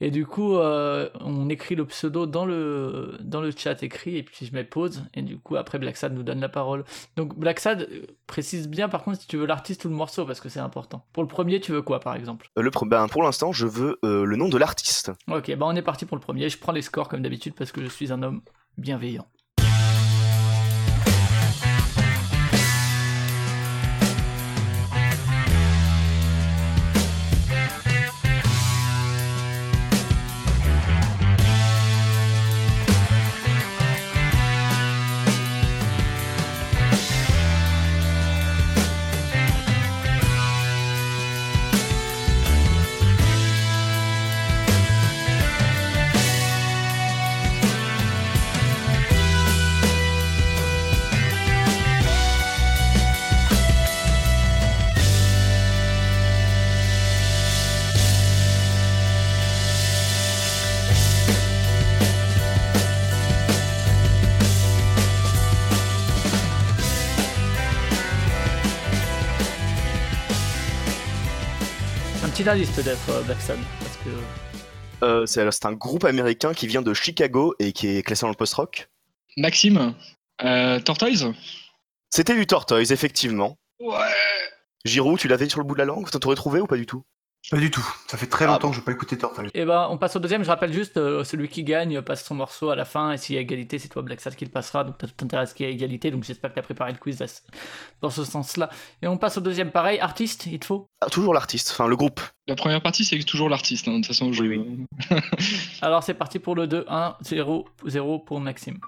Et 0.00 0.10
du 0.10 0.26
coup, 0.26 0.56
euh, 0.56 1.08
on 1.20 1.48
écrit 1.48 1.74
le 1.74 1.86
pseudo 1.86 2.26
dans 2.26 2.44
le, 2.44 3.16
dans 3.20 3.40
le 3.40 3.50
chat 3.50 3.82
écrit, 3.82 4.16
et 4.16 4.22
puis 4.22 4.44
je 4.44 4.52
mets 4.52 4.64
pause, 4.64 5.04
et 5.14 5.22
du 5.22 5.38
coup, 5.38 5.56
après, 5.56 5.78
Black 5.78 5.96
Sad 5.96 6.14
nous 6.14 6.22
donne 6.22 6.40
la 6.40 6.48
parole. 6.48 6.84
Donc, 7.16 7.38
Black 7.38 7.60
Sad, 7.60 7.88
euh, 7.90 8.06
précise 8.26 8.68
bien 8.68 8.88
par 8.88 9.02
contre 9.02 9.20
si 9.20 9.26
tu 9.26 9.36
veux 9.36 9.46
l'artiste 9.46 9.84
ou 9.84 9.88
le 9.88 9.94
morceau, 9.94 10.26
parce 10.26 10.40
que 10.40 10.48
c'est 10.48 10.60
important. 10.60 11.06
Pour 11.12 11.22
le 11.22 11.28
premier, 11.28 11.60
tu 11.60 11.72
veux 11.72 11.82
quoi, 11.82 12.00
par 12.00 12.14
exemple? 12.14 12.50
Euh, 12.58 12.62
Le, 12.62 12.70
ben, 12.86 13.08
pour 13.08 13.22
l'instant, 13.22 13.52
je 13.52 13.66
veux 13.66 13.98
euh, 14.04 14.24
le 14.24 14.36
nom 14.36 14.48
de 14.48 14.58
l'artiste. 14.58 15.12
Ok, 15.30 15.54
bah 15.56 15.66
on 15.66 15.74
est 15.74 15.82
parti 15.82 16.04
pour 16.04 16.16
le 16.16 16.22
premier. 16.22 16.48
Je 16.48 16.58
prends 16.58 16.72
les 16.72 16.82
scores 16.82 17.08
comme 17.08 17.22
d'habitude, 17.22 17.54
parce 17.54 17.72
que 17.72 17.82
je 17.82 17.88
suis 17.88 18.12
un 18.12 18.22
homme 18.22 18.42
bienveillant. 18.76 19.26
Euh, 72.48 73.22
Black 73.22 73.40
Sun, 73.40 73.58
parce 73.80 73.96
que 73.96 74.10
Euh, 75.04 75.26
c'est 75.26 75.50
c'est 75.50 75.66
un 75.66 75.72
groupe 75.72 76.04
américain 76.04 76.54
qui 76.54 76.66
vient 76.66 76.80
de 76.80 76.94
Chicago 76.94 77.54
et 77.58 77.72
qui 77.72 77.88
est 77.88 78.02
classé 78.02 78.22
dans 78.22 78.30
le 78.30 78.36
post-rock. 78.36 78.88
Maxime, 79.36 79.94
euh, 80.42 80.78
Tortoise? 80.80 81.26
C'était 82.08 82.36
du 82.36 82.46
Tortoise, 82.46 82.92
effectivement. 82.92 83.58
Ouais. 83.80 83.96
Giroud, 84.84 85.18
tu 85.18 85.28
l'avais 85.28 85.48
sur 85.48 85.58
le 85.58 85.64
bout 85.64 85.74
de 85.74 85.80
la 85.80 85.84
langue? 85.86 86.08
T'aurais 86.08 86.36
trouvé 86.36 86.60
ou 86.60 86.66
pas 86.66 86.76
du 86.76 86.86
tout? 86.86 87.02
Pas 87.50 87.58
du 87.58 87.70
tout. 87.70 87.86
Ça 88.08 88.16
fait 88.16 88.26
très 88.26 88.44
Ah 88.44 88.48
longtemps 88.48 88.70
que 88.70 88.74
je 88.74 88.80
n'ai 88.80 88.84
pas 88.84 88.92
écouté 88.92 89.16
Tortoise. 89.16 89.48
Eh 89.54 89.64
ben, 89.64 89.86
on 89.90 89.98
passe 89.98 90.16
au 90.16 90.18
deuxième. 90.18 90.42
Je 90.42 90.48
rappelle 90.48 90.72
juste, 90.72 90.96
euh, 90.96 91.22
celui 91.22 91.48
qui 91.48 91.62
gagne 91.62 92.02
passe 92.02 92.24
son 92.24 92.34
morceau 92.34 92.70
à 92.70 92.76
la 92.76 92.84
fin. 92.84 93.12
Et 93.12 93.18
s'il 93.18 93.36
y 93.36 93.38
a 93.38 93.40
égalité, 93.40 93.78
c'est 93.78 93.88
toi, 93.88 94.02
Black 94.02 94.20
Sad, 94.20 94.34
qui 94.34 94.44
le 94.44 94.50
passera. 94.50 94.82
Donc, 94.82 94.98
t'as 94.98 95.06
tout 95.06 95.24
intérêt 95.24 95.42
à 95.42 95.46
ce 95.46 95.54
qu'il 95.54 95.66
y 95.66 95.68
ait 95.68 95.72
égalité. 95.72 96.10
Donc, 96.10 96.24
j'espère 96.24 96.50
que 96.50 96.56
t'as 96.56 96.62
préparé 96.62 96.92
le 96.92 96.98
quiz 96.98 97.22
dans 98.02 98.10
ce 98.10 98.24
sens-là. 98.24 98.68
Et 99.00 99.06
on 99.06 99.16
passe 99.16 99.38
au 99.38 99.40
deuxième. 99.40 99.70
Pareil, 99.70 100.00
artiste, 100.00 100.46
il 100.46 100.58
te 100.58 100.66
faut. 100.66 100.88
Ah, 101.00 101.06
Toujours 101.06 101.34
l'artiste, 101.34 101.70
enfin 101.70 101.86
le 101.86 101.96
groupe. 101.96 102.20
La 102.48 102.56
première 102.56 102.82
partie, 102.82 103.04
c'est 103.04 103.18
toujours 103.20 103.48
l'artiste, 103.48 103.86
hein, 103.86 103.92
de 103.92 103.96
toute 103.98 104.06
façon. 104.06 104.32
Je... 104.32 104.42
Oui, 104.42 104.86
Alors, 105.82 106.02
c'est 106.02 106.14
parti 106.14 106.40
pour 106.40 106.56
le 106.56 106.66
2, 106.66 106.84
1, 106.88 107.16
0, 107.20 107.68
0 107.86 108.18
pour 108.20 108.40
Maxime. 108.40 108.78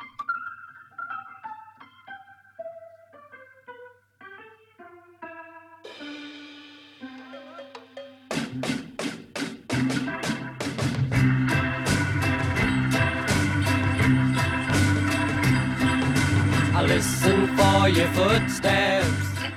Listen 16.89 17.47
for 17.57 17.89
your 17.89 18.07
footsteps. 18.15 19.07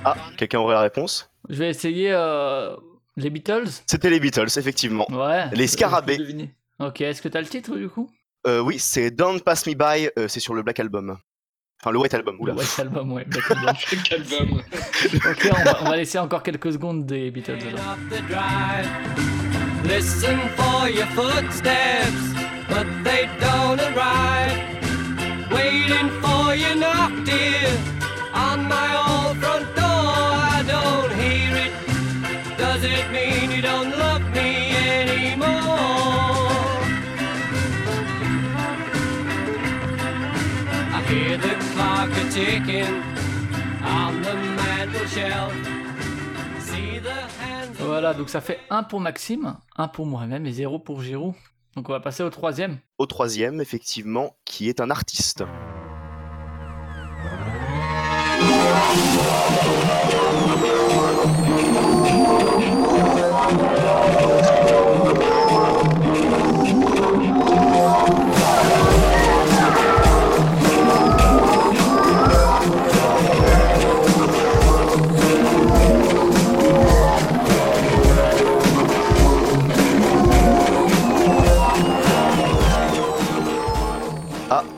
Ah, 0.04 0.16
quelqu'un 0.38 0.60
aurait 0.60 0.76
la 0.76 0.82
réponse 0.82 1.32
Je 1.50 1.56
vais 1.56 1.70
essayer 1.70 2.12
euh, 2.12 2.76
les 3.16 3.30
Beatles. 3.30 3.70
C'était 3.86 4.10
les 4.10 4.20
Beatles, 4.20 4.50
effectivement. 4.58 5.10
Ouais. 5.12 5.46
Les 5.54 5.68
Scarabées. 5.68 6.18
Deviner. 6.18 6.54
Ok, 6.80 7.02
est-ce 7.02 7.22
que 7.22 7.30
t'as 7.30 7.40
le 7.40 7.48
titre 7.48 7.76
du 7.78 7.88
coup? 7.88 8.10
Euh, 8.48 8.60
oui, 8.60 8.80
c'est 8.80 9.12
Don't 9.12 9.40
Pass 9.42 9.66
Me 9.68 9.74
By, 9.74 10.10
euh, 10.18 10.28
c'est 10.28 10.40
sur 10.40 10.54
le 10.54 10.64
Black 10.64 10.80
Album. 10.80 11.18
Enfin, 11.82 11.92
le 11.92 12.00
White 12.00 12.14
Album, 12.14 12.38
oula. 12.40 12.54
Le 12.54 12.60
White 12.60 12.80
Album, 12.80 13.12
ouais. 13.14 13.26
Black 13.26 13.52
Album. 13.52 13.76
Quel 14.04 14.22
album 14.22 14.62
ok, 15.16 15.50
on 15.52 15.64
va, 15.64 15.82
on 15.82 15.90
va 15.90 15.98
laisser 15.98 16.20
encore 16.20 16.44
quelques 16.44 16.74
secondes 16.74 17.06
des 17.06 17.32
Beatles. 17.32 17.60
Alors. 17.70 17.98
Listen 19.86 20.38
for 20.58 20.90
your 20.90 21.08
footsteps, 21.08 22.34
but 22.70 22.86
they 23.04 23.28
don't 23.40 23.80
arrive. 23.80 24.71
On 28.34 28.68
my 28.68 28.90
old 29.08 29.38
front 29.38 29.68
door. 29.76 29.84
I 30.58 30.64
don't 30.68 31.12
hear 31.22 31.54
it. 31.66 31.74
Does 32.58 32.84
it 32.84 33.12
mean 33.12 33.52
you 33.52 33.62
don't 33.62 33.92
love 33.98 34.24
me 34.34 34.74
anymore? 34.76 35.72
Voilà, 47.80 48.14
donc 48.14 48.30
ça 48.30 48.42
fait 48.42 48.60
1 48.70 48.84
pour 48.84 49.02
Maxime, 49.02 49.56
1 49.78 49.88
pour 49.90 50.06
moi-même 50.06 50.46
et 50.46 50.52
0 50.52 50.80
pour 50.80 51.02
Giroud. 51.02 51.34
Donc 51.76 51.90
on 51.90 51.94
va 51.94 52.00
passer 52.00 52.24
au 52.24 52.30
troisième. 52.30 52.80
Au 52.98 53.06
troisième, 53.06 53.62
effectivement, 53.62 54.36
qui 54.46 54.68
est 54.68 54.82
un 54.82 54.90
artiste. 54.90 55.44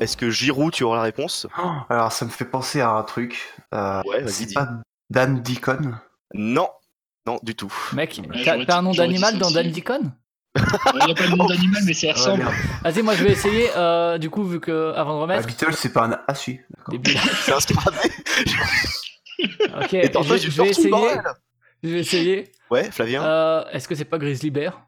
Est-ce 0.04 0.18
que 0.18 0.30
Giroud, 0.30 0.72
tu 0.74 0.84
auras 0.84 0.98
la 0.98 1.04
réponse? 1.04 1.48
Alors, 1.90 2.12
ça 2.12 2.26
me 2.26 2.30
fait 2.30 2.46
penser 2.46 2.82
à 2.82 2.90
un 2.92 3.04
truc. 3.04 3.54
Euh, 3.74 4.02
Ouais, 4.06 4.22
vas-y, 4.22 4.32
c'est 4.48 4.54
pas 4.54 4.70
Dan 5.10 5.42
Deacon? 5.42 5.94
Non, 6.34 6.70
non, 7.26 7.40
du 7.44 7.56
tout. 7.56 7.74
Mec, 7.94 8.22
t'as 8.44 8.78
un 8.78 8.82
nom 8.82 8.92
d'animal 8.92 9.38
dans. 9.38 9.52
Dan 9.52 9.70
Deacon? 9.72 10.12
Il 10.56 11.06
n'y 11.06 11.12
a 11.12 11.16
pas 11.16 11.28
de 11.28 11.36
nom 11.36 11.46
d'animal, 11.48 11.82
mais 11.86 11.94
ça 11.94 12.12
ressemble. 12.14 12.46
Vas-y, 12.84 13.02
moi 13.02 13.16
je 13.16 13.24
vais 13.24 13.32
essayer, 13.32 13.70
euh, 13.76 14.20
du 14.20 14.30
coup, 14.30 14.44
vu 14.44 14.60
que, 14.60 14.94
avant 14.96 15.14
de 15.14 15.18
Ah, 15.18 15.22
remettre. 15.22 15.48
Beatles, 15.48 15.74
c'est 15.74 15.92
pas 15.94 16.06
un. 16.06 16.20
Ah, 16.28 16.36
si. 16.36 16.60
C'est 17.42 17.54
un 17.54 17.60
scarabée. 17.60 17.98
Ok, 19.82 19.94
Et 19.96 20.12
je, 20.14 20.38
je 20.50 20.62
vais 20.62 20.70
essayer. 20.70 20.92
Je 21.84 21.90
vais 21.90 22.00
essayer. 22.00 22.52
Ouais, 22.70 22.90
Flavien 22.92 23.24
Euh, 23.24 23.64
Est-ce 23.72 23.88
que 23.88 23.96
c'est 23.96 24.06
pas 24.06 24.18
Grizzly 24.18 24.52
Bear? 24.52 24.80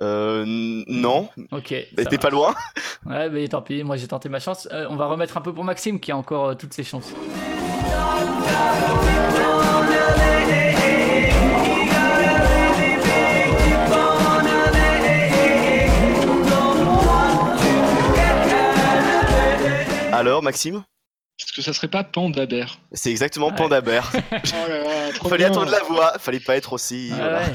Euh, 0.00 0.44
non, 0.46 1.28
Ok. 1.50 1.66
t'es 2.08 2.18
pas 2.18 2.30
loin. 2.30 2.54
Ouais, 3.04 3.28
mais 3.28 3.46
tant 3.48 3.62
pis, 3.62 3.82
moi 3.84 3.96
j'ai 3.96 4.08
tenté 4.08 4.28
ma 4.28 4.40
chance. 4.40 4.66
Euh, 4.72 4.86
on 4.88 4.96
va 4.96 5.06
remettre 5.06 5.36
un 5.36 5.40
peu 5.42 5.52
pour 5.52 5.64
Maxime 5.64 6.00
qui 6.00 6.10
a 6.12 6.16
encore 6.16 6.48
euh, 6.50 6.54
toutes 6.54 6.72
ses 6.72 6.84
chances. 6.84 7.12
Alors, 20.12 20.42
Maxime? 20.42 20.84
Est-ce 21.40 21.52
que 21.52 21.62
ça 21.62 21.72
serait 21.72 21.88
pas 21.88 22.04
Pandaber 22.04 22.66
C'est 22.92 23.10
exactement 23.10 23.48
Ouais. 23.48 23.56
Panda 23.56 23.80
Bear. 23.80 24.12
Oh 24.32 24.68
là 24.68 24.78
là, 24.82 25.12
trop 25.14 25.28
Fallait 25.28 25.44
bien. 25.44 25.50
attendre 25.50 25.70
la 25.70 25.80
voix, 25.82 26.18
fallait 26.18 26.38
pas 26.40 26.56
être 26.56 26.72
aussi. 26.74 27.08
Voilà. 27.10 27.40
ouais. 27.42 27.52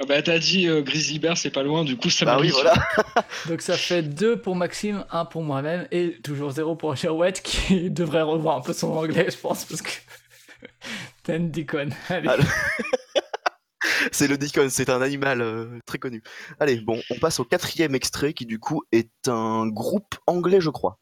Ah 0.00 0.06
bah 0.06 0.22
t'as 0.22 0.38
dit 0.40 0.66
euh, 0.68 0.82
Grizzly 0.82 1.20
Bear, 1.20 1.36
c'est 1.38 1.50
pas 1.50 1.62
loin, 1.62 1.84
du 1.84 1.96
coup 1.96 2.10
ça 2.10 2.24
Bah 2.24 2.38
oui, 2.40 2.48
voilà. 2.48 2.74
Donc 3.48 3.62
ça 3.62 3.76
fait 3.76 4.02
2 4.02 4.40
pour 4.40 4.56
Maxime, 4.56 5.04
1 5.12 5.24
pour 5.26 5.42
moi-même 5.42 5.86
et 5.92 6.20
toujours 6.22 6.50
0 6.50 6.74
pour 6.74 6.96
Girouette 6.96 7.42
qui 7.42 7.90
devrait 7.90 8.22
revoir 8.22 8.56
un 8.56 8.60
peu 8.60 8.72
son 8.72 8.92
anglais, 8.92 9.28
je 9.30 9.36
pense, 9.36 9.64
parce 9.64 9.82
que. 9.82 9.90
Ten 11.22 11.50
Deacon. 11.50 11.90
Allez. 12.08 12.28
Ah, 12.28 12.36
C'est 14.10 14.26
le 14.26 14.36
Deacon, 14.36 14.68
c'est 14.68 14.90
un 14.90 15.00
animal 15.00 15.40
euh, 15.40 15.78
très 15.86 15.98
connu. 15.98 16.22
Allez, 16.58 16.80
bon, 16.80 17.00
on 17.10 17.18
passe 17.18 17.38
au 17.38 17.44
quatrième 17.44 17.94
extrait 17.94 18.32
qui 18.32 18.46
du 18.46 18.58
coup 18.58 18.82
est 18.92 19.28
un 19.28 19.68
groupe 19.68 20.16
anglais, 20.26 20.60
je 20.60 20.70
crois. 20.70 20.98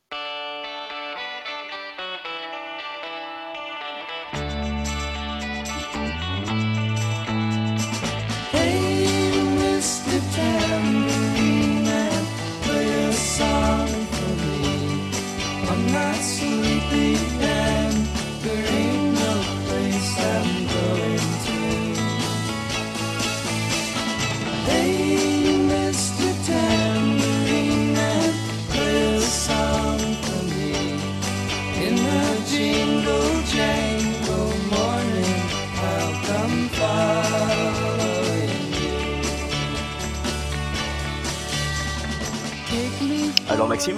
Alors, 43.63 43.69
Maxime 43.71 43.95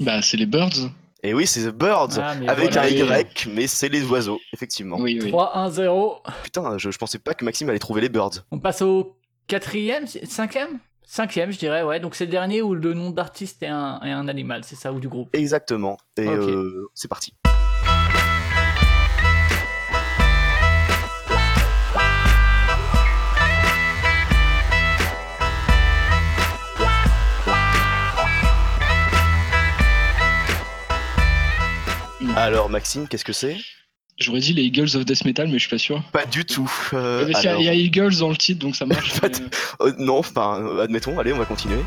Bah 0.00 0.20
c'est 0.22 0.36
les 0.36 0.44
Birds. 0.44 0.90
Et 1.22 1.34
oui, 1.34 1.46
c'est 1.46 1.70
The 1.70 1.72
Birds, 1.72 2.18
Ah, 2.18 2.30
avec 2.48 2.72
voilà, 2.72 2.82
un 2.82 2.86
oui. 2.90 3.24
Y, 3.24 3.46
mais 3.54 3.68
c'est 3.68 3.88
les 3.88 4.04
oiseaux, 4.06 4.40
effectivement. 4.52 4.96
Oui, 4.98 5.20
oui. 5.22 5.28
3, 5.30 5.56
1, 5.56 5.70
0. 5.70 6.16
Putain, 6.42 6.78
je, 6.78 6.90
je 6.90 6.98
pensais 6.98 7.20
pas 7.20 7.32
que 7.34 7.44
Maxime 7.44 7.68
allait 7.70 7.78
trouver 7.78 8.00
les 8.00 8.08
Birds. 8.08 8.44
On 8.50 8.58
passe 8.58 8.82
au 8.82 9.16
quatrième, 9.46 10.08
cinquième? 10.08 10.80
Cinquième, 11.04 11.52
je 11.52 11.58
dirais, 11.60 11.84
ouais. 11.84 12.00
Donc 12.00 12.16
c'est 12.16 12.24
le 12.24 12.32
dernier 12.32 12.60
où 12.60 12.74
le 12.74 12.92
nom 12.92 13.10
d'artiste 13.10 13.62
est 13.62 13.68
un, 13.68 14.00
est 14.02 14.10
un 14.10 14.26
animal, 14.26 14.64
c'est 14.64 14.74
ça, 14.74 14.92
ou 14.92 14.98
du 14.98 15.06
groupe? 15.08 15.28
Exactement. 15.32 15.96
Et 16.16 16.26
euh, 16.26 16.90
c'est 16.94 17.06
parti. 17.08 17.34
Alors 32.36 32.68
Maxime, 32.68 33.06
qu'est-ce 33.08 33.24
que 33.24 33.32
c'est? 33.32 33.56
J'aurais 34.18 34.40
dit 34.40 34.52
les 34.52 34.62
Eagles 34.62 34.96
of 34.96 35.04
Death 35.04 35.24
Metal, 35.24 35.46
mais 35.48 35.54
je 35.54 35.58
suis 35.60 35.70
pas 35.70 35.78
sûr. 35.78 36.02
Pas 36.12 36.24
du 36.26 36.44
tout. 36.44 36.70
euh, 36.92 37.24
il 37.26 37.32
y 37.32 37.34
a- 37.34 37.50
alors- 37.50 37.60
il 37.60 37.64
y, 37.64 37.68
a 37.68 37.74
Eagles 37.74 38.16
dans 38.18 38.30
le 38.30 38.36
titre, 38.36 38.60
donc 38.60 38.76
ça 38.76 38.86
marche. 38.86 39.12
Mais, 39.22 39.28
euh, 39.28 39.48
Euh, 39.88 39.92
non, 39.98 40.18
enfin, 40.18 40.78
admettons, 40.80 41.18
allez, 41.18 41.32
on 41.32 41.38
va 41.38 41.44
continuer. 41.46 41.80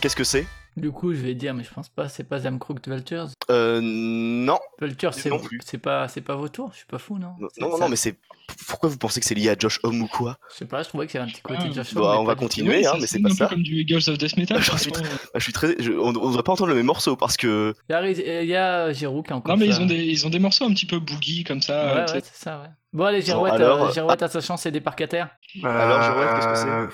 Qu'est-ce 0.00 0.16
que 0.16 0.24
c'est? 0.24 0.46
Du 0.74 0.90
coup, 0.90 1.12
je 1.12 1.20
vais 1.20 1.34
dire, 1.34 1.52
mais 1.52 1.64
je 1.64 1.70
pense 1.70 1.90
pas, 1.90 2.08
c'est 2.08 2.24
pas 2.24 2.38
Zamcrooked 2.38 2.88
Vultures? 2.88 3.28
Euh, 3.50 3.80
non. 3.82 4.58
Vultures, 4.80 5.12
c'est 5.12 5.28
Non 5.28 5.38
plus. 5.38 5.60
c'est 5.62 5.76
pas, 5.76 6.08
c'est 6.08 6.22
pas 6.22 6.34
vos 6.34 6.48
tours, 6.48 6.70
je 6.72 6.78
suis 6.78 6.86
pas 6.86 6.96
fou, 6.98 7.18
non? 7.18 7.34
Non, 7.38 7.48
C'est- 7.52 7.60
non, 7.60 7.68
non, 7.68 7.76
ça- 7.76 7.88
mais 7.90 7.96
c'est. 7.96 8.16
Pourquoi 8.66 8.88
vous 8.88 8.96
pensez 8.96 9.20
que 9.20 9.26
c'est 9.26 9.34
lié 9.34 9.50
à 9.50 9.54
Josh 9.58 9.80
Homme 9.82 10.00
ou 10.00 10.06
quoi? 10.08 10.38
Je 10.50 10.56
sais 10.56 10.64
pas, 10.64 10.82
je 10.82 10.88
trouvais 10.88 11.04
y 11.04 11.16
avait 11.18 11.28
un 11.28 11.30
petit 11.30 11.42
côté 11.42 11.58
Ah, 11.64 11.68
de 11.68 11.74
Josh 11.74 11.92
bah, 11.92 12.00
Homme, 12.00 12.10
mais 12.12 12.18
on 12.20 12.24
va 12.24 12.34
du 12.34 12.40
continuer. 12.40 12.86
hein, 12.86 12.94
mais 12.98 13.06
c'est 13.06 13.20
pas 13.20 13.28
ça. 13.28 13.48
comme 13.48 13.62
du 13.62 13.80
Eagles 13.82 14.08
of 14.08 14.16
Death 14.16 14.34
Metal. 14.38 14.62
J'en 14.62 14.78
suis. 14.78 14.92
Ah, 14.94 15.38
je 15.38 15.40
suis 15.40 15.52
très. 15.52 15.74
je- 15.78 15.92
on, 15.92 16.08
on 16.08 16.28
devrait 16.30 16.42
pas 16.42 16.52
entendre 16.52 16.70
le 16.70 16.76
même 16.76 16.86
morceau 16.86 17.16
parce 17.16 17.36
que. 17.36 17.74
Il 17.90 17.92
y 17.92 17.94
a, 17.94 18.00
Riz- 18.00 18.22
il 18.42 18.48
y 18.48 18.56
a 18.56 18.92
Giroud 18.94 19.26
qui 19.26 19.32
a 19.34 19.36
encore 19.36 19.54
Non, 19.54 19.60
mais 19.60 19.66
ils 19.66 19.78
ont, 19.78 19.84
des, 19.86 19.96
ils 20.06 20.26
ont 20.26 20.30
des 20.30 20.38
morceaux 20.38 20.64
un 20.64 20.72
petit 20.72 20.86
peu 20.86 20.98
boogie 21.00 21.44
comme 21.44 21.60
ça. 21.60 21.84
Ouais, 21.84 22.00
euh, 22.10 22.14
ouais, 22.14 22.20
c'est 22.24 22.42
ça, 22.44 22.60
ouais. 22.62 22.68
Bon, 22.94 23.04
allez, 23.04 23.20
Bon, 23.20 23.26
Girouette, 23.26 23.52
alors, 23.54 23.82
euh, 23.84 23.88
euh, 23.88 23.92
Girouette 23.92 24.22
à 24.22 24.28
sa 24.28 24.40
chance, 24.40 24.62
c'est 24.62 24.70
des 24.70 24.80
parcataires. 24.80 25.28
Alors, 25.62 26.00
Joël, 26.02 26.28
qu'est-ce 26.34 26.48
que 26.48 26.54
c'est? 26.54 26.68
Euh, 26.70 26.86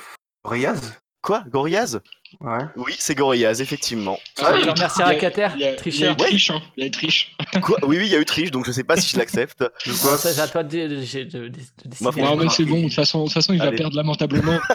Gorillaz 0.44 0.80
Quoi 1.20 1.42
Gorillaz? 1.50 1.98
Ouais. 2.40 2.58
Oui, 2.76 2.94
c'est 2.98 3.14
Gorillaz, 3.14 3.60
effectivement. 3.60 4.18
Ah, 4.40 4.52
il 4.54 4.60
je 4.60 4.66
y 4.66 4.68
a- 4.68 4.72
remercie 4.74 5.00
il 5.02 5.60
y 5.60 5.64
a- 5.64 5.74
triche, 5.74 6.50
hein. 6.50 6.62
Il 6.76 6.80
y 6.82 6.84
a 6.84 6.86
eu 6.86 6.90
triche. 6.90 7.34
Quoi? 7.62 7.78
Oui, 7.82 7.96
oui, 7.98 8.06
il 8.06 8.12
y 8.12 8.14
a 8.14 8.18
eu 8.20 8.24
triche, 8.24 8.50
donc 8.50 8.66
je 8.66 8.72
sais 8.72 8.84
pas 8.84 8.96
si 8.96 9.10
je 9.10 9.16
l'accepte. 9.18 9.64
C'est 9.84 10.38
à 10.38 10.46
toi 10.46 10.62
de, 10.62 10.68
de- 10.78 10.86
de- 10.86 11.24
de- 11.24 11.38
de 11.38 11.48
décider. 11.48 11.96
Moi, 12.02 12.12
Non, 12.18 12.36
mais 12.36 12.48
c'est 12.50 12.64
bon. 12.64 12.76
De 12.80 12.82
toute 12.84 12.92
façon, 12.94 13.20
de 13.20 13.24
toute 13.24 13.32
façon 13.34 13.52
il 13.54 13.58
va 13.58 13.72
perdre 13.72 13.96
lamentablement. 13.96 14.58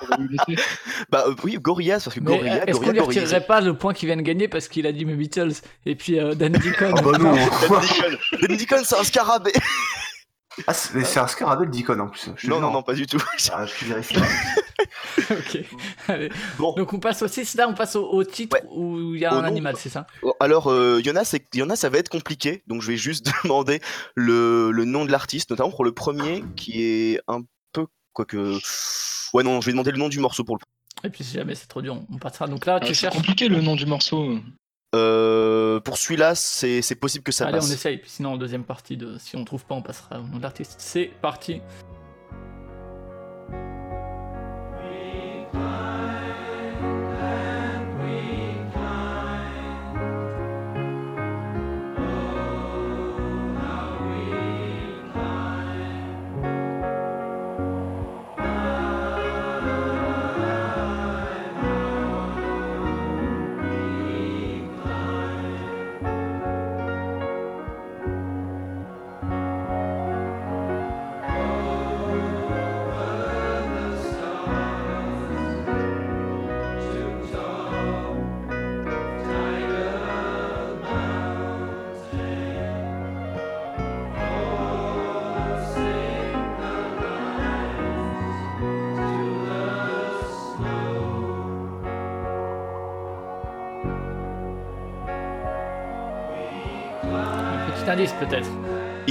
Bah 1.12 1.26
euh, 1.28 1.36
oui, 1.44 1.58
Gorillaz, 1.62 2.02
parce 2.04 2.16
que 2.16 2.20
Gorillaz, 2.20 2.58
euh, 2.62 2.66
est-ce 2.68 2.80
qu'on 2.80 2.90
lui 2.92 3.00
Gorillaz. 3.00 3.22
retirerait 3.22 3.46
pas 3.46 3.62
le 3.62 3.76
point 3.76 3.94
qu'il 3.94 4.08
vient 4.08 4.18
de 4.18 4.22
gagner 4.22 4.48
parce 4.48 4.68
qu'il 4.68 4.88
a 4.88 4.92
dit 4.92 5.06
mes 5.06 5.16
Beatles 5.16 5.54
et 5.86 5.96
puis 5.96 6.20
euh, 6.20 6.34
Dan 6.34 6.52
Deacon 6.54 6.94
Ah 6.98 7.02
bah 7.02 7.18
non. 7.20 7.36
Dan 7.36 8.58
Deacon, 8.58 8.82
c'est 8.84 8.98
un 8.98 9.04
scarabée 9.04 9.54
Ah, 10.68 10.74
c'est 10.74 10.94
mais 10.94 11.04
c'est 11.04 11.20
un 11.20 11.28
scarabée 11.28 11.66
le 11.66 11.72
Deacon 11.72 12.00
en 12.00 12.08
plus. 12.08 12.30
Je 12.36 12.48
Non, 12.48 12.60
non, 12.60 12.72
non, 12.72 12.84
pas 12.84 12.94
du 12.94 13.08
tout. 13.08 13.22
Ah, 13.52 13.66
je 13.66 13.86
vérifie. 13.86 14.16
Ok. 15.30 15.60
Allez. 16.08 16.30
Bon. 16.58 16.74
Donc 16.76 16.92
on 16.94 17.00
passe 17.00 17.22
au 17.22 17.28
6, 17.28 17.56
là 17.56 17.68
on 17.70 17.74
passe 17.74 17.96
au, 17.96 18.06
au 18.12 18.24
titre 18.24 18.58
Ouais. 18.58 18.64
où 18.72 19.14
il 19.16 19.22
y 19.22 19.26
a 19.26 19.34
Au 19.34 19.38
un 19.38 19.42
nom. 19.42 19.48
animal, 19.48 19.76
c'est 19.78 19.90
ça? 19.90 20.08
Bon, 20.22 20.34
Alors, 20.40 20.70
euh, 20.72 21.00
c'est- 21.24 21.44
en 21.64 21.70
a, 21.70 21.76
ça 21.76 21.90
va 21.90 21.98
être 22.00 22.10
compliqué, 22.10 22.64
donc 22.68 22.82
je 22.82 22.88
vais 22.88 22.98
juste 22.98 23.26
demander 23.44 23.80
le, 24.16 24.72
le 24.72 24.86
nom 24.86 25.06
de 25.06 25.12
l'artiste, 25.12 25.50
notamment 25.52 25.72
pour 25.72 25.86
le 25.86 25.94
premier, 25.94 26.44
qui 26.56 26.84
est 26.84 27.22
un 27.28 27.42
peu, 27.72 27.86
quoique... 28.14 28.58
Ouais, 29.34 29.44
non, 29.44 29.62
je 29.62 29.68
vais 29.68 29.72
demander 29.72 29.92
le 29.92 29.98
nom 29.98 30.10
du 30.10 30.20
morceau 30.20 30.44
pour 30.44 30.58
le 30.58 31.08
Et 31.08 31.12
puis 31.12 31.24
si 31.24 31.34
jamais 31.36 31.56
c'est 31.56 31.68
trop 31.68 31.82
dur, 31.82 32.02
on 32.12 32.18
passera. 32.18 32.48
Donc 32.48 32.66
là, 32.66 32.76
Ah, 32.82 32.86
tu 32.86 32.88
C'est 32.88 33.02
cherches. 33.02 33.16
compliqué 33.16 33.48
le 33.50 33.62
nom 33.62 33.76
du 33.76 33.86
morceau. 33.86 34.38
Euh, 34.94 35.80
pour 35.80 35.98
celui-là, 35.98 36.36
c'est 36.36 36.96
possible 36.96 37.24
que 37.24 37.32
ça 37.32 37.46
Allez, 37.48 37.58
passe. 37.58 37.70
on 37.70 37.74
essaye. 37.74 38.02
Sinon, 38.06 38.34
en 38.34 38.38
deuxième 38.38 38.64
partie, 38.64 38.98
de... 38.98 39.18
si 39.18 39.36
on 39.36 39.44
trouve 39.44 39.66
pas, 39.66 39.76
on 39.76 39.82
passera 39.82 40.20
au 40.20 40.24
nom 40.24 40.38
de 40.38 40.44
l'artiste. 40.44 40.76
C'est 40.78 41.12
parti. 41.22 41.62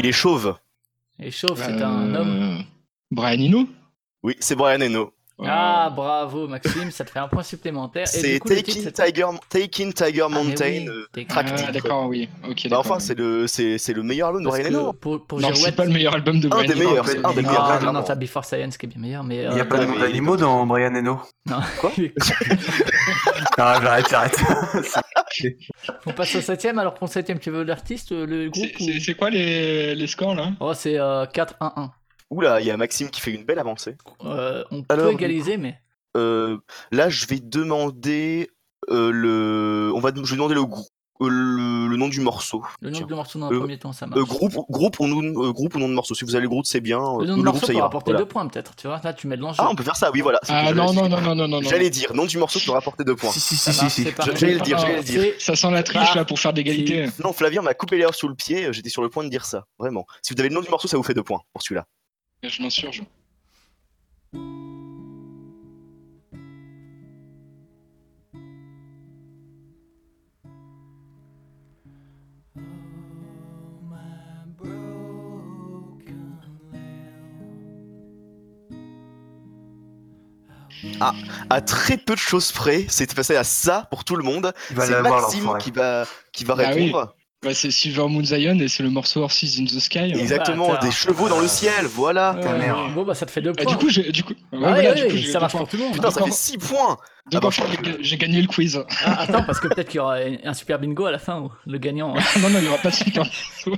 Il 0.02 0.08
est 0.08 0.12
chauve. 0.12 0.56
Et 1.18 1.30
Chauve, 1.30 1.58
c'est 1.62 1.70
Euh, 1.80 1.86
un 1.86 2.14
homme. 2.14 2.64
Brian 3.10 3.40
Eno? 3.40 3.68
Oui, 4.22 4.36
c'est 4.40 4.56
Brian 4.56 4.80
Eno. 4.80 5.12
Ah, 5.44 5.90
bravo 5.94 6.46
Maxime, 6.46 6.90
ça 6.90 7.04
te 7.04 7.10
fait 7.10 7.18
un 7.18 7.26
point 7.28 7.42
supplémentaire. 7.42 8.06
C'est 8.06 8.38
Taking 8.38 8.92
Tiger, 8.92 9.26
Taking 9.48 9.92
Tiger 9.92 10.22
Ah, 10.26 10.28
Mountain. 10.28 10.86
euh, 10.88 11.06
Taking 11.12 11.26
track 11.28 11.46
Ah, 11.50 11.54
titre. 11.56 11.72
d'accord, 11.72 12.06
oui. 12.06 12.28
Ok, 12.48 12.68
Bah, 12.68 12.78
enfin, 12.78 13.00
c'est 13.00 13.16
le, 13.18 13.46
c'est, 13.46 13.76
c'est 13.78 13.92
le 13.92 14.02
meilleur 14.02 14.28
album 14.28 14.44
de 14.44 14.48
Brian 14.48 14.66
Eno. 14.66 14.92
pour, 14.92 15.26
pour 15.26 15.40
Non, 15.40 15.52
c'est 15.54 15.74
pas 15.74 15.84
le 15.84 15.90
meilleur 15.90 16.14
album 16.14 16.38
de 16.38 16.46
Un 16.46 16.50
Brian 16.50 16.68
des 16.68 16.80
Eno. 16.80 16.90
un 16.98 17.02
des 17.02 17.42
Non, 17.42 17.48
meilleurs. 17.48 17.80
Non, 17.80 17.86
non, 17.86 17.92
non, 17.94 18.02
t'as 18.02 18.14
Before 18.14 18.44
Science 18.44 18.76
qui 18.76 18.86
est 18.86 18.88
bien 18.88 19.00
meilleur, 19.00 19.24
mais. 19.24 19.36
Il 19.44 19.50
n'y 19.54 19.60
a 19.60 19.62
euh, 19.62 19.64
pas 19.64 19.78
de 19.78 19.86
mais- 19.86 19.98
d'animaux 19.98 20.36
dans 20.36 20.64
Brian 20.66 20.94
Eno. 20.94 21.20
non. 21.46 21.60
Quoi 21.80 21.90
Ah, 23.58 23.78
j'arrête, 23.82 24.06
j'arrête. 24.10 24.38
On 26.06 26.12
passe 26.12 26.34
au 26.36 26.40
septième, 26.40 26.78
alors 26.78 26.94
pour 26.94 27.06
le 27.08 27.12
septième, 27.12 27.38
tu 27.38 27.50
veux 27.50 27.64
l'artiste, 27.64 28.12
le 28.12 28.48
groupe 28.50 28.66
C'est- 28.78 28.82
ou... 28.82 28.86
C'est 28.94 29.00
c'est 29.00 29.14
quoi 29.14 29.30
les, 29.30 29.94
les 29.94 30.06
scores 30.06 30.34
là? 30.34 30.50
Oh, 30.60 30.72
c'est 30.74 30.98
euh, 30.98 31.24
4-1-1. 31.26 31.90
Oula, 32.32 32.60
il 32.60 32.66
y 32.66 32.70
a 32.70 32.76
Maxime 32.76 33.10
qui 33.10 33.20
fait 33.20 33.32
une 33.32 33.44
belle 33.44 33.58
avancée. 33.58 33.96
Euh, 34.24 34.64
on 34.70 34.82
peut 34.82 35.12
égaliser, 35.12 35.56
mais. 35.58 35.78
Euh, 36.16 36.58
là, 36.90 37.08
je 37.08 37.26
vais 37.26 37.40
demander 37.40 38.50
euh, 38.90 39.10
le. 39.12 39.92
On 39.94 40.00
va, 40.00 40.10
je 40.14 40.20
vais 40.30 40.36
demander 40.36 40.54
le, 40.54 40.62
le, 41.20 41.86
le 41.88 41.96
nom 41.96 42.08
du 42.08 42.20
morceau. 42.20 42.62
Le 42.80 42.90
nom 42.90 42.96
Tiens. 42.98 43.06
du 43.06 43.14
morceau 43.14 43.38
dans 43.38 43.46
un 43.46 43.52
Euh, 43.52 43.58
premier 43.60 43.78
temps, 43.78 43.92
ça 43.92 44.06
marche. 44.06 44.18
Euh, 44.20 44.24
groupe, 44.24 44.54
groupe, 44.70 44.98
ou 45.00 45.06
nom, 45.06 45.20
euh, 45.44 45.52
groupe 45.52 45.74
ou 45.74 45.78
nom 45.78 45.88
de 45.88 45.94
morceau. 45.94 46.14
Si 46.14 46.24
vous 46.24 46.34
avez 46.34 46.42
le 46.42 46.48
groupe, 46.48 46.64
c'est 46.66 46.80
bien. 46.80 46.98
le 46.98 47.02
nom 47.04 47.18
de 47.20 47.26
groupe, 47.26 47.44
morceau 47.44 47.66
ça 47.66 47.72
peut 47.74 47.78
rapporter 47.80 48.10
Voilà. 48.12 48.24
deux 48.24 48.28
points, 48.28 48.46
peut-être, 48.48 48.74
tu 48.76 48.86
vois. 48.88 49.00
Là, 49.04 49.12
tu 49.14 49.26
mets 49.26 49.36
de 49.36 49.42
l'enjeu. 49.42 49.62
Ah, 49.62 49.68
on 49.70 49.74
peut 49.74 49.84
faire 49.84 49.96
ça, 49.96 50.10
oui, 50.10 50.20
voilà. 50.20 50.40
Ah 50.48 50.72
non, 50.72 50.86
j'allais 50.86 50.86
non, 50.86 50.92
dire. 50.92 51.02
non, 51.02 51.08
non, 51.20 51.34
non, 51.34 51.48
non. 51.48 51.60
non. 51.60 51.68
J'allais 51.68 51.90
dire, 51.90 52.14
nom 52.14 52.24
du 52.26 52.38
morceau 52.38 52.58
peut 52.64 52.72
rapporter 52.72 53.04
deux 53.04 53.14
points. 53.16 53.30
Si, 53.30 53.40
si, 53.40 53.56
Ça 53.56 53.72
si, 53.72 53.88
si, 53.90 54.04
j'allais 54.36 54.54
le 54.54 54.60
dire, 54.60 54.78
j'allais 54.78 54.96
le 54.96 55.02
dire. 55.02 55.34
Ça 55.38 55.54
sent 55.54 55.70
la 55.70 55.82
triche 55.82 56.08
Ah, 56.12 56.16
là 56.16 56.24
pour 56.24 56.38
faire 56.40 56.52
d'égalité. 56.52 57.06
Non, 57.22 57.32
Flavien 57.32 57.62
m'a 57.62 57.74
coupé 57.74 57.98
l'air 57.98 58.14
sous 58.14 58.26
le 58.28 58.34
pied, 58.34 58.72
j'étais 58.72 58.90
sur 58.90 59.02
le 59.02 59.08
point 59.08 59.22
de 59.22 59.28
dire 59.28 59.44
ça, 59.44 59.64
vraiment. 59.78 60.06
Si 60.22 60.34
vous 60.34 60.40
avez 60.40 60.48
le 60.48 60.54
nom 60.54 60.60
du 60.60 60.68
morceau, 60.70 60.88
ça 60.88 60.96
vous 60.96 61.02
fait 61.02 61.14
deux 61.14 61.22
points 61.22 61.40
pour 61.52 61.62
celui-là. 61.62 61.86
Je 62.42 62.60
m'insurge. 62.60 63.02
À 81.50 81.60
très 81.60 81.96
peu 81.96 82.14
de 82.14 82.18
choses 82.18 82.52
près, 82.52 82.86
c'est 82.88 83.12
passé 83.14 83.36
à 83.36 83.44
ça 83.44 83.86
pour 83.90 84.04
tout 84.04 84.16
le 84.16 84.24
monde. 84.24 84.52
C'est 84.68 85.02
Maxime 85.02 85.58
qui 85.58 85.70
va, 85.70 86.06
qui 86.32 86.44
va 86.44 86.56
Ah 86.58 86.72
oui. 86.74 86.92
Bah, 87.44 87.52
c'est 87.54 87.72
Silver 87.72 88.06
Moon 88.08 88.22
Zion 88.24 88.56
et 88.60 88.68
c'est 88.68 88.84
le 88.84 88.90
morceau 88.90 89.20
Horses 89.22 89.58
in 89.58 89.64
the 89.64 89.80
Sky. 89.80 90.12
Exactement, 90.14 90.74
Attends. 90.74 90.86
des 90.86 90.92
chevaux 90.92 91.28
dans 91.28 91.40
le 91.40 91.48
ciel, 91.48 91.86
voilà. 91.86 92.36
Euh, 92.36 92.56
merde. 92.58 92.94
Bon, 92.94 93.02
bah, 93.02 93.14
ça 93.16 93.26
te 93.26 93.32
fait 93.32 93.40
deux 93.40 93.52
Ah, 93.58 93.62
points. 93.64 93.72
du 93.72 93.78
coup, 93.78 93.88
j'ai, 93.90 94.12
du 94.12 94.22
coup, 94.22 94.32
ouais, 94.52 94.86
Ah, 94.88 94.94
du 94.94 95.08
coup, 95.08 95.16
ça 95.28 95.40
marche 95.40 95.52
pour 95.56 95.66
tout 95.66 95.76
le 95.76 95.82
monde. 95.82 95.92
Putain, 95.94 96.12
ça 96.12 96.22
fait 96.22 96.30
6 96.30 96.58
points. 96.58 96.96
Donc, 97.30 97.34
Ah 97.34 97.40
bah, 97.40 97.48
enfin, 97.48 97.64
j'ai- 97.82 97.96
j'ai 98.00 98.16
gagné 98.16 98.40
le 98.40 98.46
quiz. 98.46 98.80
Ah, 99.04 99.22
attends, 99.22 99.42
parce 99.42 99.58
que 99.58 99.66
peut-être 99.66 99.88
qu'il 99.88 99.96
y 99.96 100.00
aura 100.00 100.18
un 100.44 100.54
super 100.54 100.78
bingo 100.78 101.04
à 101.06 101.10
la 101.10 101.18
fin, 101.18 101.40
où 101.40 101.50
le 101.66 101.78
gagnant. 101.78 102.14
non, 102.40 102.48
non, 102.48 102.58
il 102.58 102.62
n'y 102.62 102.68
aura 102.68 102.78
pas 102.78 102.90
de. 102.90 102.94
Je 102.94 103.70
veux 103.70 103.76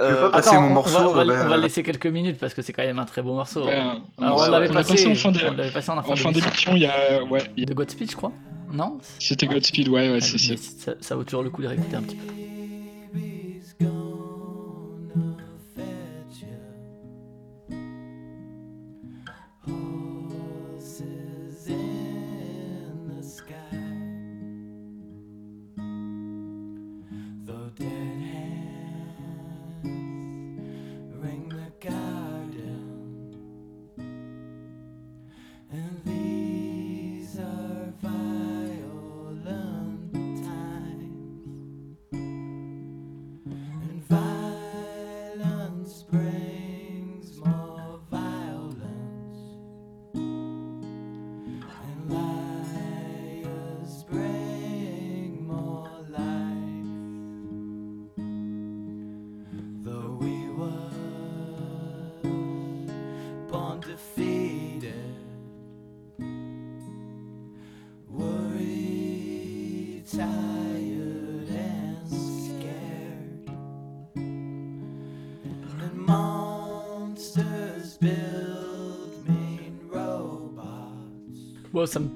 Euh, 0.00 0.22
pas 0.30 0.36
passer 0.38 0.50
Attends, 0.50 0.60
mon 0.60 0.66
on- 0.68 0.70
on 0.70 0.74
morceau, 0.74 0.98
On 0.98 1.12
va, 1.12 1.24
ben, 1.24 1.32
on 1.32 1.48
va 1.48 1.54
euh, 1.54 1.56
le 1.56 1.62
laisser 1.62 1.82
quelques 1.82 2.06
minutes 2.06 2.38
parce 2.38 2.54
que 2.54 2.62
c'est 2.62 2.72
quand 2.72 2.82
même 2.84 2.98
un 3.00 3.04
très 3.04 3.22
beau 3.22 3.34
morceau. 3.34 3.62
On 3.68 4.26
on 4.26 4.36
l'a- 4.42 4.48
l'avait 4.48 4.68
passé, 4.68 5.06
en 5.08 5.14
fin 5.16 5.32
de- 5.32 5.40
on 5.44 5.54
l'avait 5.54 5.70
passé 5.72 5.90
en 5.90 5.94
fin 6.02 6.12
en 6.12 6.16
fin 6.16 6.30
d'émission. 6.30 6.30
d'émission, 6.30 6.72
il 6.76 6.82
y 6.82 6.86
a. 6.86 7.22
Ouais, 7.24 7.42
il 7.56 7.60
y 7.60 7.62
a- 7.64 7.66
De 7.66 7.74
Godspeed, 7.74 8.10
je 8.12 8.16
crois 8.16 8.32
Non 8.74 8.98
c'était 9.18 9.46
Godspeed, 9.46 9.88
ouais, 9.88 10.10
ouais, 10.10 10.20
c'est 10.20 10.38
ça. 10.38 10.54
ça, 10.56 10.94
ça 11.00 11.16
vaut 11.16 11.24
toujours 11.24 11.42
le 11.42 11.50
coup 11.50 11.62
de 11.62 11.68
réécouter 11.68 11.96
un 11.96 12.02
petit 12.02 12.16
peu. 12.16 12.34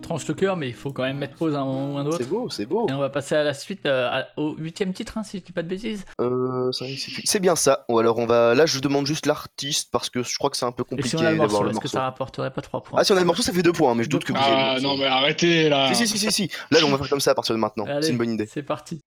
Tranche 0.09 0.27
le 0.27 0.35
cœur, 0.35 0.57
mais 0.57 0.69
il 0.69 0.75
faut 0.75 0.91
quand 0.91 1.03
même 1.03 1.19
mettre 1.19 1.35
pause 1.37 1.55
à 1.55 1.61
un 1.61 1.65
moment 1.65 1.95
ou 1.95 1.99
un 1.99 2.07
autre. 2.07 2.17
C'est 2.19 2.29
beau, 2.29 2.49
c'est 2.49 2.65
beau. 2.67 2.89
Et 2.89 2.93
on 2.93 2.99
va 2.99 3.11
passer 3.11 3.35
à 3.35 3.43
la 3.45 3.53
suite, 3.53 3.85
euh, 3.87 4.09
à- 4.11 4.27
au 4.41 4.55
huitième 4.57 4.93
titre, 4.95 5.19
hein, 5.19 5.23
si 5.23 5.39
je 5.39 5.43
dis 5.45 5.53
pas 5.53 5.63
de 5.63 5.69
bêtises. 5.69 6.05
Euh, 6.21 6.71
c'est 7.25 7.41
bien 7.41 7.55
ça. 7.57 7.85
Ou 7.89 7.99
alors 7.99 8.19
on 8.19 8.27
va. 8.27 8.55
Là, 8.55 8.65
je 8.67 8.81
demande 8.81 9.07
juste 9.07 9.27
l'artiste 9.27 9.91
parce 9.93 10.09
que 10.09 10.23
je 10.23 10.37
crois 10.39 10.49
que 10.51 10.57
c'est 10.57 10.65
un 10.67 10.73
peu 10.73 10.83
compliqué 10.85 11.17
si 11.19 11.25
a 11.25 11.31
le 11.31 11.37
morceau, 11.37 11.53
d'avoir 11.59 11.71
est-ce 11.71 11.81
que 11.81 11.89
ça 11.89 12.03
rapporterait 12.03 12.51
pas 12.51 12.63
3 12.63 12.83
points 12.83 12.99
Ah, 13.01 13.05
si 13.05 13.13
on 13.13 13.17
a 13.17 13.21
le 13.21 13.27
morceau, 13.27 13.43
ça 13.43 13.53
fait 13.53 13.63
deux 13.63 13.73
points, 13.73 13.95
mais 13.95 14.05
je 14.05 14.09
doute 14.09 14.25
que 14.25 14.33
vous 14.33 14.39
Ah 14.41 14.79
non, 14.81 14.97
mais 14.97 15.05
arrêtez 15.05 15.69
là. 15.69 15.93
Si, 15.93 16.07
si, 16.07 16.09
si, 16.09 16.19
si, 16.19 16.33
si. 16.33 16.51
Là, 16.71 16.79
on 16.85 16.91
va 16.91 16.99
faire 16.99 17.09
comme 17.11 17.21
ça 17.21 17.33
à 17.33 17.35
partir 17.35 17.55
de 17.55 17.61
maintenant. 17.61 17.85
C'est 18.01 18.11
une 18.11 18.19
bonne 18.19 18.33
idée. 18.33 18.47
C'est 18.47 18.63
parti. 18.63 19.01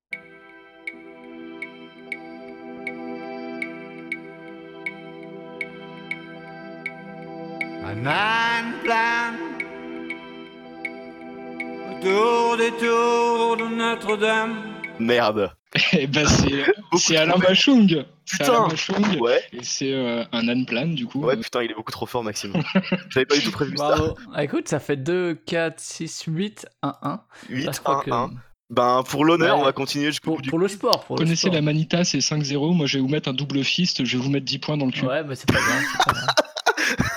Autour 12.05 12.57
des 12.57 12.71
tours 12.71 13.57
de 13.57 13.75
Notre-Dame. 13.75 14.55
Merde. 14.99 15.51
Eh 15.93 16.07
ben, 16.07 16.27
c'est 16.27 16.65
c'est 16.97 17.15
Alain 17.17 17.37
Bachung. 17.37 18.03
C'est 18.25 18.39
Putain. 18.39 18.67
Alain. 18.95 19.19
Ouais. 19.19 19.41
Et 19.53 19.63
c'est 19.63 19.93
euh, 19.93 20.23
un 20.31 20.47
âne 20.49 20.65
plane, 20.65 20.95
du 20.95 21.05
coup. 21.05 21.21
Ouais, 21.23 21.37
putain, 21.37 21.63
il 21.63 21.71
est 21.71 21.75
beaucoup 21.75 21.91
trop 21.91 22.05
fort, 22.05 22.23
Maxime. 22.23 22.53
J'avais 23.09 23.25
pas 23.25 23.35
du 23.35 23.41
tout 23.43 23.51
prévu 23.51 23.77
ça. 23.77 23.95
Bravo. 23.95 24.15
Ah, 24.33 24.43
écoute, 24.43 24.67
ça 24.67 24.79
fait 24.79 24.97
2, 24.97 25.35
4, 25.45 25.79
6, 25.79 26.23
8, 26.27 26.67
1, 26.81 26.93
1. 27.01 27.21
8, 27.49 27.63
Là, 27.65 27.71
je 27.73 27.79
crois 27.79 27.99
1, 27.99 28.01
que- 28.03 28.11
1. 28.11 28.29
Ben, 28.69 29.03
pour 29.07 29.25
l'honneur, 29.25 29.55
Ouais. 29.57 29.61
on 29.63 29.65
va 29.65 29.73
continuer 29.73 30.05
jusqu'au 30.07 30.29
Pour, 30.31 30.35
bout 30.37 30.41
du 30.43 30.49
pour 30.49 30.59
le 30.59 30.69
sport. 30.69 31.03
Pour 31.03 31.17
Vous 31.17 31.21
le 31.21 31.25
connaissez 31.25 31.41
sport. 31.47 31.53
la 31.55 31.61
Manita, 31.61 32.03
c'est 32.05 32.19
5-0. 32.21 32.73
Moi, 32.73 32.85
je 32.85 32.97
vais 32.97 33.01
vous 33.01 33.09
mettre 33.09 33.27
un 33.29 33.33
double 33.33 33.63
fist. 33.65 34.05
Je 34.05 34.17
vais 34.17 34.23
vous 34.23 34.29
mettre 34.29 34.45
10 34.45 34.59
points 34.59 34.77
dans 34.77 34.85
le 34.85 34.91
cul. 34.93 35.05
Ouais, 35.05 35.23
mais 35.25 35.35
c'est 35.35 35.47
pas 35.51 35.59
grave. 35.59 36.15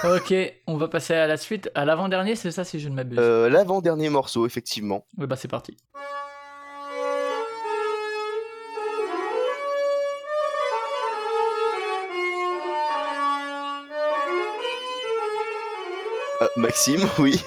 Pas 0.03 0.17
ok, 0.17 0.35
on 0.67 0.77
va 0.77 0.89
passer 0.89 1.15
à 1.15 1.27
la 1.27 1.37
suite. 1.37 1.71
À 1.75 1.85
l'avant-dernier, 1.85 2.37
c'est 2.37 2.51
ça 2.51 2.65
si 2.65 2.81
je 2.81 2.89
ne 2.89 2.95
m'abuse. 2.95 3.19
Euh, 3.21 3.49
L'avant-dernier 3.49 4.09
morceau, 4.11 4.47
effectivement. 4.47 5.07
Ouais, 5.19 5.27
bah 5.27 5.37
c'est 5.37 5.49
parti. 5.49 5.77
Euh, 16.43 16.49
Maxime, 16.57 17.09
oui. 17.19 17.41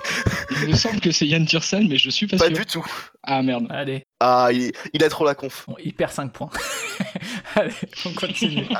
Il 0.63 0.69
me 0.69 0.75
semble 0.75 0.99
que 1.01 1.11
c'est 1.11 1.27
Yann 1.27 1.45
Tiersen, 1.45 1.87
mais 1.87 1.97
je 1.97 2.09
suis 2.09 2.25
pas, 2.27 2.37
Pas 2.37 2.47
sûr. 2.47 2.55
du 2.55 2.65
tout. 2.65 2.85
Ah 3.23 3.41
merde. 3.43 3.67
Allez, 3.69 4.03
Ah, 4.19 4.49
il, 4.51 4.71
il 4.93 5.03
a 5.03 5.09
trop 5.09 5.25
la 5.25 5.35
conf. 5.35 5.65
bon, 5.67 5.75
il 5.83 5.93
perd 5.93 6.11
5 6.11 6.31
points. 6.31 6.49
Allez, 7.55 7.71
on 8.05 8.13
continue. 8.13 8.67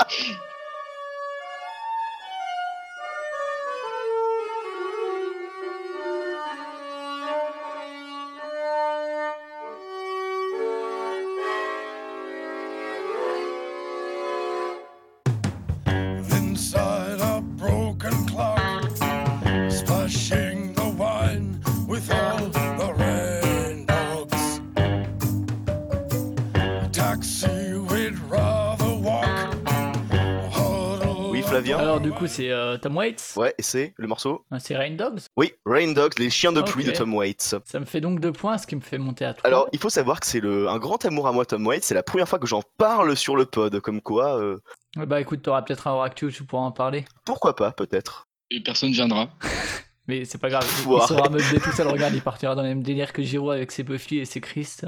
coup, 32.27 32.33
c'est 32.35 32.51
euh, 32.51 32.77
Tom 32.77 32.95
Waits. 32.95 33.33
Ouais, 33.35 33.53
et 33.57 33.61
c'est 33.61 33.93
le 33.97 34.07
morceau 34.07 34.45
Ah, 34.51 34.59
C'est 34.59 34.75
Rain 34.75 34.91
Dogs. 34.95 35.19
Oui, 35.35 35.53
Rain 35.65 35.91
Dogs, 35.93 36.17
les 36.19 36.29
chiens 36.29 36.51
de 36.51 36.61
pluie 36.61 36.83
de 36.83 36.91
Tom 36.91 37.13
Waits. 37.13 37.55
Ça 37.65 37.79
me 37.79 37.85
fait 37.85 38.01
donc 38.01 38.19
2 38.19 38.31
points, 38.31 38.57
ce 38.57 38.67
qui 38.67 38.75
me 38.75 38.81
fait 38.81 38.97
monter 38.97 39.25
à 39.25 39.33
3. 39.33 39.47
Alors, 39.47 39.67
il 39.71 39.79
faut 39.79 39.89
savoir 39.89 40.19
que 40.19 40.25
c'est 40.27 40.39
le, 40.39 40.67
un 40.69 40.77
grand 40.79 41.03
amour 41.05 41.27
à 41.27 41.31
moi, 41.31 41.45
Tom 41.45 41.65
Waits. 41.65 41.83
C'est 41.83 41.95
la 41.95 42.03
première 42.03 42.27
fois 42.27 42.39
que 42.39 42.47
j'en 42.47 42.61
parle 42.77 43.15
sur 43.15 43.35
le 43.35 43.45
pod. 43.45 43.79
Comme 43.79 44.01
quoi, 44.01 44.39
euh, 44.39 44.57
Bah 44.95 45.19
écoute, 45.21 45.41
t'auras 45.41 45.61
peut-être 45.61 45.87
un 45.87 46.01
Actu 46.03 46.25
où 46.25 46.31
tu 46.31 46.43
pourras 46.43 46.63
en 46.63 46.71
parler. 46.71 47.05
pourquoi 47.25 47.55
pas, 47.55 47.71
peut-être. 47.71 48.27
Et 48.51 48.61
personne 48.61 48.91
viendra. 48.91 49.29
Mais 50.07 50.23
c'est 50.25 50.37
pas 50.37 50.49
grave, 50.49 50.65
il 50.79 50.83
saura 51.07 51.29
meubler 51.29 51.59
tout 51.61 51.71
seul. 51.71 51.87
Regarde, 51.87 52.13
il 52.15 52.21
partira 52.21 52.55
dans 52.55 52.61
le 52.63 52.69
même 52.69 52.83
délire 52.83 53.11
que 53.11 53.21
Giro 53.21 53.51
avec 53.51 53.71
ses 53.71 53.83
Buffy 53.83 54.19
et 54.19 54.25
ses 54.25 54.39
Christ 54.39 54.85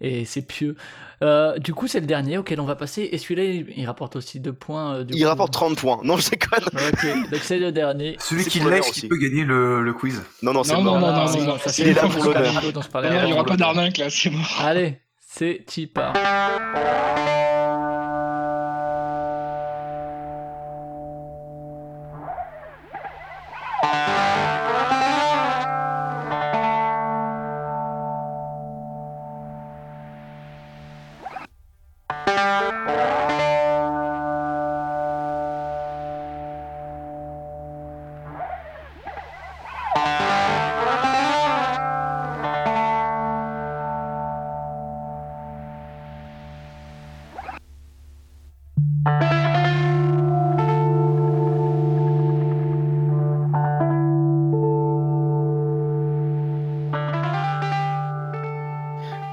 et 0.00 0.24
ses 0.24 0.40
pieux. 0.40 0.76
Euh, 1.22 1.58
du 1.58 1.74
coup, 1.74 1.86
c'est 1.88 2.00
le 2.00 2.06
dernier 2.06 2.38
auquel 2.38 2.58
on 2.60 2.64
va 2.64 2.74
passer. 2.74 3.06
Et 3.12 3.18
celui-là, 3.18 3.44
il, 3.44 3.86
rapporte 3.86 4.16
aussi 4.16 4.40
2 4.40 4.54
points. 4.54 4.94
euh, 4.94 5.04
du 5.04 5.12
Il 5.14 5.22
coup. 5.22 5.28
rapporte 5.28 5.52
30 5.52 5.76
points. 5.76 6.00
Non, 6.04 6.16
je 6.16 6.30
déconne. 6.30 6.64
Ok, 6.72 7.30
donc 7.30 7.40
c'est 7.42 7.58
le 7.58 7.70
dernier. 7.70 8.16
Celui 8.18 8.46
qui 8.46 8.60
lèche 8.60 8.90
qui 8.92 9.06
peut 9.08 9.18
gagner 9.18 9.44
le, 9.44 9.82
le 9.82 9.92
quiz. 9.92 10.22
Non, 10.42 10.54
non, 10.54 10.64
c'est 10.64 10.72
Non, 10.72 10.82
mort. 10.84 11.00
non, 11.00 11.12
non, 11.12 11.30
non, 11.30 11.44
non, 11.44 11.58
ça, 11.58 11.70
il 11.82 11.88
est 11.88 11.92
là 11.92 12.04
le 12.04 12.08
pour 12.08 12.24
l'honneur. 12.24 12.62
Il 12.62 13.04
y 13.04 13.16
avant. 13.18 13.32
aura 13.32 13.44
pas 13.44 13.56
d'arnaque 13.58 13.98
là, 13.98 14.06
c'est 14.08 14.30
mort. 14.30 14.58
Allez, 14.64 15.00
c'est 15.20 15.62
Tipa. 15.66 16.14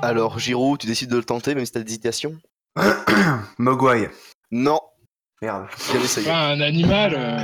Alors, 0.07 0.39
Giroud, 0.39 0.79
tu 0.79 0.87
décides 0.87 1.09
de 1.09 1.17
le 1.17 1.23
tenter, 1.25 1.53
même 1.53 1.65
si 1.65 1.73
t'as 1.73 1.81
d'hésitation 1.81 2.33
Mogwai. 3.57 4.09
Non, 4.51 4.79
Merde. 5.41 5.65
bien 5.91 6.01
essayé. 6.01 6.27
Pas 6.27 6.47
un 6.47 6.61
animal. 6.61 7.13
euh, 7.13 7.37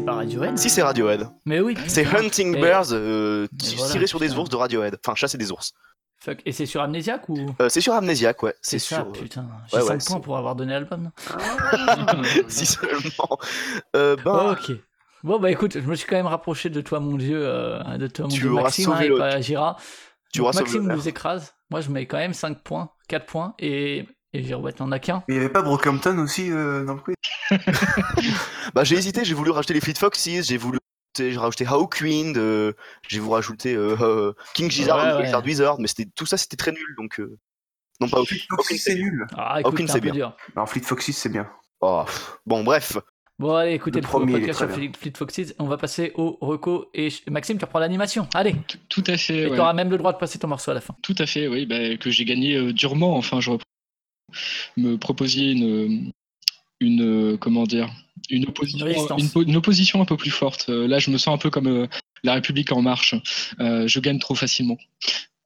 c'est, 0.00 0.04
pas 0.04 0.14
Radiohead 0.14 0.58
Si, 0.58 0.70
c'est 0.70 0.82
Radiohead. 0.82 1.28
Mais 1.44 1.60
oui. 1.60 1.76
C'est. 1.86 2.06
Hunting 2.06 2.56
Et- 2.56 2.60
Bears, 2.60 2.92
euh, 2.92 3.46
sur 4.06 4.20
des 4.20 4.36
ours 4.36 4.48
de 4.48 4.56
Radiohead. 4.56 4.98
Enfin, 5.04 5.14
chasser 5.14 5.38
des 5.38 5.50
ours. 5.52 5.72
Fuck. 6.18 6.40
Et 6.46 6.52
c'est 6.52 6.66
sur 6.66 6.80
Amnesiac 6.80 7.28
ou? 7.28 7.36
Euh, 7.60 7.68
c'est 7.68 7.80
sur 7.80 7.92
Amnesiac, 7.92 8.42
ouais. 8.42 8.54
C'est 8.62 8.78
ça, 8.78 8.96
sur. 8.96 9.12
putain. 9.12 9.46
J'ai 9.70 9.76
ouais, 9.78 9.82
5 9.82 9.92
ouais, 9.92 9.98
points 10.06 10.20
pour 10.20 10.36
avoir 10.38 10.56
donné 10.56 10.72
l'album. 10.72 11.10
si 12.48 12.66
seulement. 12.66 13.38
Euh, 13.94 14.16
ben, 14.24 14.46
Oh, 14.48 14.52
ok. 14.52 14.76
Bon, 15.22 15.38
bah 15.40 15.50
écoute, 15.50 15.72
je 15.74 15.86
me 15.86 15.94
suis 15.94 16.06
quand 16.06 16.16
même 16.16 16.26
rapproché 16.26 16.70
de 16.70 16.80
toi, 16.80 17.00
mon 17.00 17.16
dieu, 17.16 17.40
euh, 17.42 17.98
de 17.98 18.06
toi, 18.06 18.24
mon 18.26 18.30
Tu 18.30 18.40
dieu 18.40 18.50
Maxime, 18.50 18.92
hein, 18.92 19.00
et 19.00 19.10
pas 19.10 19.40
Gira. 19.40 19.76
tu 20.32 20.40
Donc, 20.40 20.54
Maxime 20.54 20.86
nous 20.86 21.08
écrase. 21.08 21.54
Moi, 21.70 21.80
je 21.80 21.90
mets 21.90 22.06
quand 22.06 22.18
même 22.18 22.32
5 22.34 22.62
points, 22.62 22.90
4 23.08 23.26
points, 23.26 23.54
et, 23.58 24.06
et 24.32 24.42
Girouette 24.42 24.80
n'en 24.80 24.90
a 24.92 24.98
qu'un. 24.98 25.22
Mais 25.28 25.34
il 25.34 25.38
n'y 25.38 25.44
avait 25.44 25.52
pas 25.52 25.62
Brockhampton 25.62 26.18
aussi 26.18 26.50
euh, 26.50 26.84
dans 26.84 26.94
le 26.94 27.00
quiz 27.00 27.14
Bah, 28.74 28.84
j'ai 28.84 28.96
hésité, 28.96 29.24
j'ai 29.24 29.34
voulu 29.34 29.50
rajouter 29.50 29.74
les 29.74 29.80
Fleet 29.80 29.94
Foxes, 29.98 30.28
j'ai 30.42 30.56
voulu 30.56 30.78
j'ai 31.18 31.34
rajouté 31.38 31.64
Hawkwind, 31.66 32.36
euh, 32.36 32.72
j'ai 33.08 33.20
voulu 33.20 33.32
rajouter 33.34 33.74
euh, 33.74 33.96
euh, 34.02 34.32
King 34.54 34.70
Gizzard, 34.70 35.18
Ouais, 35.18 35.30
ouais. 35.32 35.42
Wizard, 35.44 35.78
mais 35.80 35.86
c'était 35.88 36.04
tout 36.14 36.26
ça 36.26 36.36
c'était 36.36 36.56
très 36.56 36.72
nul 36.72 36.94
donc. 36.98 37.18
euh, 37.20 37.38
Non, 38.00 38.08
pas 38.08 38.18
Hawkwind. 38.18 38.38
Fleet 38.40 38.56
Foxes, 38.56 38.82
c'est 38.82 38.94
nul. 38.96 39.26
Ah, 39.36 39.60
écoute, 39.60 39.72
Hawkins, 39.74 39.86
c'est 39.88 40.00
bien. 40.02 40.12
dur. 40.12 40.36
Non, 40.56 40.66
Fleet 40.66 40.82
Foxes, 40.82 41.12
c'est 41.12 41.30
bien. 41.30 41.48
Oh. 41.80 42.04
Bon, 42.44 42.62
bref. 42.64 42.98
Bon, 43.38 43.54
allez, 43.54 43.72
écoutez 43.72 44.00
Le 44.00 44.02
le, 44.02 44.08
premier, 44.08 44.32
podcast 44.32 44.58
sur 44.58 44.66
bien. 44.68 44.90
Fleet 44.98 45.12
Foxes. 45.16 45.54
On 45.58 45.66
va 45.66 45.76
passer 45.78 46.12
au 46.16 46.36
reco. 46.40 46.90
Et 46.94 47.08
je- 47.10 47.20
Maxime, 47.30 47.56
tu 47.58 47.64
reprends 47.66 47.78
l'animation. 47.78 48.26
Allez, 48.34 48.54
Tout- 48.66 48.78
Tout 48.88 49.04
à 49.06 49.16
fait. 49.18 49.36
et 49.42 49.46
ouais. 49.48 49.54
tu 49.56 49.60
auras 49.60 49.72
même 49.74 49.90
le 49.90 49.98
droit 49.98 50.12
de 50.14 50.18
passer 50.18 50.38
ton 50.38 50.48
morceau 50.48 50.70
à 50.70 50.74
la 50.74 50.80
fin. 50.80 50.94
Tout 51.02 51.14
à 51.18 51.26
fait, 51.26 51.46
oui, 51.48 51.64
bah, 51.66 51.96
que 51.98 52.10
j'ai 52.10 52.24
gagné 52.26 52.56
euh, 52.56 52.72
durement. 52.72 53.16
Enfin, 53.16 53.40
je 53.40 53.50
reprends. 53.50 53.62
Me 54.76 54.96
proposiez 54.96 55.52
une, 55.52 56.12
une 56.80 57.38
comment 57.38 57.64
dire, 57.64 57.90
une 58.30 58.48
opposition, 58.48 58.86
Une 58.86 59.48
une, 59.48 59.56
un 59.56 60.04
peu 60.04 60.16
plus 60.16 60.30
forte. 60.30 60.68
Euh, 60.68 60.86
là, 60.86 60.98
je 60.98 61.10
me 61.10 61.18
sens 61.18 61.34
un 61.34 61.38
peu 61.38 61.50
comme 61.50 61.68
euh, 61.68 61.86
la 62.22 62.34
République 62.34 62.72
en 62.72 62.82
marche. 62.82 63.14
Euh, 63.60 63.86
je 63.86 64.00
gagne 64.00 64.18
trop 64.18 64.34
facilement. 64.34 64.78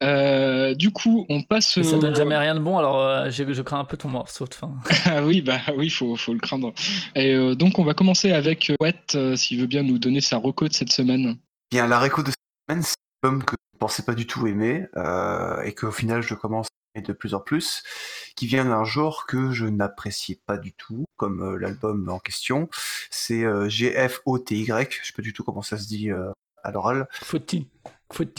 Euh, 0.02 0.74
du 0.74 0.90
coup, 0.90 1.26
on 1.28 1.42
passe. 1.42 1.76
Et 1.76 1.82
ça 1.82 1.98
donne 1.98 2.14
jamais 2.14 2.36
rien 2.36 2.54
de 2.54 2.60
bon, 2.60 2.78
alors 2.78 3.00
euh, 3.00 3.30
je 3.30 3.62
crains 3.62 3.80
un 3.80 3.84
peu 3.84 3.96
ton 3.96 4.08
morceau 4.08 4.46
de 4.46 4.54
fin. 4.54 4.72
Ah 5.04 5.22
oui, 5.22 5.42
bah 5.42 5.60
oui, 5.76 5.90
faut, 5.90 6.16
faut 6.16 6.32
le 6.32 6.38
craindre. 6.38 6.72
Et 7.14 7.34
euh, 7.34 7.54
donc, 7.54 7.78
on 7.78 7.84
va 7.84 7.94
commencer 7.94 8.32
avec 8.32 8.72
Wet, 8.80 8.94
euh, 9.14 9.36
s'il 9.36 9.60
veut 9.60 9.66
bien 9.66 9.82
nous 9.82 9.98
donner 9.98 10.20
sa 10.20 10.38
reco 10.38 10.68
de 10.68 10.72
cette 10.72 10.92
semaine. 10.92 11.36
Bien, 11.70 11.86
la 11.86 11.98
réco 11.98 12.22
de 12.22 12.28
cette 12.28 12.36
semaine, 12.68 12.82
c'est 12.82 12.96
un 13.22 13.28
album 13.28 13.44
que 13.44 13.56
je 13.58 13.76
ne 13.76 13.78
pensais 13.78 14.02
pas 14.02 14.14
du 14.14 14.26
tout 14.26 14.46
aimer, 14.46 14.86
euh, 14.96 15.60
et 15.62 15.74
qu'au 15.74 15.90
final, 15.90 16.22
je 16.22 16.34
commence 16.34 16.68
aimer 16.94 17.04
de 17.06 17.12
plus 17.12 17.34
en 17.34 17.40
plus, 17.40 17.82
qui 18.36 18.46
vient 18.46 18.64
d'un 18.64 18.84
genre 18.84 19.26
que 19.26 19.50
je 19.50 19.66
n'appréciais 19.66 20.40
pas 20.46 20.56
du 20.56 20.72
tout, 20.72 21.04
comme 21.16 21.42
euh, 21.42 21.58
l'album 21.58 22.08
en 22.08 22.18
question. 22.18 22.68
C'est 23.10 23.44
euh, 23.44 23.68
GFOTY, 23.68 24.66
je 24.66 25.06
sais 25.06 25.12
pas 25.14 25.22
du 25.22 25.32
tout 25.32 25.44
comment 25.44 25.62
ça 25.62 25.78
se 25.78 25.86
dit 25.86 26.10
euh, 26.10 26.30
à 26.62 26.70
l'oral. 26.70 27.08
Faut-il 27.22 27.66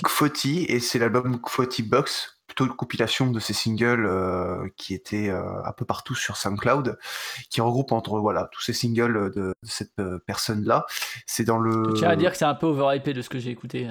Kfoti, 0.04 0.66
et 0.66 0.80
c'est 0.80 1.00
l'album 1.00 1.40
Kfoti 1.40 1.84
Box, 1.84 2.40
plutôt 2.46 2.66
une 2.66 2.76
compilation 2.76 3.32
de 3.32 3.40
ces 3.40 3.54
singles 3.54 4.06
euh, 4.06 4.68
qui 4.76 4.94
étaient 4.94 5.30
euh, 5.30 5.64
un 5.64 5.72
peu 5.72 5.86
partout 5.86 6.16
sur 6.16 6.36
SoundCloud, 6.36 7.00
qui 7.50 7.62
regroupe 7.62 7.94
entre 7.94 8.20
voilà 8.20 8.50
tous 8.52 8.62
ces 8.62 8.74
singles 8.74 9.32
de, 9.32 9.42
de 9.42 9.54
cette 9.64 9.98
euh, 10.00 10.20
personne-là. 10.28 10.86
C'est 11.26 11.46
dans 11.46 11.58
le. 11.58 11.86
Je 11.96 12.00
tiens 12.00 12.10
à 12.10 12.16
dire 12.18 12.32
que 12.32 12.38
c'est 12.38 12.46
un 12.46 12.56
peu 12.56 12.68
overhypé 12.68 13.14
de 13.14 13.22
ce 13.22 13.30
que 13.30 13.40
j'ai 13.40 13.52
écouté. 13.52 13.90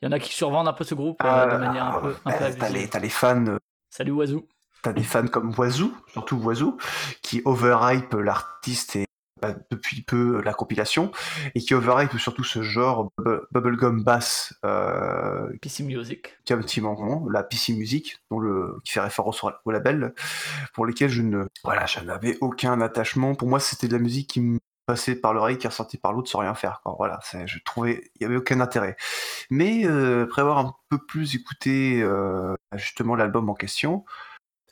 Il 0.00 0.06
y 0.06 0.08
en 0.08 0.12
a 0.12 0.18
qui 0.18 0.32
survendent 0.32 0.68
un 0.68 0.72
peu 0.72 0.84
ce 0.84 0.94
groupe 0.94 1.22
euh, 1.22 1.28
Ah, 1.28 1.46
de 1.46 1.58
manière 1.58 1.84
un 1.84 2.00
peu, 2.00 2.16
un 2.24 2.30
bah, 2.30 2.36
peu 2.38 2.54
t'as 2.58 2.70
les, 2.70 2.88
t'as 2.88 3.00
les 3.00 3.10
fans, 3.10 3.58
Salut 3.90 4.12
Oiseau. 4.12 4.46
t'as 4.82 4.92
des 4.92 5.02
fans 5.02 5.26
comme 5.26 5.52
Oiseau, 5.58 5.92
surtout 6.12 6.36
Oiseau, 6.38 6.78
qui 7.22 7.42
overhype 7.44 8.14
l'artiste 8.14 8.96
et 8.96 9.06
bah, 9.42 9.54
depuis 9.70 10.02
peu 10.02 10.42
la 10.42 10.52
compilation, 10.52 11.10
et 11.54 11.60
qui 11.60 11.74
overhype 11.74 12.16
surtout 12.18 12.44
ce 12.44 12.62
genre 12.62 13.10
bubble- 13.18 13.46
bubblegum 13.52 14.02
bass 14.04 14.54
euh, 14.64 15.50
PC 15.62 15.82
Music. 15.82 16.36
qui 16.44 16.52
a 16.52 16.56
un 16.56 16.60
petit 16.60 16.80
moment, 16.80 17.26
la 17.30 17.42
PC 17.42 17.72
Music, 17.74 18.18
dont 18.30 18.38
le, 18.38 18.76
qui 18.84 18.92
fait 18.92 19.00
référence 19.00 19.42
au, 19.42 19.50
au 19.64 19.70
label, 19.70 20.14
pour 20.74 20.84
lesquels 20.86 21.08
je 21.10 21.22
ne, 21.22 21.46
voilà, 21.64 21.86
je 21.86 22.00
n'avais 22.00 22.36
aucun 22.40 22.80
attachement. 22.82 23.34
Pour 23.34 23.48
moi, 23.48 23.60
c'était 23.60 23.88
de 23.88 23.94
la 23.94 23.98
musique 24.02 24.28
qui 24.28 24.40
me 24.40 24.58
passait 24.90 25.14
par 25.14 25.32
l'oreille, 25.32 25.56
qui 25.56 25.68
ressortait 25.68 25.98
par 25.98 26.12
l'autre 26.12 26.28
sans 26.28 26.40
rien 26.40 26.54
faire. 26.54 26.80
quoi. 26.82 26.96
Voilà, 26.98 27.20
je 27.46 27.58
trouvais, 27.64 28.10
il 28.16 28.22
y 28.22 28.24
avait 28.24 28.36
aucun 28.36 28.58
intérêt. 28.58 28.96
Mais 29.48 29.86
euh, 29.86 30.24
après 30.24 30.42
avoir 30.42 30.58
un 30.58 30.74
peu 30.88 30.98
plus 30.98 31.36
écouté 31.36 32.02
euh, 32.02 32.56
justement 32.74 33.14
l'album 33.14 33.48
en 33.48 33.54
question, 33.54 34.04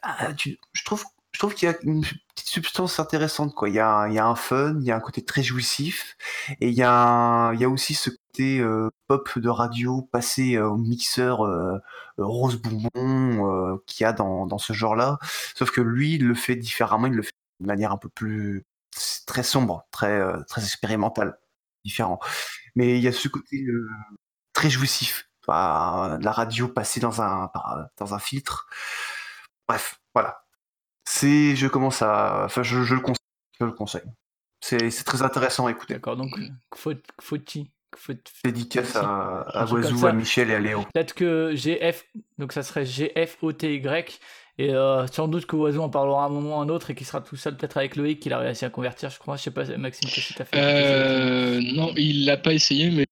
ah, 0.02 0.30
je 0.36 0.84
trouve, 0.84 1.04
je 1.30 1.38
trouve 1.38 1.54
qu'il 1.54 1.68
y 1.68 1.72
a 1.72 1.76
une 1.84 2.02
petite 2.02 2.48
substance 2.48 2.98
intéressante. 2.98 3.54
Quoi. 3.54 3.68
Il, 3.68 3.76
y 3.76 3.78
a 3.78 4.08
il 4.08 4.14
y 4.14 4.18
a 4.18 4.26
un 4.26 4.34
fun, 4.34 4.76
il 4.80 4.86
y 4.86 4.90
a 4.90 4.96
un 4.96 5.00
côté 5.00 5.24
très 5.24 5.44
jouissif, 5.44 6.16
et 6.60 6.68
il 6.68 6.74
y 6.74 6.82
a, 6.82 7.52
il 7.52 7.60
y 7.60 7.64
a 7.64 7.68
aussi 7.68 7.94
ce 7.94 8.10
côté 8.10 8.58
euh, 8.58 8.90
pop 9.06 9.38
de 9.38 9.48
radio 9.48 10.02
passé 10.02 10.58
au 10.58 10.76
mixeur 10.76 11.38
rose 12.18 12.56
bonbon 12.56 13.78
qu'il 13.86 14.02
y 14.02 14.06
a 14.06 14.12
dans, 14.12 14.46
dans 14.46 14.58
ce 14.58 14.72
genre-là. 14.72 15.18
Sauf 15.54 15.70
que 15.70 15.80
lui, 15.80 16.16
il 16.16 16.26
le 16.26 16.34
fait 16.34 16.56
différemment, 16.56 17.06
il 17.06 17.14
le 17.14 17.22
fait 17.22 17.32
de 17.60 17.66
manière 17.66 17.92
un 17.92 17.98
peu 17.98 18.08
plus 18.08 18.64
très 19.26 19.42
sombre, 19.42 19.86
très, 19.90 20.10
euh, 20.12 20.42
très 20.48 20.62
expérimental, 20.62 21.38
différent. 21.84 22.18
Mais 22.74 22.98
il 22.98 23.02
y 23.02 23.08
a 23.08 23.12
ce 23.12 23.28
côté 23.28 23.64
euh, 23.66 23.88
très 24.52 24.70
jouissif. 24.70 25.28
Bah, 25.46 26.18
la 26.20 26.32
radio 26.32 26.68
passée 26.68 27.00
dans 27.00 27.22
un, 27.22 27.50
dans 27.96 28.14
un 28.14 28.18
filtre. 28.18 28.68
Bref, 29.66 29.98
voilà. 30.14 30.44
C'est, 31.06 31.56
je 31.56 31.66
commence 31.66 32.02
à, 32.02 32.42
enfin, 32.44 32.62
je, 32.62 32.82
je 32.82 32.94
le 32.94 33.00
conseille. 33.00 33.16
Je 33.58 33.64
le 33.64 33.72
conseille. 33.72 34.02
C'est, 34.60 34.90
c'est 34.90 35.04
très 35.04 35.22
intéressant 35.22 35.66
à 35.66 35.70
écouter. 35.70 35.94
D'accord, 35.94 36.16
donc 36.16 36.30
faut- 36.74 36.92
Dédicace 38.44 38.96
à, 38.96 39.40
à 39.40 39.64
Oiseau, 39.66 40.06
à 40.06 40.12
Michel 40.12 40.50
et 40.50 40.54
à 40.54 40.58
Léo. 40.60 40.82
Peut-être 40.92 41.14
que 41.14 41.52
GF, 41.54 42.04
donc 42.36 42.52
ça 42.52 42.62
serait 42.62 42.84
GFOTY, 42.84 43.80
et 44.58 44.74
euh, 44.74 45.06
sans 45.06 45.28
doute 45.28 45.46
que 45.46 45.54
Oiseau 45.54 45.82
en 45.82 45.88
parlera 45.88 46.24
un 46.24 46.28
moment 46.28 46.58
ou 46.58 46.60
un 46.60 46.68
autre 46.68 46.90
et 46.90 46.94
qu'il 46.96 47.06
sera 47.06 47.20
tout 47.20 47.36
seul 47.36 47.56
peut-être 47.56 47.76
avec 47.76 47.94
Loïc 47.94 48.18
qu'il 48.18 48.32
a 48.32 48.38
réussi 48.38 48.64
à 48.64 48.70
convertir, 48.70 49.08
je 49.08 49.18
crois. 49.18 49.36
Je 49.36 49.42
sais 49.42 49.50
pas, 49.52 49.64
Maxime, 49.76 50.10
qu'est-ce 50.10 50.28
que 50.30 50.34
tu 50.34 50.42
as 50.42 50.44
fait? 50.44 50.56
Euh, 50.58 51.60
non, 51.74 51.92
il 51.96 52.24
l'a 52.24 52.36
pas 52.36 52.52
essayé, 52.52 52.90
mais 52.90 53.06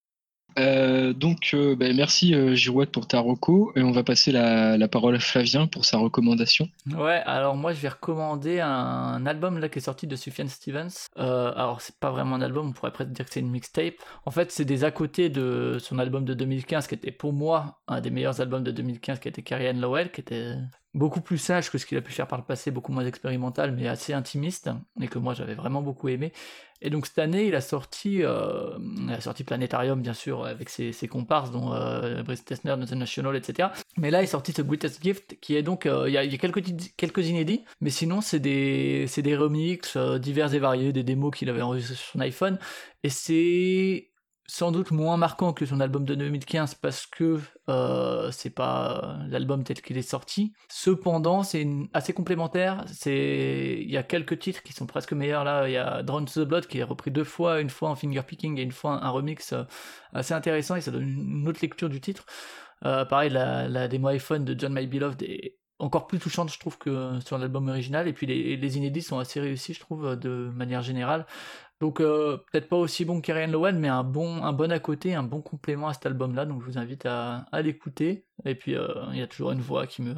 euh, 0.59 1.13
donc 1.13 1.55
bah, 1.79 1.87
merci 1.95 2.35
Girouette 2.57 2.91
pour 2.91 3.07
ta 3.07 3.21
reco 3.21 3.73
et 3.77 3.83
on 3.83 3.93
va 3.93 4.03
passer 4.03 4.33
la, 4.33 4.77
la 4.77 4.89
parole 4.89 5.15
à 5.15 5.21
Flavien 5.21 5.69
pour 5.69 5.85
sa 5.85 5.99
recommandation. 5.99 6.69
Ouais, 6.97 7.23
alors 7.27 7.57
moi 7.57 7.75
je 7.75 7.81
vais 7.81 7.91
recommander 7.91 8.61
un 8.61 9.25
album 9.27 9.59
là 9.59 9.69
qui 9.69 9.79
est 9.79 9.83
sorti 9.83 10.09
de 10.09 10.17
Sufjan 10.17 10.49
Stevens. 10.49 11.07
Alors 11.15 11.81
c'est 11.81 11.97
pas 12.01 12.11
vraiment 12.11 12.37
un 12.37 12.43
album, 12.43 12.69
on 12.69 12.73
pourrait 12.73 12.93
presque 12.93 13.11
dire 13.11 13.25
que 13.25 13.33
c'est 13.33 13.41
une 13.41 13.51
mixtape. 13.51 13.95
En 14.25 14.33
fait, 14.33 14.51
c'est 14.51 14.65
des 14.65 14.83
à 14.83 14.91
côté 14.91 15.29
de 15.29 15.77
son 15.79 16.01
album 16.01 16.25
de 16.25 16.35
2015 16.35 16.89
qui 16.89 16.95
était 16.95 17.13
pour 17.13 17.33
moi 17.33 17.79
un 17.87 18.01
des 18.01 18.11
meilleurs 18.11 18.41
albums 18.41 18.65
de 18.65 18.73
2015 18.73 19.21
qui 19.21 19.29
était 19.29 19.43
Carrie 19.43 19.69
Ann 19.69 19.81
Lowell, 19.81 20.11
qui 20.11 20.23
était 20.23 20.55
beaucoup 20.97 21.21
plus 21.21 21.39
sage 21.39 21.71
que 21.71 21.79
ce 21.79 21.87
qu'il 21.87 21.99
a 21.99 22.01
pu 22.01 22.13
faire 22.13 22.27
par 22.27 22.39
le 22.39 22.45
passé, 22.45 22.71
beaucoup 22.71 22.91
moins 22.91 23.05
expérimental 23.05 23.73
mais 23.73 23.87
assez 23.87 24.13
intimiste 24.13 24.71
et 25.01 25.09
que 25.09 25.19
moi 25.19 25.35
j'avais 25.35 25.55
vraiment 25.55 25.83
beaucoup 25.83 26.09
aimé. 26.09 26.33
Et 26.83 26.91
donc 26.91 27.07
cette 27.07 27.19
année, 27.19 27.47
il 27.47 27.55
a 27.55 27.61
sorti, 27.61 28.23
euh, 28.23 28.77
a 29.09 29.21
sorti 29.21 29.45
Planétarium 29.45 30.01
bien 30.01 30.13
sûr 30.13 30.45
avec 30.45 30.69
ses, 30.69 30.93
ses 30.93 31.09
comparses 31.09 31.51
dont 31.51 31.73
euh, 31.73 32.23
Brice 32.23 32.45
Tessner, 32.45 32.75
The 32.87 32.93
National, 32.93 33.37
etc. 33.37 33.69
Mais 33.97 34.11
là, 34.11 34.23
il 34.23 34.29
sorti 34.29 34.53
ce 34.53 34.63
Greatest 34.63 35.03
Gift 35.03 35.39
qui 35.41 35.57
est 35.57 35.63
donc, 35.63 35.87
euh, 35.87 36.09
il 36.09 36.13
y 36.13 36.19
a, 36.19 36.27
quelques, 36.37 37.29
inédits, 37.29 37.65
mais 37.81 37.91
sinon 37.91 38.21
c'est 38.21 38.41
des, 38.41 39.07
des 39.17 39.37
remixes 39.37 39.97
euh, 39.97 40.19
divers 40.19 40.53
et 40.55 40.59
variés, 40.59 40.93
des 40.93 41.03
démos 41.03 41.35
qu'il 41.35 41.49
avait 41.49 41.63
enregistrés 41.63 41.95
sur 41.95 42.13
son 42.13 42.21
iPhone, 42.21 42.59
et 43.03 43.09
c'est 43.09 44.11
sans 44.47 44.71
doute 44.71 44.91
moins 44.91 45.17
marquant 45.17 45.53
que 45.53 45.67
son 45.67 45.81
album 45.81 46.05
de 46.05 46.15
2015 46.15 46.77
parce 46.77 47.07
que 47.07 47.41
euh, 47.69 48.31
c'est 48.31 48.51
pas 48.51 49.01
euh, 49.03 49.29
l'album 49.29 49.65
tel 49.65 49.81
qu'il 49.81 49.99
est 49.99 50.03
sorti. 50.03 50.53
Cependant, 50.69 51.43
c'est 51.43 51.67
assez 51.93 52.13
complémentaire. 52.13 52.85
C'est 52.87 53.79
il 53.83 53.91
y 53.91 53.97
a 53.97 54.03
quelques 54.03 54.39
titres 54.39 54.63
qui 54.63 54.73
sont 54.73 54.87
presque 54.87 55.13
meilleurs 55.13 55.45
là. 55.45 55.69
Il 55.69 55.73
y 55.73 55.77
a 55.77 56.03
Drawn 56.03 56.25
to 56.25 56.45
the 56.45 56.49
Blood 56.49 56.67
qui 56.67 56.79
est 56.79 56.85
repris 56.85 57.11
deux 57.11 57.25
fois, 57.25 57.61
une 57.61 57.71
fois 57.71 57.91
en 57.91 57.97
fingerpicking 57.97 58.59
et 58.59 58.63
une 58.63 58.73
fois 58.73 59.05
un 59.05 59.11
remix 59.11 59.53
euh, 59.53 59.65
assez 60.13 60.35
intéressant 60.35 60.77
et 60.77 60.81
ça 60.81 60.91
donne 60.91 61.09
une 61.09 61.49
autre 61.49 61.61
lecture 61.61 61.89
du 61.89 62.01
titre. 62.01 62.25
Pareil, 62.83 63.31
la, 63.31 63.89
démo 63.89 64.09
iPhone 64.09 64.45
de 64.45 64.57
John 64.57 64.73
My 64.73 64.87
Beloved 64.87 65.23
est 65.23 65.57
encore 65.79 66.07
plus 66.07 66.19
touchante, 66.19 66.53
je 66.53 66.59
trouve, 66.59 66.79
que 66.79 67.19
sur 67.21 67.37
l'album 67.39 67.69
original. 67.69 68.07
Et 68.07 68.13
puis 68.13 68.27
les 68.27 68.77
inédits 68.77 69.03
sont 69.03 69.19
assez 69.19 69.41
réussis, 69.41 69.75
je 69.75 69.81
trouve, 69.81 70.15
de 70.15 70.51
manière 70.55 70.83
générale. 70.83 71.27
Donc 71.81 72.01
euh, 72.01 72.39
peut-être 72.51 72.69
pas 72.69 72.77
aussi 72.77 73.05
bon 73.05 73.21
qu'Ariane 73.21 73.53
Lowell, 73.53 73.77
mais 73.77 73.89
un 73.89 74.05
bon, 74.05 74.43
un 74.43 74.53
bon 74.53 74.73
à 74.73 74.79
côté, 74.79 75.15
un 75.15 75.23
bon 75.23 75.43
complément 75.43 75.89
à 75.89 75.95
cet 75.95 76.07
album-là. 76.07 76.47
Donc 76.47 76.63
je 76.63 76.67
vous 76.67 76.79
invite 76.79 77.07
à, 77.07 77.47
à 77.53 77.63
l'écouter. 77.63 78.25
Et 78.45 78.55
puis 78.55 78.75
euh, 78.75 78.89
il 79.13 79.19
y 79.19 79.23
a 79.23 79.27
toujours 79.27 79.53
une 79.53 79.61
voix 79.61 79.87
qui 79.87 80.03
me, 80.03 80.15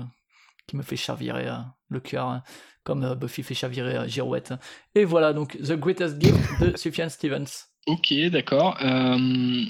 qui 0.67 0.77
me 0.77 0.83
fait 0.83 0.97
chavirer 0.97 1.49
euh, 1.49 1.57
le 1.89 1.99
cœur, 1.99 2.27
hein, 2.29 2.43
comme 2.85 3.03
euh, 3.03 3.15
Buffy 3.17 3.43
fait 3.43 3.55
chavirer 3.55 3.97
euh, 3.97 4.07
Girouette. 4.07 4.55
Et 4.95 5.05
voilà, 5.05 5.33
donc 5.33 5.57
The 5.59 5.73
Greatest 5.73 6.21
Gift 6.21 6.61
de 6.61 6.77
Sufjan 6.77 7.09
Stevens. 7.09 7.67
Ok, 7.87 8.13
d'accord. 8.31 8.77
Euh, 8.83 9.65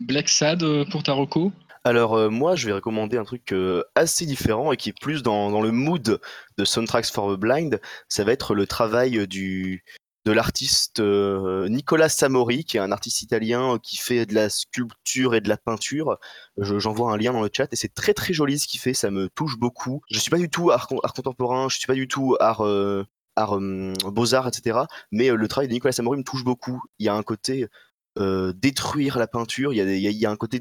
Black 0.00 0.28
Sad 0.28 0.64
pour 0.90 1.02
ta 1.02 1.12
reco? 1.12 1.52
Alors 1.84 2.14
euh, 2.14 2.28
moi, 2.28 2.56
je 2.56 2.66
vais 2.66 2.72
recommander 2.72 3.16
un 3.16 3.24
truc 3.24 3.52
euh, 3.52 3.82
assez 3.94 4.26
différent 4.26 4.70
et 4.72 4.76
qui 4.76 4.90
est 4.90 5.00
plus 5.00 5.22
dans, 5.22 5.50
dans 5.50 5.62
le 5.62 5.70
mood 5.72 6.20
de 6.58 6.64
Soundtracks 6.64 7.06
for 7.06 7.34
the 7.34 7.38
Blind. 7.40 7.80
Ça 8.08 8.24
va 8.24 8.32
être 8.32 8.54
le 8.54 8.66
travail 8.66 9.26
du 9.26 9.82
de 10.30 10.34
l'artiste 10.36 11.00
euh, 11.00 11.68
Nicolas 11.68 12.08
Samori, 12.08 12.64
qui 12.64 12.76
est 12.76 12.80
un 12.80 12.92
artiste 12.92 13.20
italien 13.22 13.78
qui 13.82 13.96
fait 13.96 14.26
de 14.26 14.34
la 14.34 14.48
sculpture 14.48 15.34
et 15.34 15.40
de 15.40 15.48
la 15.48 15.56
peinture. 15.56 16.18
Je- 16.56 16.78
J'envoie 16.78 17.12
un 17.12 17.16
lien 17.16 17.32
dans 17.32 17.42
le 17.42 17.50
chat 17.52 17.66
et 17.72 17.76
c'est 17.76 17.92
très 17.92 18.14
très 18.14 18.32
joli 18.32 18.56
ce 18.60 18.68
qu'il 18.68 18.78
fait, 18.78 18.94
ça 18.94 19.10
me 19.10 19.28
touche 19.28 19.58
beaucoup. 19.58 20.02
Je 20.08 20.20
suis 20.20 20.30
pas 20.30 20.38
du 20.38 20.48
tout 20.48 20.70
art, 20.70 20.86
con- 20.86 21.00
art 21.02 21.14
contemporain, 21.14 21.68
je 21.68 21.78
suis 21.78 21.86
pas 21.88 21.94
du 21.94 22.06
tout 22.06 22.36
art, 22.38 22.60
euh, 22.64 23.04
art 23.34 23.54
hum, 23.54 23.92
beaux-arts, 24.04 24.46
etc. 24.46 24.78
Mais 25.10 25.30
euh, 25.32 25.34
le 25.34 25.48
travail 25.48 25.66
de 25.66 25.72
Nicolas 25.72 25.90
Samori 25.90 26.18
me 26.18 26.22
touche 26.22 26.44
beaucoup. 26.44 26.80
Il 27.00 27.06
y 27.06 27.08
a 27.08 27.14
un 27.14 27.22
côté 27.24 27.66
détruire 28.54 29.18
la 29.18 29.26
peinture, 29.26 29.72
il 29.72 29.78
y, 29.78 30.26
a, 30.26 30.30
un 30.30 30.36
côté 30.36 30.60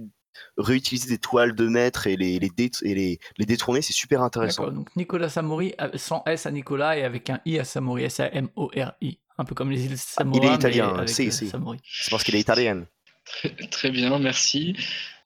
réutiliser 0.57 1.09
des 1.09 1.17
toiles 1.17 1.53
de 1.53 1.67
maître 1.67 2.07
et 2.07 2.15
les, 2.15 2.39
les, 2.39 3.45
détourner, 3.45 3.81
c'est 3.81 3.91
super 3.91 4.21
intéressant. 4.23 4.71
Donc 4.71 4.95
Nicolas 4.95 5.27
Samori, 5.29 5.73
sans 5.95 6.23
S 6.25 6.45
à 6.45 6.51
Nicolas 6.51 6.97
et 6.97 7.03
avec 7.03 7.29
un 7.29 7.41
I 7.45 7.59
à 7.59 7.65
Samori, 7.65 8.03
S-A-M-O-R-I. 8.05 9.19
Un 9.40 9.45
peu 9.45 9.56
comme 9.56 9.72
les 9.72 9.86
îles 9.86 9.98
Samora, 9.98 10.38
il 10.45 10.52
est 10.52 10.56
italien. 10.56 11.06
Samori. 11.07 11.78
C'est 11.84 12.11
parce 12.11 12.24
qu'il 12.24 12.36
est 12.36 12.40
italien. 12.41 12.86
Très, 13.26 13.49
très 13.72 13.90
bien, 13.90 14.20
merci. 14.20 14.76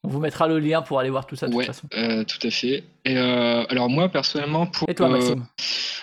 On 0.03 0.10
vous 0.10 0.19
mettra 0.19 0.48
le 0.48 0.60
lien 0.60 0.81
pour 0.81 0.99
aller 0.99 1.10
voir 1.10 1.26
tout 1.26 1.35
ça 1.35 1.48
de 1.48 1.53
Ouais, 1.56 1.65
toute 1.65 1.73
façon. 1.76 1.88
euh, 1.95 2.23
tout 2.26 2.45
à 2.45 2.52
fait. 2.52 2.84
Et 3.06 3.18
euh, 3.18 3.64
alors 3.69 3.90
moi 3.90 4.10
personnellement 4.10 4.68
pour 4.68 4.90
Et 4.90 4.94
toi, 4.95 5.07
euh, 5.07 5.11
Maxime 5.14 5.45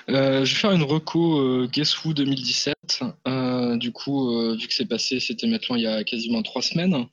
euh, 0.08 0.44
je 0.44 0.54
vais 0.54 0.58
faire 0.60 0.72
une 0.72 0.82
reco 0.82 1.38
euh, 1.38 1.68
Guess 1.70 2.02
Who 2.02 2.14
2017. 2.14 2.74
Euh, 3.28 3.76
du 3.76 3.92
coup, 3.92 4.34
euh, 4.34 4.56
vu 4.58 4.66
que 4.66 4.74
c'est 4.74 4.88
passé, 4.88 5.20
c'était 5.20 5.46
maintenant 5.46 5.76
il 5.76 5.82
y 5.82 5.86
a 5.86 6.02
quasiment 6.02 6.42
trois 6.42 6.62
semaines. 6.62 7.06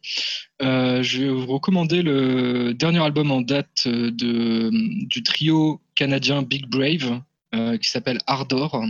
Euh, 0.63 1.03
je 1.03 1.23
vais 1.23 1.29
vous 1.29 1.45
recommander 1.45 2.01
le 2.01 2.73
dernier 2.73 3.03
album 3.03 3.29
en 3.31 3.41
date 3.41 3.85
de, 3.87 4.71
du 5.05 5.21
trio 5.23 5.79
canadien 5.93 6.41
Big 6.41 6.65
Brave 6.67 7.19
euh, 7.53 7.77
qui 7.77 7.89
s'appelle 7.89 8.17
Ardor. 8.25 8.81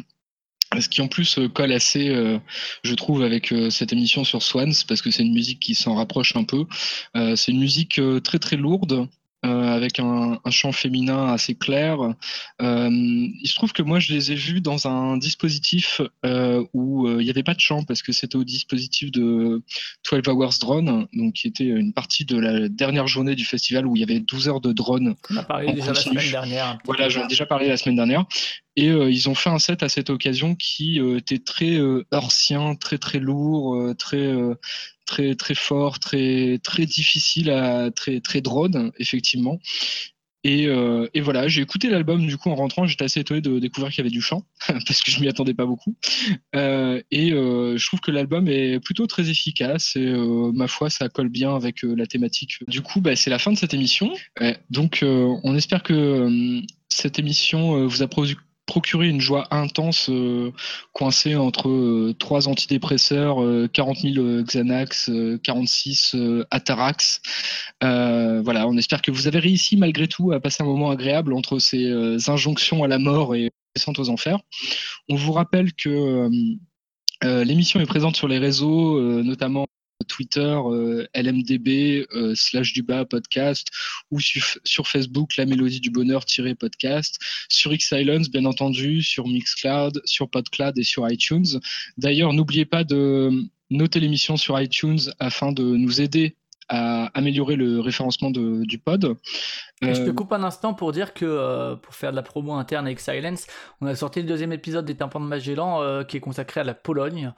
Ce 0.80 0.90
qui 0.90 1.02
en 1.02 1.08
plus 1.08 1.40
euh, 1.40 1.48
colle 1.48 1.72
assez, 1.72 2.10
euh, 2.10 2.40
je 2.84 2.94
trouve, 2.94 3.24
avec 3.24 3.52
euh, 3.52 3.70
cette 3.70 3.94
émission 3.94 4.24
sur 4.24 4.44
Swans, 4.44 4.74
parce 4.88 5.02
que 5.02 5.12
c'est 5.12 5.24
une 5.24 5.34
musique 5.34 5.60
qui 5.60 5.76
s'en 5.76 5.96
rapproche 5.96 6.36
un 6.36 6.44
peu. 6.44 6.66
Euh, 7.16 7.36
c'est 7.36 7.52
une 7.52 7.60
musique 7.60 8.00
très 8.24 8.40
très 8.40 8.56
lourde, 8.56 9.08
avec 9.44 10.00
un, 10.00 10.40
un 10.44 10.52
chant 10.52 10.74
féminin 10.74 11.28
assez 11.32 11.56
clair. 11.56 11.98
Il 12.60 13.42
se 13.46 13.56
trouve 13.56 13.72
que 13.72 13.82
moi 13.82 14.00
je 14.00 14.12
les 14.12 14.34
ai 14.34 14.36
vus 14.36 14.60
dans 14.60 14.88
un 14.88 15.16
dispositif 15.16 16.02
où 16.74 17.08
il 17.08 17.24
n'y 17.24 17.30
avait 17.30 17.44
pas 17.44 17.54
de 17.54 17.60
chant, 17.62 17.84
parce 17.84 18.02
que 18.02 18.12
c'était 18.12 18.36
au 18.36 18.44
dispositif 18.44 19.10
de 19.10 19.62
12 20.12 20.22
Hours 20.28 20.60
Drone, 20.60 21.08
donc 21.14 21.34
qui 21.36 21.48
était 21.48 21.64
une 21.64 21.94
partie 21.94 22.26
de 22.26 22.38
la 22.38 22.68
dernière 22.68 23.08
journée 23.08 23.36
du 23.36 23.46
festival 23.46 23.86
où 23.88 23.96
il 23.96 24.02
y 24.02 24.04
avait 24.04 24.20
12 24.20 24.50
heures 24.50 24.62
de 24.62 24.74
drone 24.74 25.16
On 25.30 25.38
a 25.38 25.44
parlé 25.44 25.72
déjà 25.72 25.94
la 25.94 26.02
semaine 26.02 26.30
dernière. 26.30 26.78
Voilà, 26.84 27.08
j'en 27.08 27.24
ai 27.24 27.28
déjà 27.28 27.46
parlé 27.46 27.70
la 27.70 27.78
semaine 27.78 27.96
dernière. 27.96 28.26
Et 28.78 28.90
euh, 28.90 29.10
ils 29.10 29.28
ont 29.28 29.34
fait 29.34 29.50
un 29.50 29.58
set 29.58 29.82
à 29.82 29.90
cette 29.90 30.12
occasion 30.12 30.56
qui 30.56 31.02
euh, 31.02 31.18
était 31.18 31.40
très 31.40 31.78
euh, 31.80 32.06
très 32.80 33.00
très 33.00 33.20
lourd, 33.20 33.76
euh, 33.76 33.96
très 33.96 34.32
très 35.08 35.36
très 35.36 35.56
fort, 35.56 36.00
très 36.00 36.60
très 36.64 36.86
difficile 36.86 37.50
à 37.50 37.90
très 37.90 38.22
très 38.22 38.40
drone 38.40 38.92
effectivement. 39.00 39.60
Et, 40.44 40.70
voilà, 41.20 41.50
j'ai 41.50 41.62
écouté 41.62 41.90
l'album 41.90 42.26
du 42.26 42.38
coup 42.38 42.50
en 42.50 42.56
rentrant, 42.56 42.88
j'étais 42.88 43.04
assez 43.04 43.20
étonné 43.20 43.42
de 43.42 43.60
découvrir 43.60 43.92
qu'il 43.92 43.98
y 43.98 44.08
avait 44.08 44.10
du 44.14 44.22
chant 44.22 44.44
parce 44.68 45.02
que 45.02 45.12
je 45.12 45.20
m'y 45.20 45.28
attendais 45.28 45.54
pas 45.54 45.66
beaucoup. 45.66 45.98
Et 46.54 47.32
je 47.32 47.86
trouve 47.86 48.00
que 48.00 48.12
l'album 48.12 48.48
est 48.48 48.80
plutôt 48.80 49.08
très 49.08 49.30
efficace 49.30 49.98
et 49.98 50.06
ma 50.54 50.70
foi 50.70 50.90
ça 50.90 51.10
colle 51.10 51.28
bien 51.28 51.54
avec 51.54 51.82
la 51.84 52.06
thématique. 52.06 52.60
Du 52.70 52.82
coup, 52.82 53.02
bah, 53.02 53.18
c'est 53.18 53.30
la 53.30 53.40
fin 53.40 53.52
de 53.52 53.58
cette 53.58 53.74
émission. 53.74 54.14
Donc 54.70 55.04
on 55.04 55.54
espère 55.54 55.84
que 55.84 56.62
cette 56.88 57.20
émission 57.20 57.86
vous 57.86 58.02
a 58.02 58.08
procuré 58.68 59.08
une 59.08 59.22
joie 59.22 59.48
intense 59.50 60.10
euh, 60.12 60.52
coincée 60.94 61.36
entre 61.36 61.70
euh, 61.70 62.14
trois 62.20 62.48
antidépresseurs, 62.48 63.42
euh, 63.42 63.68
40 63.72 63.98
000 63.98 64.18
euh, 64.18 64.44
Xanax, 64.44 65.10
euh, 65.10 65.40
46 65.42 66.14
euh, 66.14 66.46
Atarax. 66.52 67.22
Voilà, 67.82 68.68
on 68.68 68.78
espère 68.78 69.02
que 69.02 69.10
vous 69.10 69.28
avez 69.28 69.40
réussi 69.40 69.78
malgré 69.78 70.08
tout 70.08 70.32
à 70.32 70.40
passer 70.40 70.62
un 70.62 70.68
moment 70.68 70.92
agréable 70.92 71.34
entre 71.34 71.58
ces 71.58 72.30
injonctions 72.30 72.84
à 72.84 72.88
la 72.88 73.00
mort 73.00 73.34
et 73.34 73.50
descente 73.76 73.98
aux 74.00 74.10
enfers. 74.10 74.40
On 75.10 75.16
vous 75.16 75.32
rappelle 75.32 75.74
que 75.74 76.30
l'émission 77.24 77.80
est 77.80 77.86
présente 77.86 78.16
sur 78.16 78.28
les 78.28 78.38
réseaux, 78.38 79.02
notamment 79.24 79.66
Twitter, 80.08 80.42
euh, 80.66 81.06
LMDB, 81.16 82.06
euh, 82.14 82.34
slash 82.36 82.74
du 82.74 82.84
bas 82.84 83.06
podcast, 83.06 83.68
ou 84.12 84.20
sur, 84.20 84.44
sur 84.64 84.88
Facebook, 84.88 85.38
la 85.38 85.46
mélodie 85.46 85.80
du 85.80 85.90
bonheur 85.90 86.26
podcast, 86.60 87.18
sur 87.50 87.74
X-Silence, 87.74 88.30
bien 88.30 88.46
entendu, 88.46 89.02
sur 89.02 89.28
Mixcloud, 89.28 90.02
sur 90.06 90.30
Podcloud 90.30 90.78
et 90.78 90.84
sur 90.84 91.10
iTunes. 91.10 91.60
D'ailleurs, 91.98 92.34
n'oubliez 92.34 92.66
pas 92.66 92.84
de 92.84 93.32
noter 93.70 94.00
l'émission 94.00 94.38
sur 94.38 94.60
iTunes 94.62 95.00
afin 95.20 95.52
de 95.52 95.64
nous 95.64 96.00
aider 96.00 96.36
à 96.70 97.06
améliorer 97.18 97.56
le 97.56 97.80
référencement 97.80 98.30
de- 98.30 98.66
du 98.66 98.78
pod. 98.78 99.16
Je 99.82 99.92
te 99.94 100.10
Euh, 100.10 100.14
coupe 100.14 100.34
un 100.34 100.44
instant 100.44 100.74
pour 100.74 100.92
dire 100.92 101.14
que 101.14 101.24
euh, 101.24 101.76
pour 101.78 101.96
faire 101.96 102.12
de 102.12 102.18
la 102.18 102.24
promo 102.24 102.54
interne 102.56 102.86
avec 102.88 103.00
Silence, 103.00 103.48
on 103.80 103.88
a 103.88 103.96
sorti 103.96 104.22
le 104.22 104.28
deuxième 104.28 104.52
épisode 104.52 104.84
des 104.86 104.96
Tympans 104.96 105.22
de 105.22 105.26
Magellan 105.28 105.82
euh, 105.82 106.04
qui 106.04 106.18
est 106.18 106.20
consacré 106.20 106.60
à 106.60 106.64
la 106.66 106.74
Pologne. 106.74 107.32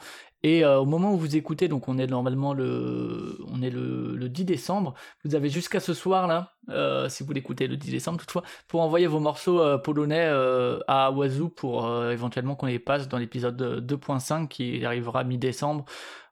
Et 0.43 0.63
euh, 0.63 0.79
au 0.79 0.85
moment 0.85 1.13
où 1.13 1.17
vous 1.17 1.35
écoutez, 1.35 1.67
donc 1.67 1.89
on 1.89 1.97
est 1.97 2.07
normalement 2.07 2.53
le, 2.53 3.37
on 3.47 3.61
est 3.61 3.69
le, 3.69 4.15
le 4.15 4.29
10 4.29 4.45
décembre, 4.45 4.93
vous 5.25 5.35
avez 5.35 5.49
jusqu'à 5.49 5.81
ce 5.81 5.93
soir 5.93 6.27
là, 6.27 6.53
euh, 6.69 7.09
si 7.09 7.23
vous 7.23 7.33
l'écoutez 7.33 7.67
le 7.67 7.75
10 7.75 7.91
décembre 7.91 8.19
toutefois, 8.19 8.43
pour 8.69 8.81
envoyer 8.81 9.07
vos 9.07 9.19
morceaux 9.19 9.59
euh, 9.59 9.77
polonais 9.77 10.29
à 10.87 11.11
Oiseau 11.11 11.49
pour 11.49 11.89
éventuellement 12.09 12.55
qu'on 12.55 12.67
les 12.67 12.79
passe 12.79 13.09
dans 13.09 13.17
l'épisode 13.17 13.85
2.5 13.85 14.47
qui 14.47 14.85
arrivera 14.85 15.23
mi-décembre 15.25 15.83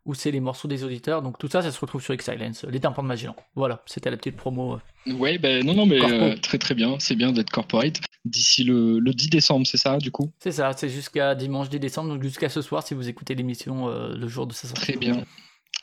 où 0.08 0.16
c'est 0.16 0.32
les 0.32 0.40
morceaux 0.40 0.68
des 0.68 0.84
auditeurs. 0.84 1.22
Donc 1.22 1.38
tout 1.38 1.48
ça, 1.48 1.62
ça 1.62 1.72
se 1.72 1.80
retrouve 1.80 2.02
sur 2.02 2.14
X-Silence, 2.16 2.66
les 2.70 2.80
Tympans 2.80 3.04
de 3.04 3.08
Magellan. 3.08 3.36
Voilà, 3.56 3.84
c'était 3.86 4.10
la 4.10 4.18
petite 4.18 4.36
promo. 4.38 4.80
euh. 5.08 5.14
Ouais, 5.14 5.38
ben 5.38 5.64
non, 5.64 5.76
non, 5.76 5.86
mais 5.86 6.02
euh, 6.02 6.36
très 6.38 6.58
très 6.58 6.74
bien. 6.74 6.96
C'est 7.00 7.16
bien 7.16 7.32
d'être 7.32 7.52
corporate. 7.52 8.00
D'ici 8.26 8.64
le, 8.64 9.00
le 9.00 9.14
10 9.14 9.30
décembre, 9.30 9.68
c'est 9.68 9.78
ça, 9.78 9.98
du 9.98 10.10
coup? 10.12 10.32
C'est 10.40 10.52
ça, 10.54 10.72
c'est 10.76 10.90
jusqu'à 10.90 11.36
dimanche 11.36 11.70
10 11.70 11.80
décembre, 11.80 12.10
donc 12.14 12.24
jusqu'à 12.24 12.50
ce 12.50 12.62
soir 12.62 12.82
si 12.86 12.94
vous 12.94 13.08
écoutez 13.08 13.36
l'émission 13.36 13.88
euh, 13.90 14.16
le 14.16 14.28
jour 14.28 14.48
de 14.48 14.54
sa 14.54 14.68
sortie. 14.68 14.82
Très 14.82 14.98
bien. 14.98 15.24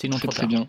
Sinon, 0.01 0.19
Très 0.19 0.47
bien. 0.47 0.67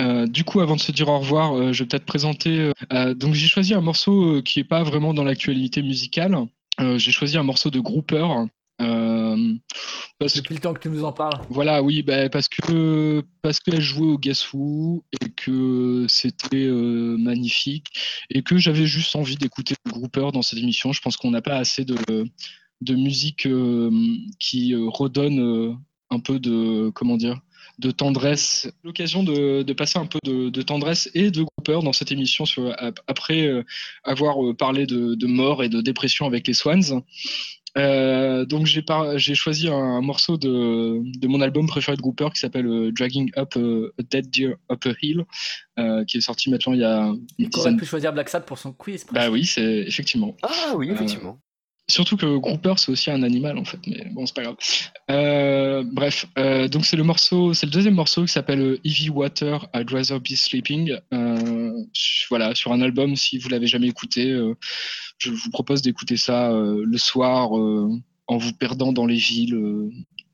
Euh, 0.00 0.26
du 0.26 0.44
coup, 0.44 0.60
avant 0.60 0.76
de 0.76 0.80
se 0.80 0.90
dire 0.92 1.08
au 1.08 1.18
revoir, 1.18 1.56
euh, 1.56 1.72
je 1.72 1.82
vais 1.84 1.88
peut-être 1.88 2.04
présenter. 2.04 2.72
euh, 2.92 3.14
donc, 3.14 3.34
j'ai 3.34 3.46
choisi 3.46 3.74
un 3.74 3.80
morceau 3.80 4.42
qui 4.42 4.60
est 4.60 4.64
pas 4.64 4.82
vraiment 4.82 5.14
dans 5.14 5.24
l'actualité 5.24 5.82
musicale. 5.82 6.36
J'ai 6.96 7.12
choisi 7.12 7.36
un 7.38 7.42
morceau 7.44 7.70
de 7.70 7.78
Grouper. 7.78 8.26
Euh, 8.80 9.54
parce 10.18 10.34
que 10.34 10.38
Depuis 10.38 10.54
le 10.54 10.60
temps 10.60 10.72
que 10.72 10.80
tu 10.80 10.88
nous 10.88 11.04
en 11.04 11.12
parles. 11.12 11.40
voilà, 11.50 11.82
oui, 11.82 12.02
bah, 12.02 12.28
parce 12.28 12.48
que 12.48 13.22
parce 13.42 13.58
qu'elle 13.60 13.80
jouait 13.80 14.06
au 14.06 14.18
Guess 14.18 14.52
Who 14.52 15.04
et 15.20 15.30
que 15.30 16.06
c'était 16.08 16.66
euh, 16.66 17.16
magnifique 17.18 17.86
et 18.30 18.42
que 18.42 18.56
j'avais 18.56 18.86
juste 18.86 19.16
envie 19.16 19.36
d'écouter 19.36 19.74
le 19.84 19.90
Grouper 19.92 20.28
dans 20.32 20.42
cette 20.42 20.60
émission. 20.60 20.92
Je 20.92 21.00
pense 21.00 21.16
qu'on 21.16 21.30
n'a 21.30 21.42
pas 21.42 21.56
assez 21.56 21.84
de 21.84 21.96
de 22.80 22.94
musique 22.94 23.46
euh, 23.46 23.90
qui 24.40 24.74
euh, 24.74 24.88
redonne 24.88 25.76
un 26.10 26.20
peu 26.20 26.38
de 26.38 26.90
comment 26.90 27.16
dire 27.16 27.40
de 27.78 27.90
tendresse. 27.90 28.70
L'occasion 28.84 29.24
de, 29.24 29.62
de 29.62 29.72
passer 29.72 29.98
un 29.98 30.06
peu 30.06 30.18
de, 30.24 30.50
de 30.50 30.62
tendresse 30.62 31.10
et 31.14 31.30
de 31.30 31.42
Grouper 31.42 31.82
dans 31.84 31.92
cette 31.92 32.12
émission 32.12 32.44
sur, 32.44 32.76
après 33.08 33.50
avoir 34.04 34.36
parlé 34.56 34.86
de, 34.86 35.14
de 35.14 35.26
mort 35.26 35.64
et 35.64 35.68
de 35.68 35.80
dépression 35.80 36.26
avec 36.26 36.46
les 36.46 36.54
Swans. 36.54 37.02
Euh, 37.78 38.44
donc 38.44 38.66
j'ai 38.66 38.82
par- 38.82 39.16
j'ai 39.18 39.34
choisi 39.34 39.68
un, 39.68 39.72
un 39.74 40.00
morceau 40.02 40.36
de, 40.36 41.00
de 41.18 41.26
mon 41.28 41.40
album 41.40 41.66
préféré 41.66 41.96
de 41.96 42.02
Grouper 42.02 42.28
qui 42.34 42.40
s'appelle 42.40 42.66
euh, 42.66 42.92
Dragging 42.92 43.30
Up 43.38 43.54
a, 43.56 43.60
a 44.00 44.02
Dead 44.10 44.28
Deer 44.30 44.54
Up 44.70 44.84
a 44.86 44.90
Hill, 45.00 45.24
euh, 45.78 46.04
qui 46.04 46.18
est 46.18 46.20
sorti 46.20 46.50
maintenant 46.50 46.74
il 46.74 46.80
y 46.80 46.84
a 46.84 47.06
une 47.06 47.24
Il 47.38 47.44
aurait 47.46 47.50
dizaine. 47.50 47.76
pu 47.78 47.86
choisir 47.86 48.12
Black 48.12 48.28
Sad 48.28 48.44
pour 48.44 48.58
son 48.58 48.72
quiz. 48.72 49.06
Bah 49.12 49.30
oui, 49.30 49.46
c'est 49.46 49.62
effectivement. 49.86 50.36
Ah 50.42 50.74
oui, 50.76 50.90
Euh, 50.90 50.94
effectivement. 50.94 51.38
Surtout 51.92 52.16
que 52.16 52.38
Grouper 52.38 52.72
c'est 52.78 52.90
aussi 52.90 53.10
un 53.10 53.22
animal 53.22 53.58
en 53.58 53.66
fait, 53.66 53.78
mais 53.86 54.06
bon 54.12 54.24
c'est 54.24 54.34
pas 54.34 54.44
grave. 54.44 54.56
Euh, 55.10 55.84
bref, 55.84 56.24
euh, 56.38 56.66
donc 56.66 56.86
c'est 56.86 56.96
le 56.96 57.02
morceau, 57.02 57.52
c'est 57.52 57.66
le 57.66 57.72
deuxième 57.72 57.92
morceau 57.92 58.22
qui 58.24 58.32
s'appelle 58.32 58.78
Heavy 58.82 59.10
Water 59.10 59.68
I'd 59.74 59.90
Rather 59.90 60.18
Be 60.18 60.28
Sleeping. 60.28 60.96
Euh, 61.12 61.84
voilà, 62.30 62.54
sur 62.54 62.72
un 62.72 62.80
album 62.80 63.14
si 63.14 63.36
vous 63.36 63.50
l'avez 63.50 63.66
jamais 63.66 63.88
écouté, 63.88 64.34
je 65.18 65.30
vous 65.30 65.50
propose 65.50 65.82
d'écouter 65.82 66.16
ça 66.16 66.50
le 66.50 66.96
soir 66.96 67.52
en 67.52 68.36
vous 68.38 68.52
perdant 68.54 68.92
dans 68.92 69.04
les 69.04 69.16
villes, 69.16 69.90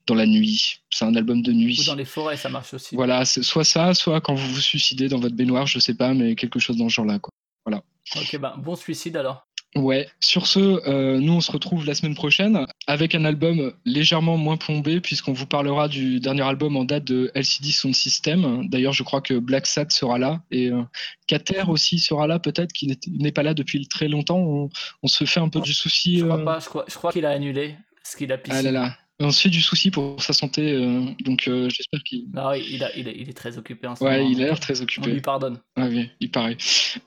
dans 0.06 0.14
la 0.14 0.26
nuit. 0.26 0.76
C'est 0.90 1.06
un 1.06 1.16
album 1.16 1.42
de 1.42 1.52
nuit. 1.52 1.80
Ou 1.80 1.86
dans 1.86 1.96
les 1.96 2.04
forêts, 2.04 2.36
ça 2.36 2.50
marche 2.50 2.72
aussi. 2.72 2.94
Voilà, 2.94 3.24
soit 3.24 3.64
ça, 3.64 3.94
soit 3.94 4.20
quand 4.20 4.34
vous 4.34 4.54
vous 4.54 4.60
suicidez 4.60 5.08
dans 5.08 5.18
votre 5.18 5.34
baignoire, 5.34 5.66
je 5.66 5.80
sais 5.80 5.94
pas, 5.94 6.14
mais 6.14 6.36
quelque 6.36 6.60
chose 6.60 6.76
dans 6.76 6.88
ce 6.88 6.94
genre-là 6.94 7.18
quoi. 7.18 7.32
Voilà. 7.66 7.82
Ok, 8.14 8.38
bah 8.38 8.54
bon 8.56 8.76
suicide 8.76 9.16
alors. 9.16 9.47
Ouais, 9.76 10.08
sur 10.18 10.46
ce, 10.46 10.58
euh, 10.88 11.20
nous 11.20 11.34
on 11.34 11.40
se 11.42 11.52
retrouve 11.52 11.84
la 11.86 11.94
semaine 11.94 12.14
prochaine 12.14 12.66
avec 12.86 13.14
un 13.14 13.24
album 13.26 13.72
légèrement 13.84 14.38
moins 14.38 14.56
plombé 14.56 15.00
puisqu'on 15.00 15.34
vous 15.34 15.46
parlera 15.46 15.88
du 15.88 16.20
dernier 16.20 16.42
album 16.42 16.76
en 16.76 16.84
date 16.84 17.04
de 17.04 17.30
LCD 17.34 17.70
Sound 17.70 17.94
System. 17.94 18.66
D'ailleurs, 18.70 18.94
je 18.94 19.02
crois 19.02 19.20
que 19.20 19.34
Black 19.34 19.66
Sat 19.66 19.90
sera 19.90 20.18
là 20.18 20.40
et 20.50 20.70
euh, 20.70 20.82
Cater 21.26 21.64
aussi 21.68 21.98
sera 21.98 22.26
là 22.26 22.38
peut-être, 22.38 22.72
qui 22.72 22.86
n'est- 23.08 23.32
pas 23.32 23.42
là 23.42 23.52
depuis 23.52 23.86
très 23.86 24.08
longtemps. 24.08 24.38
On, 24.38 24.70
on 25.02 25.06
se 25.06 25.24
fait 25.24 25.40
un 25.40 25.50
peu 25.50 25.60
du 25.60 25.74
souci. 25.74 26.18
Je 26.20 26.24
crois 26.24 26.38
euh, 26.40 26.44
pas, 26.44 26.58
je 26.60 26.94
crois, 26.94 27.12
qu'il 27.12 27.26
a 27.26 27.30
annulé. 27.30 27.76
Parce 28.02 28.16
qu'il 28.16 28.32
a 28.32 28.38
pissé. 28.38 28.56
Ah 28.56 28.62
là 28.62 28.70
là. 28.72 28.96
On 29.20 29.32
se 29.32 29.42
fait 29.42 29.48
du 29.48 29.60
souci 29.60 29.90
pour 29.90 30.22
sa 30.22 30.32
santé, 30.32 30.72
euh, 30.74 31.06
donc 31.24 31.48
euh, 31.48 31.68
j'espère 31.68 32.00
qu'il. 32.04 32.26
Non, 32.32 32.52
il, 32.52 32.84
a- 32.84 32.96
il, 32.96 33.08
a- 33.08 33.12
il 33.12 33.28
est 33.28 33.32
très 33.36 33.58
occupé 33.58 33.88
en 33.88 33.96
ce 33.96 34.04
Ouais, 34.04 34.18
moment. 34.18 34.30
il 34.30 34.42
a 34.42 34.46
l'air 34.46 34.60
très 34.60 34.78
On 34.78 34.82
occupé. 34.84 35.10
lui 35.10 35.20
pardonne. 35.20 35.58
Ouais, 35.76 35.88
oui, 35.88 36.10
il 36.20 36.30
paraît. 36.30 36.56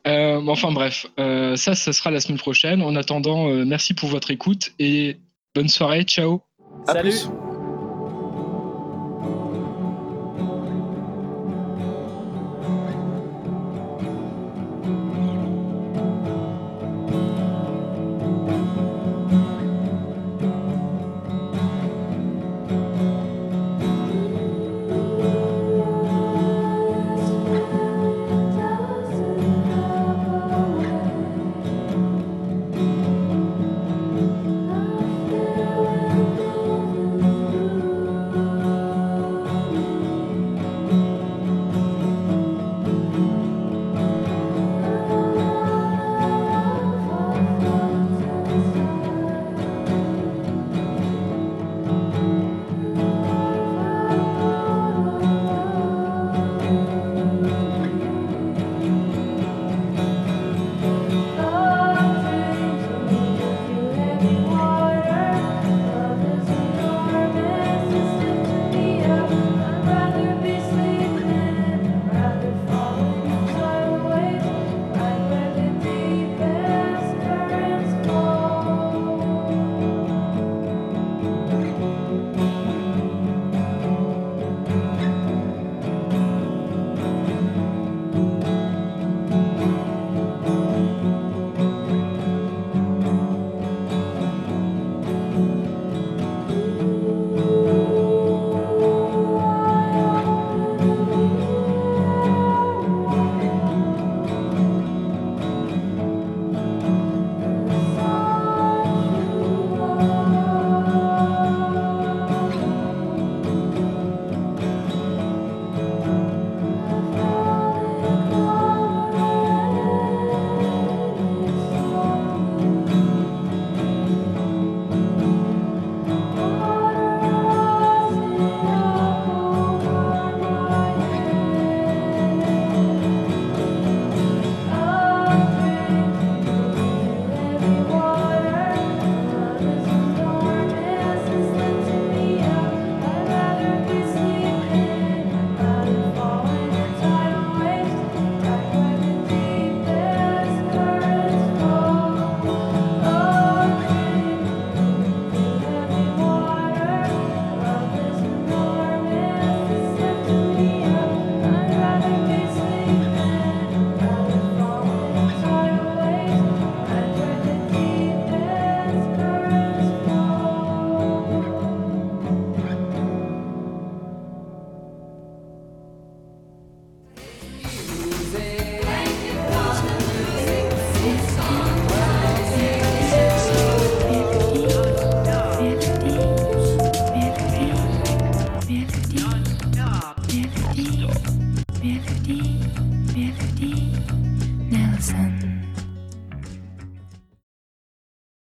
Euh, 0.07 0.41
enfin 0.47 0.71
bref, 0.73 1.07
euh, 1.19 1.55
ça, 1.55 1.73
ça 1.73 1.93
sera 1.93 2.11
la 2.11 2.19
semaine 2.19 2.37
prochaine. 2.37 2.81
En 2.81 2.95
attendant, 2.97 3.47
euh, 3.49 3.63
merci 3.65 3.93
pour 3.93 4.09
votre 4.09 4.29
écoute 4.29 4.71
et 4.77 5.17
bonne 5.55 5.69
soirée. 5.69 6.03
Ciao. 6.03 6.41
À 6.87 6.93
Salut. 6.93 7.09
plus. 7.11 7.29